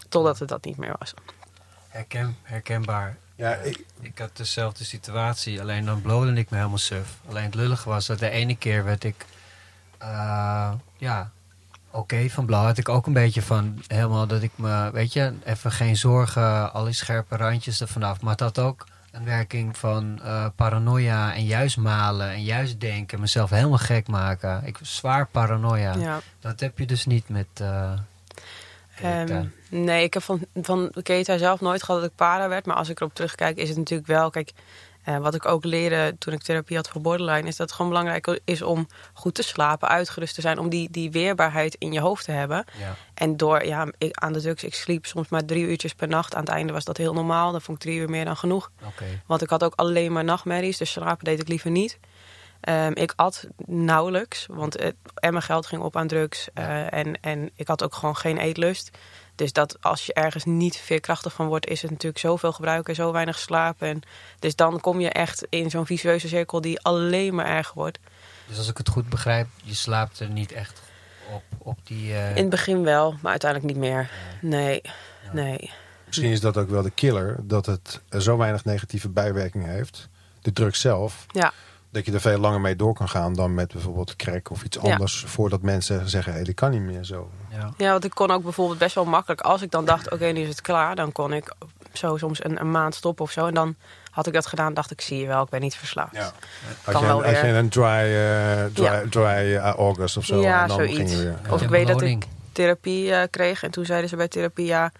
Totdat 0.09 0.38
het 0.38 0.49
dat 0.49 0.64
niet 0.64 0.77
meer 0.77 0.95
was. 0.99 1.14
Herken, 1.88 2.37
herkenbaar. 2.42 3.16
Ja, 3.37 3.55
ik, 3.55 3.85
Ik 4.01 4.18
had 4.18 4.37
dezelfde 4.37 4.85
situatie, 4.85 5.61
alleen 5.61 5.85
dan 5.85 6.03
blode 6.03 6.33
ik 6.33 6.51
me 6.51 6.57
helemaal 6.57 6.79
suf. 6.79 7.18
Alleen 7.29 7.45
het 7.45 7.55
lullige 7.55 7.88
was 7.88 8.07
dat 8.07 8.18
de 8.18 8.31
ene 8.31 8.57
keer 8.57 8.85
werd 8.85 9.05
ik, 9.05 9.27
eh, 10.03 10.73
ja, 10.97 11.31
oké 11.91 12.29
van 12.29 12.47
blauw. 12.47 12.65
Had 12.65 12.79
ik 12.79 12.88
ook 12.88 13.07
een 13.07 13.12
beetje 13.12 13.43
van 13.43 13.83
helemaal 13.87 14.27
dat 14.27 14.43
ik 14.43 14.51
me, 14.55 14.91
weet 14.93 15.12
je, 15.12 15.33
even 15.45 15.73
geen 15.73 15.97
zorgen, 15.97 16.73
al 16.73 16.85
die 16.85 16.93
scherpe 16.95 17.37
randjes 17.37 17.81
er 17.81 17.88
vanaf. 17.88 18.21
Maar 18.21 18.31
het 18.33 18.41
had 18.41 18.59
ook 18.59 18.87
een 19.12 19.25
werking 19.25 19.79
van 19.79 20.21
eh, 20.23 20.47
paranoia 20.57 21.35
en 21.35 21.45
juist 21.45 21.77
malen 21.77 22.31
en 22.31 22.43
juist 22.43 22.81
denken, 22.81 23.21
mezelf 23.21 23.51
helemaal 23.51 23.79
gek 23.79 24.09
maken. 24.09 24.62
Ik 24.65 24.79
zwaar 24.83 25.27
paranoia. 25.27 25.95
Ja. 25.95 26.21
Dat 26.41 26.61
heb 26.61 26.79
je 26.79 26.87
dus 26.87 27.07
niet 27.07 27.29
met. 27.29 27.47
eh. 27.55 27.93
Ehm, 29.03 29.45
nee, 29.71 30.05
ik 30.05 30.15
heb 30.15 30.23
van, 30.23 30.41
van 30.55 30.93
Keta 31.03 31.38
zelf 31.38 31.61
nooit 31.61 31.83
gehad 31.83 32.01
dat 32.01 32.11
ik 32.11 32.17
para 32.17 32.49
werd. 32.49 32.67
Maar 32.67 32.77
als 32.77 32.88
ik 32.88 33.01
erop 33.01 33.15
terugkijk, 33.15 33.57
is 33.57 33.69
het 33.69 33.79
natuurlijk 33.79 34.09
wel. 34.09 34.31
Kijk, 34.31 34.53
eh, 35.03 35.19
wat 35.19 35.35
ik 35.35 35.47
ook 35.47 35.65
leerde 35.65 36.17
toen 36.19 36.33
ik 36.33 36.43
therapie 36.43 36.77
had 36.77 36.88
voor 36.88 37.01
borderline, 37.01 37.49
is 37.49 37.57
dat 37.57 37.67
het 37.67 37.77
gewoon 37.77 37.91
belangrijk 37.91 38.41
is 38.45 38.62
om 38.62 38.88
goed 39.12 39.35
te 39.35 39.43
slapen, 39.43 39.88
uitgerust 39.88 40.35
te 40.35 40.41
zijn, 40.41 40.59
om 40.59 40.69
die, 40.69 40.91
die 40.91 41.11
weerbaarheid 41.11 41.77
in 41.79 41.93
je 41.93 42.01
hoofd 42.01 42.25
te 42.25 42.33
hebben. 42.33 42.65
ja. 42.79 42.97
En 43.15 43.37
door 43.37 43.65
ja, 43.65 43.87
ik, 43.99 44.17
aan 44.17 44.33
de 44.33 44.41
drugs, 44.41 44.65
ik 44.65 44.75
sliep 44.75 45.07
soms 45.07 45.29
maar 45.29 45.45
drie 45.45 45.67
uurtjes 45.67 45.95
per 45.95 46.09
nacht. 46.09 46.35
Aan 46.35 46.45
het 46.45 46.53
einde 46.53 46.73
was 46.73 46.85
dat 46.85 46.97
heel 46.97 47.12
normaal. 47.15 47.53
Dan 47.53 47.61
vond 47.61 47.77
ik 47.77 47.83
drie 47.83 47.99
uur 47.99 48.11
meer 48.11 48.25
dan 48.25 48.37
genoeg. 48.37 48.71
Want 49.27 49.43
ik 49.43 49.51
had 49.51 49.65
ook 49.65 49.75
alleen 49.77 50.12
maar 50.12 50.25
nachtmerries, 50.25 50.77
dus 50.77 50.91
slapen 50.91 51.25
deed 51.25 51.41
ik 51.41 51.49
liever 51.49 51.71
niet. 51.71 51.99
Ehm, 52.61 52.93
ik 52.95 53.12
at 53.17 53.47
nauwelijks, 53.67 54.47
want 54.51 54.73
het, 54.73 54.95
en 55.15 55.33
mijn 55.33 55.43
geld 55.45 55.67
ging 55.67 55.83
op 55.83 55.97
aan 55.97 56.07
drugs. 56.07 56.49
eh, 56.55 56.93
en, 56.93 57.21
en 57.21 57.51
ik 57.55 57.69
had 57.69 57.83
ook 57.83 57.95
gewoon 57.95 58.17
geen 58.17 58.38
eetlust. 58.38 58.99
Dus 59.35 59.53
dat 59.53 59.77
als 59.81 60.07
je 60.07 60.12
ergens 60.14 60.45
niet 60.45 60.77
veerkrachtig 60.77 61.33
van 61.33 61.47
wordt, 61.47 61.66
is 61.66 61.83
het 61.83 61.90
natuurlijk 61.90 62.18
zoveel 62.21 62.53
gebruiken, 62.53 62.95
zo 62.95 63.12
weinig 63.12 63.38
slapen. 63.38 63.88
En 63.88 64.03
dus 64.38 64.57
dan 64.57 64.81
kom 64.81 65.01
je 65.01 65.09
echt 65.11 65.47
in 65.49 65.71
zo'n 65.71 65.87
vicieuze 65.87 66.29
cirkel 66.29 66.61
die 66.61 66.81
alleen 66.81 67.35
maar 67.35 67.47
erger 67.47 67.75
wordt. 67.75 67.99
Dus 68.47 68.59
als 68.59 68.68
ik 68.68 68.77
het 68.77 68.88
goed 68.88 69.09
begrijp, 69.09 69.47
je 69.62 69.75
slaapt 69.75 70.21
er 70.21 70.29
niet 70.29 70.53
echt 70.53 70.81
op, 71.35 71.42
op 71.59 71.79
die. 71.85 72.12
eh, 72.14 72.31
In 72.31 72.37
het 72.37 72.49
begin 72.51 72.83
wel, 72.83 73.14
maar 73.23 73.31
uiteindelijk 73.31 73.73
niet 73.73 73.83
meer. 73.83 74.11
Nee, 74.40 74.81
nee. 75.33 75.71
misschien 76.07 76.31
is 76.31 76.40
dat 76.40 76.57
ook 76.57 76.68
wel 76.68 76.83
de 76.83 76.90
killer, 76.90 77.37
dat 77.42 77.66
het 77.66 78.01
zo 78.18 78.37
weinig 78.37 78.64
negatieve 78.64 79.09
bijwerkingen 79.09 79.68
heeft. 79.71 80.09
De 80.40 80.53
drug 80.53 80.77
zelf, 80.77 81.27
Ja, 81.29 81.53
dat 81.92 82.05
je 82.07 82.12
er 82.12 82.20
veel 82.20 82.38
langer 82.38 82.61
mee 82.61 82.76
door 82.76 82.94
kan 82.94 83.09
gaan 83.09 83.35
dan 83.35 83.55
met 83.55 83.72
bijvoorbeeld 83.72 84.16
crack 84.16 84.50
of 84.50 84.62
iets 84.64 84.78
Ja. 84.83 84.92
anders. 84.92 85.24
Voordat 85.26 85.62
mensen 85.62 86.09
zeggen, 86.09 86.33
hé, 86.35 86.42
dit 86.42 86.55
kan 86.55 86.70
niet 86.70 86.81
meer 86.81 87.05
zo. 87.05 87.31
ja. 87.50 87.72
Ja, 87.76 87.90
want 87.90 88.05
ik 88.05 88.11
kon 88.14 88.31
ook 88.31 88.42
bijvoorbeeld 88.42 88.78
best 88.78 88.94
wel 88.94 89.05
makkelijk. 89.05 89.40
Als 89.40 89.62
ik 89.62 89.70
dan 89.70 89.85
dacht, 89.85 90.11
oké, 90.11 90.24
nu 90.26 90.40
is 90.40 90.48
het 90.48 90.61
klaar. 90.61 90.96
Dan 90.96 91.12
kon 91.12 91.33
ik 91.33 91.52
zo 91.92 92.16
soms 92.16 92.44
een, 92.44 92.61
een 92.61 92.70
maand 92.70 92.94
stoppen 92.94 93.24
of 93.24 93.31
zo. 93.31 93.46
En 93.46 93.55
dan 93.55 93.74
had 94.11 94.26
ik 94.26 94.33
dat 94.33 94.46
gedaan, 94.46 94.74
dacht 94.74 94.90
ik, 94.90 95.00
zie 95.00 95.18
je 95.18 95.26
wel, 95.26 95.42
ik 95.42 95.48
ben 95.48 95.61
niet 95.61 95.74
verslaafd. 95.74 96.16
Had 96.16 96.33
Kan 96.85 97.00
je, 97.00 97.07
wel 97.07 97.24
een, 97.24 97.35
had 97.35 97.44
je 97.44 97.48
een 97.52 97.68
dry, 97.68 97.85
eh, 97.85 98.64
dry, 98.72 98.85
Ja. 98.85 99.02
dry 99.11 99.55
eh, 99.57 99.57
August 99.74 100.16
of 100.16 100.24
zo? 100.24 100.40
Ja, 100.40 100.62
en 100.62 100.68
dan 100.68 100.76
zoiets. 100.76 100.96
ging 100.96 101.11
je 101.11 101.16
weer. 101.16 101.37
Of 101.50 101.59
Ja, 101.61 101.64
ik 101.64 101.70
weet 101.70 101.87
dat 101.87 102.02
ik 102.02 102.26
therapie 102.52 103.14
eh, 103.14 103.22
kreeg. 103.31 103.62
En 103.62 103.70
toen 103.70 103.85
zeiden 103.85 104.09
ze 104.09 104.16
bij 104.16 104.28
therapie, 104.28 104.66
ja... 104.66 104.92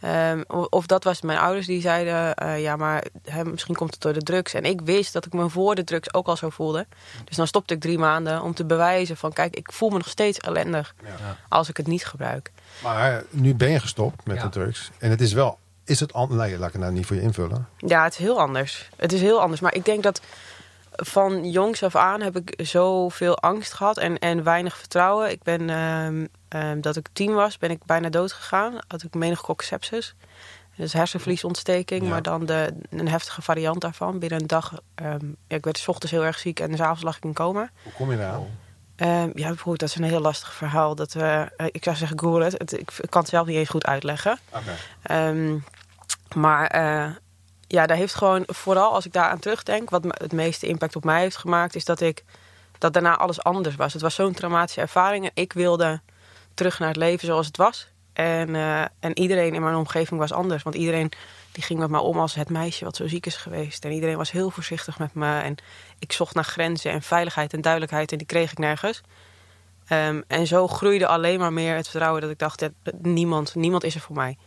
ehm, 0.00 0.42
of, 0.70 0.86
dat 0.86 1.04
was 1.04 1.20
mijn 1.20 1.38
ouders 1.38 1.66
die 1.66 1.80
zeiden, 1.80 2.34
eh, 2.34 2.62
ja, 2.62 2.76
maar 2.76 3.04
hè, 3.24 3.44
misschien 3.44 3.74
komt 3.74 3.92
het 3.92 4.02
door 4.02 4.12
de 4.12 4.22
drugs. 4.22 4.54
En 4.54 4.64
ik 4.64 4.80
wist 4.80 5.12
dat 5.12 5.26
ik 5.26 5.32
me 5.32 5.48
voor 5.48 5.74
de 5.74 5.84
drugs 5.84 6.14
ook 6.14 6.26
al 6.26 6.36
zo 6.36 6.50
voelde. 6.50 6.86
Dus 7.24 7.36
dan 7.36 7.46
stopte 7.46 7.74
ik 7.74 7.80
drie 7.80 7.98
maanden 7.98 8.42
om 8.42 8.54
te 8.54 8.64
bewijzen 8.64 9.16
van, 9.16 9.32
kijk, 9.32 9.56
ik 9.56 9.72
voel 9.72 9.88
me 9.90 9.96
nog 9.96 10.08
steeds 10.08 10.38
ellendig 10.38 10.94
Ja. 11.04 11.36
als 11.48 11.68
ik 11.68 11.76
het 11.76 11.86
niet 11.86 12.06
gebruik. 12.06 12.52
Maar 12.82 13.22
nu 13.30 13.54
ben 13.54 13.70
je 13.70 13.80
gestopt 13.80 14.26
met 14.26 14.36
Ja. 14.36 14.42
de 14.42 14.48
drugs. 14.48 14.90
En 14.98 15.10
het 15.10 15.20
is 15.20 15.32
wel, 15.32 15.58
is 15.84 16.00
het 16.00 16.12
anders? 16.12 16.40
Nee, 16.40 16.58
laat 16.58 16.66
ik 16.66 16.72
het 16.72 16.82
nou 16.82 16.92
niet 16.94 17.06
voor 17.06 17.16
je 17.16 17.22
invullen. 17.22 17.68
Ja, 17.76 18.04
het 18.04 18.12
is 18.12 18.18
heel 18.18 18.40
anders. 18.40 18.88
Het 18.96 19.12
is 19.12 19.20
heel 19.20 19.40
anders. 19.40 19.60
Maar 19.60 19.74
ik 19.74 19.84
denk 19.84 20.02
dat 20.02 20.20
van 20.96 21.50
jongs 21.50 21.82
af 21.82 21.96
aan 21.96 22.20
heb 22.20 22.36
ik 22.36 22.66
zoveel 22.66 23.38
angst 23.38 23.72
gehad 23.72 23.98
en, 23.98 24.18
en 24.18 24.42
weinig 24.42 24.76
vertrouwen. 24.76 25.30
Ik 25.30 25.42
ben, 25.42 25.70
ehm, 25.70 26.26
ehm, 26.48 26.80
dat 26.80 26.96
ik 26.96 27.08
tien 27.12 27.34
was, 27.34 27.58
ben 27.58 27.70
ik 27.70 27.84
bijna 27.84 28.08
dood 28.08 28.32
gegaan. 28.32 28.78
Had 28.88 29.02
ik 29.02 29.14
meningokok 29.14 29.62
sepsis. 29.62 30.14
Dus 30.76 30.92
hersenvliesontsteking, 30.92 32.02
Ja. 32.02 32.08
maar 32.08 32.22
dan 32.22 32.46
de, 32.46 32.74
een 32.90 33.08
heftige 33.08 33.42
variant 33.42 33.80
daarvan. 33.80 34.18
Binnen 34.18 34.40
een 34.40 34.46
dag, 34.46 34.72
ehm, 34.94 35.26
ja, 35.48 35.56
ik 35.56 35.64
werd 35.64 35.78
's 35.78 35.88
ochtends 35.88 36.10
heel 36.12 36.24
erg 36.24 36.38
ziek 36.38 36.60
en 36.60 36.76
s'avonds 36.76 37.02
lag 37.02 37.16
ik 37.16 37.24
in 37.24 37.32
coma. 37.34 37.70
Hoe 37.82 37.92
kom 37.92 38.10
je 38.10 38.16
daar? 38.16 38.38
Ehm, 38.96 39.30
ja, 39.34 39.46
bijvoorbeeld, 39.46 39.78
dat 39.80 39.88
is 39.88 39.94
een 39.96 40.04
heel 40.04 40.20
lastig 40.20 40.52
verhaal. 40.52 40.94
Dat, 40.94 41.12
we, 41.12 41.48
eh, 41.56 41.66
ik 41.70 41.84
zou 41.84 41.96
zeggen, 41.96 42.18
google 42.20 42.44
het. 42.44 42.72
Ik 42.72 42.90
kan 43.08 43.20
het 43.20 43.30
zelf 43.30 43.46
niet 43.46 43.56
eens 43.56 43.68
goed 43.68 43.86
uitleggen. 43.86 44.38
Oké. 44.50 44.72
Maar 46.34 46.66
eh, 46.66 47.10
ja, 47.66 47.86
daar 47.86 47.96
heeft 47.96 48.14
gewoon, 48.14 48.42
vooral 48.46 48.92
als 48.92 49.06
ik 49.06 49.12
daar 49.12 49.30
aan 49.30 49.38
terugdenk, 49.38 49.90
wat 49.90 50.04
het 50.04 50.32
meeste 50.32 50.66
impact 50.66 50.96
op 50.96 51.04
mij 51.04 51.20
heeft 51.20 51.36
gemaakt, 51.36 51.74
is 51.74 51.84
dat 51.84 52.00
ik 52.00 52.24
dat 52.78 52.92
daarna 52.92 53.16
alles 53.16 53.42
anders 53.42 53.76
was. 53.76 53.92
Het 53.92 54.02
was 54.02 54.14
zo'n 54.14 54.34
traumatische 54.34 54.80
ervaring 54.80 55.24
en 55.24 55.30
ik 55.34 55.52
wilde 55.52 56.00
terug 56.54 56.78
naar 56.78 56.88
het 56.88 56.96
leven 56.96 57.26
zoals 57.26 57.46
het 57.46 57.56
was. 57.56 57.88
En, 58.12 58.54
eh, 58.54 58.80
en 58.80 59.18
iedereen 59.18 59.54
in 59.54 59.62
mijn 59.62 59.74
omgeving 59.74 60.20
was 60.20 60.32
anders. 60.32 60.62
Want 60.62 60.74
iedereen 60.74 61.12
die 61.52 61.62
ging 61.62 61.78
met 61.78 61.90
me 61.90 62.00
om 62.00 62.18
als 62.18 62.34
het 62.34 62.48
meisje 62.48 62.84
wat 62.84 62.96
zo 62.96 63.08
ziek 63.08 63.26
is 63.26 63.36
geweest. 63.36 63.84
En 63.84 63.92
iedereen 63.92 64.16
was 64.16 64.30
heel 64.30 64.50
voorzichtig 64.50 64.98
met 64.98 65.14
me. 65.14 65.38
En 65.38 65.56
ik 65.98 66.12
zocht 66.12 66.34
naar 66.34 66.44
grenzen 66.44 66.90
en 66.90 67.02
veiligheid 67.02 67.52
en 67.52 67.60
duidelijkheid. 67.60 68.12
En 68.12 68.18
die 68.18 68.26
kreeg 68.26 68.50
ik 68.50 68.58
nergens. 68.58 69.00
Ehm, 69.86 70.22
en 70.26 70.46
zo 70.46 70.68
groeide 70.68 71.06
alleen 71.06 71.38
maar 71.38 71.52
meer 71.52 71.76
het 71.76 71.88
vertrouwen 71.88 72.20
dat 72.20 72.30
ik 72.30 72.38
dacht, 72.38 72.60
ja, 72.60 72.68
niemand, 72.98 73.54
niemand 73.54 73.84
is 73.84 73.94
er 73.94 74.00
voor 74.00 74.16
mij. 74.16 74.38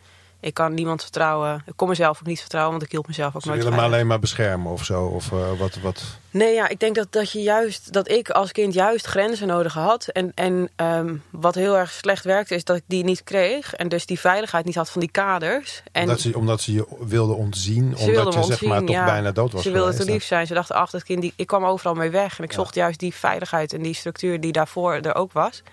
Ik 0.42 0.54
kan 0.54 0.74
niemand 0.74 1.02
vertrouwen. 1.02 1.64
Ik 1.66 1.74
kon 1.76 1.88
mezelf 1.88 2.20
ook 2.20 2.26
niet 2.28 2.40
vertrouwen, 2.40 2.72
want 2.72 2.84
ik 2.84 2.92
hield 2.92 3.08
mezelf 3.08 3.36
ook 3.36 3.42
Ze 3.42 3.48
nooit 3.48 3.64
willen 3.64 3.78
me 3.78 3.84
alleen 3.84 4.08
maar 4.08 4.20
beschermen 4.20 4.72
of 4.72 4.84
zo. 4.84 5.06
Of 5.06 5.32
eh, 5.32 5.60
wat, 5.60 5.76
wat. 5.82 6.04
Nee, 6.32 6.54
ja, 6.54 6.68
ik 6.68 6.80
denk 6.80 6.96
dat, 6.96 7.12
dat 7.12 7.32
je 7.32 7.42
juist, 7.42 7.94
dat 7.94 8.10
ik 8.10 8.30
als 8.30 8.52
kind 8.52 8.74
juist 8.74 9.06
grenzen 9.06 9.48
nodig 9.48 9.74
had. 9.74 10.08
En, 10.08 10.32
en 10.36 10.70
ehm, 10.76 11.16
wat 11.30 11.56
heel 11.56 11.78
erg 11.78 11.92
slecht 11.92 12.24
werkte, 12.24 12.56
is 12.56 12.64
dat 12.64 12.76
ik 12.78 12.84
die 12.88 13.04
niet 13.04 13.24
kreeg. 13.24 13.76
En 13.76 13.88
dus 13.88 14.06
die 14.06 14.20
veiligheid 14.20 14.66
niet 14.66 14.76
had 14.76 14.90
van 14.90 15.02
die 15.02 15.12
kaders. 15.12 15.84
En 15.92 16.02
omdat, 16.02 16.20
ze, 16.20 16.38
omdat 16.38 16.62
ze 16.62 16.74
je 16.74 16.86
wilden 17.00 17.36
ontzien. 17.36 17.94
Ze 17.98 18.06
omdat 18.08 18.34
je 18.34 18.44
zeg 18.44 18.62
maar 18.62 18.80
toch 18.80 18.90
ja. 18.90 19.06
bijna 19.06 19.32
dood 19.32 19.52
was 19.52 19.64
ze 19.64 19.72
wilden 19.72 19.96
te 19.96 20.06
lief 20.06 20.24
zijn. 20.24 20.48
Ze 20.48 20.54
dachten, 20.54 20.76
ach, 20.76 20.90
dat 20.90 21.04
kind, 21.04 21.22
die, 21.22 21.34
ik 21.36 21.48
kwam 21.48 21.66
overal 21.66 21.94
mee 21.94 22.10
weg. 22.10 22.38
En 22.38 22.44
ik 22.44 22.52
Ja. 22.52 22.58
zocht 22.58 22.76
juist 22.76 23.00
die 23.00 23.14
veiligheid 23.14 23.74
en 23.74 23.82
die 23.82 23.94
structuur 23.94 24.40
die 24.40 24.52
daarvoor 24.52 24.94
er 24.94 25.16
ook 25.16 25.34
was. 25.34 25.64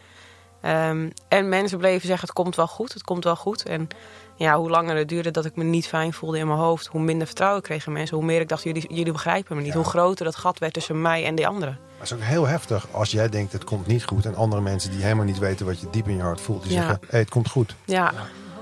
Ehm, 0.61 1.11
en 1.29 1.49
mensen 1.49 1.79
bleven 1.79 2.07
zeggen, 2.07 2.27
het 2.27 2.37
komt 2.37 2.57
wel 2.57 2.67
goed, 2.67 2.93
het 2.93 3.03
komt 3.03 3.25
wel 3.25 3.37
goed. 3.37 3.63
En 3.63 3.89
ja, 4.37 4.57
hoe 4.59 4.71
langer 4.71 4.97
het 4.97 5.09
duurde 5.09 5.31
dat 5.31 5.45
ik 5.45 5.57
me 5.57 5.65
niet 5.65 5.87
fijn 5.87 6.13
voelde 6.13 6.39
in 6.39 6.47
mijn 6.47 6.59
hoofd... 6.59 6.87
hoe 6.87 7.01
minder 7.01 7.27
vertrouwen 7.27 7.63
kregen 7.63 7.93
mensen. 7.93 8.17
Hoe 8.17 8.25
meer 8.27 8.41
ik 8.41 8.49
dacht, 8.49 8.63
jullie, 8.63 8.95
jullie 8.95 9.13
begrijpen 9.13 9.57
me 9.57 9.63
niet. 9.63 9.73
Ja. 9.73 9.77
Hoe 9.79 9.87
groter 9.89 10.25
dat 10.25 10.37
gat 10.37 10.59
werd 10.59 10.73
tussen 10.73 11.03
mij 11.03 11.25
en 11.25 11.35
die 11.35 11.47
anderen. 11.47 11.79
Maar 11.81 11.99
het 11.99 12.11
is 12.11 12.13
ook 12.17 12.23
heel 12.23 12.47
heftig 12.47 12.87
als 12.91 13.11
jij 13.11 13.29
denkt 13.29 13.53
het 13.53 13.65
komt 13.65 13.87
niet 13.87 14.05
goed. 14.05 14.27
En 14.27 14.35
andere 14.35 14.63
mensen 14.63 14.91
die 14.91 15.03
helemaal 15.03 15.25
niet 15.25 15.39
weten 15.39 15.67
wat 15.67 15.81
je 15.81 15.87
diep 15.91 16.09
in 16.09 16.17
je 16.17 16.23
hart 16.23 16.41
voelt. 16.41 16.63
Die 16.63 16.73
Ja. 16.73 16.81
zeggen 16.81 17.01
hey, 17.09 17.21
het 17.21 17.31
komt 17.31 17.49
goed. 17.51 17.75
Ja, 17.85 18.13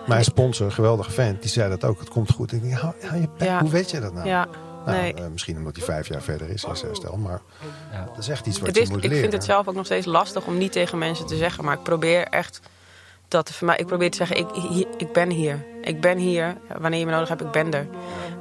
Mijn 0.07 0.25
sponsor, 0.25 0.73
geweldige 0.73 1.11
vent, 1.11 1.41
die 1.43 1.51
zei 1.51 1.69
dat 1.71 1.85
ook. 1.85 1.99
Het 2.01 2.09
komt 2.09 2.31
goed. 2.33 2.53
Ik 2.53 2.63
denk, 2.63 2.75
hou, 2.75 2.95
hou 3.07 3.21
je 3.21 3.29
bek. 3.39 3.49
Ja. 3.49 3.61
Hoe 3.61 3.71
weet 3.71 3.91
je 3.91 4.01
dat 4.01 4.13
nou? 4.15 4.27
ja. 4.29 4.47
Nou, 4.87 4.99
nee. 4.99 5.15
eh, 5.15 5.25
misschien 5.33 5.57
omdat 5.57 5.77
hij 5.77 5.85
vijf 5.85 6.09
jaar 6.09 6.23
verder 6.23 6.49
is 6.51 6.61
zijn 6.61 6.77
herstel. 6.81 7.17
Maar 7.17 7.41
Ja. 7.93 8.05
dat 8.05 8.19
is 8.19 8.29
echt 8.29 8.47
iets 8.47 8.59
wat 8.59 8.67
Het 8.67 8.77
je 8.77 8.83
is, 8.83 8.89
moet 8.89 8.97
ik 8.99 9.05
leren. 9.05 9.21
vind 9.21 9.33
het 9.33 9.45
zelf 9.45 9.69
ook 9.69 9.75
nog 9.75 9.85
steeds 9.85 10.07
lastig 10.07 10.47
om 10.47 10.59
niet 10.59 10.73
tegen 10.73 10.99
mensen 10.99 11.27
te 11.27 11.37
zeggen. 11.37 11.65
Maar 11.65 11.75
ik 11.77 11.83
probeer 11.83 12.27
echt 12.27 12.61
dat 13.35 13.51
voor 13.51 13.67
mij. 13.67 13.77
Ik 13.77 13.87
probeer 13.87 14.11
te 14.11 14.17
zeggen: 14.17 14.37
ik, 14.37 14.47
hier- 14.71 14.87
ik 14.97 15.13
ben 15.13 15.31
hier. 15.31 15.65
Ik 15.83 16.01
ben 16.01 16.19
hier. 16.19 16.57
Wanneer 16.79 16.99
je 16.99 17.07
me 17.07 17.13
nodig 17.13 17.29
hebt, 17.29 17.41
ik 17.41 17.51
ben 17.51 17.73
er. 17.73 17.87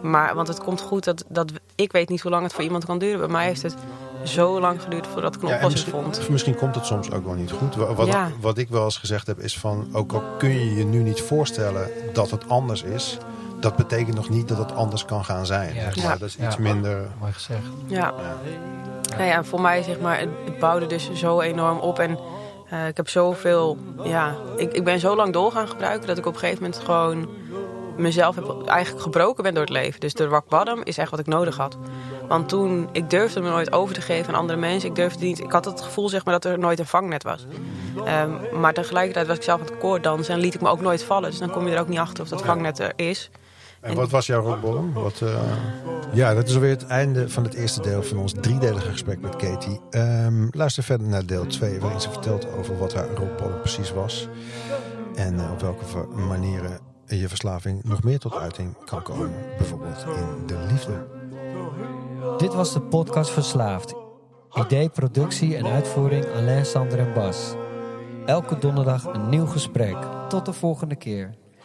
Maar 0.01 0.35
want 0.35 0.47
het 0.47 0.59
komt 0.63 0.81
goed 0.81 1.03
dat, 1.03 1.23
dat 1.27 1.51
ik 1.75 1.91
weet 1.91 2.09
niet 2.09 2.21
hoe 2.21 2.31
lang 2.31 2.43
het 2.43 2.53
voor 2.53 2.63
iemand 2.63 2.85
kan 2.85 2.97
duren. 2.97 3.19
Bij 3.19 3.27
mij 3.27 3.45
heeft 3.45 3.61
het 3.61 3.75
zo 4.23 4.59
lang 4.59 4.81
geduurd 4.81 5.07
voordat 5.07 5.35
ik 5.35 5.41
een 5.41 5.47
Ja, 5.47 5.55
oplossing 5.55 5.83
misschien, 5.93 6.13
vond. 6.13 6.29
misschien 6.29 6.55
komt 6.55 6.75
het 6.75 6.85
soms 6.85 7.11
ook 7.11 7.25
wel 7.25 7.33
niet 7.33 7.51
goed. 7.51 7.75
Wa- 7.75 7.93
Wat, 7.93 8.07
Ja. 8.07 8.31
wat 8.41 8.57
ik 8.57 8.69
wel 8.69 8.83
eens 8.83 8.97
gezegd 8.97 9.27
heb 9.27 9.39
is 9.39 9.59
van... 9.59 9.87
ook 9.93 10.13
al 10.13 10.23
kun 10.37 10.49
je 10.49 10.75
je 10.75 10.85
nu 10.85 10.99
niet 10.99 11.21
voorstellen 11.21 11.89
dat 12.13 12.31
het 12.31 12.49
anders 12.49 12.83
is... 12.83 13.17
dat 13.59 13.75
betekent 13.75 14.15
nog 14.15 14.29
niet 14.29 14.47
dat 14.47 14.57
het 14.57 14.75
anders 14.75 15.05
kan 15.05 15.25
gaan 15.25 15.45
zijn. 15.45 15.73
Ja. 15.75 15.81
zeg 15.81 15.95
maar. 15.95 16.05
Ja. 16.05 16.17
Dat 16.17 16.27
is 16.27 16.35
Ja. 16.39 16.45
iets 16.47 16.57
minder... 16.57 17.07
Mooi 17.19 17.33
gezegd. 17.33 17.61
Ja. 17.87 18.13
Nou 19.17 19.23
ja, 19.23 19.43
voor 19.43 19.61
mij 19.61 19.83
zeg 19.83 19.99
maar, 19.99 20.19
het, 20.19 20.29
het 20.45 20.59
bouwde 20.59 20.85
dus 20.85 21.13
zo 21.13 21.41
enorm 21.41 21.79
op. 21.79 21.99
En 21.99 22.17
eh, 22.73 22.87
ik 22.87 22.97
heb 22.97 23.09
zoveel, 23.09 23.77
ja, 24.03 24.35
ik, 24.57 24.73
ik 24.73 24.83
ben 24.83 24.99
zo 24.99 25.15
lang 25.15 25.33
door 25.33 25.51
gaan 25.51 25.67
gebruiken 25.67 26.07
dat 26.07 26.17
ik 26.17 26.25
op 26.25 26.33
een 26.33 26.39
gegeven 26.39 26.63
moment 26.63 26.81
gewoon 26.81 27.29
mezelf 27.97 28.35
heb, 28.35 28.67
eigenlijk 28.67 29.03
gebroken 29.03 29.43
ben 29.43 29.53
door 29.53 29.63
het 29.63 29.71
leven. 29.71 29.99
Dus 29.99 30.13
de 30.13 30.25
rock 30.25 30.45
is 30.83 30.97
echt 30.97 31.11
wat 31.11 31.19
ik 31.19 31.27
nodig 31.27 31.57
had. 31.57 31.77
Want 32.27 32.49
toen, 32.49 32.89
ik 32.91 33.09
durfde 33.09 33.41
me 33.41 33.49
nooit 33.49 33.71
over 33.71 33.95
te 33.95 34.01
geven 34.01 34.33
aan 34.33 34.39
andere 34.39 34.59
mensen. 34.59 34.89
Ik 34.89 34.95
durfde 34.95 35.25
niet, 35.25 35.39
ik 35.39 35.51
had 35.51 35.65
het 35.65 35.81
gevoel 35.81 36.09
zeg 36.09 36.25
maar 36.25 36.33
dat 36.33 36.51
er 36.51 36.59
nooit 36.59 36.79
een 36.79 36.85
vangnet 36.85 37.23
was. 37.23 37.45
Ehm, 38.05 38.59
maar 38.59 38.73
tegelijkertijd 38.73 39.27
was 39.27 39.37
ik 39.37 39.43
zelf 39.43 39.59
aan 39.59 39.65
het 39.65 39.77
koorddansen 39.77 40.33
en 40.33 40.39
liet 40.39 40.53
ik 40.53 40.61
me 40.61 40.69
ook 40.69 40.81
nooit 40.81 41.03
vallen. 41.03 41.29
Dus 41.29 41.39
dan 41.39 41.51
kom 41.51 41.67
je 41.67 41.73
er 41.73 41.81
ook 41.81 41.87
niet 41.87 41.99
achter 41.99 42.23
of 42.23 42.29
dat 42.29 42.41
vangnet 42.41 42.79
er 42.79 42.93
is. 42.95 43.29
En 43.83 43.95
wat 43.95 44.09
was 44.09 44.25
jouw 44.25 44.41
rockbottom? 44.41 44.93
Wat, 44.93 45.21
eh, 45.21 45.41
Ja, 46.13 46.33
dat 46.33 46.47
is 46.47 46.53
alweer 46.53 46.69
het 46.69 46.85
einde 46.85 47.29
van 47.29 47.43
het 47.43 47.53
eerste 47.53 47.81
deel 47.81 48.03
van 48.03 48.17
ons 48.17 48.33
driedelige 48.41 48.89
gesprek 48.89 49.21
met 49.21 49.35
Katie. 49.35 49.79
Ehm, 49.89 50.47
luister 50.51 50.83
verder 50.83 51.07
naar 51.07 51.25
deel 51.25 51.45
2, 51.45 51.79
waarin 51.79 52.01
ze 52.01 52.09
vertelt 52.09 52.47
over 52.57 52.77
wat 52.77 52.93
haar 52.93 53.07
rockbottom 53.07 53.59
precies 53.59 53.93
was. 53.93 54.27
En 55.15 55.39
eh, 55.39 55.51
op 55.51 55.61
welke 55.61 56.07
manieren 56.15 56.79
en 57.05 57.17
je 57.17 57.27
verslaving 57.27 57.83
nog 57.83 58.03
meer 58.03 58.19
tot 58.19 58.35
uiting 58.35 58.85
kan 58.85 59.03
komen. 59.03 59.31
Bijvoorbeeld 59.57 60.05
in 60.05 60.47
de 60.47 60.57
liefde. 60.71 61.05
Dit 62.37 62.53
was 62.53 62.73
de 62.73 62.81
podcast 62.81 63.29
Verslaafd. 63.29 63.93
Idee, 64.53 64.89
productie 64.89 65.55
en 65.57 65.65
uitvoering 65.65 66.25
Alain, 66.25 66.65
Sander 66.65 66.99
en 66.99 67.13
Bas. 67.13 67.53
Elke 68.25 68.57
donderdag 68.57 69.05
een 69.05 69.29
nieuw 69.29 69.45
gesprek. 69.45 69.97
Tot 70.29 70.45
de 70.45 70.53
volgende 70.53 70.95
keer. 70.95 71.41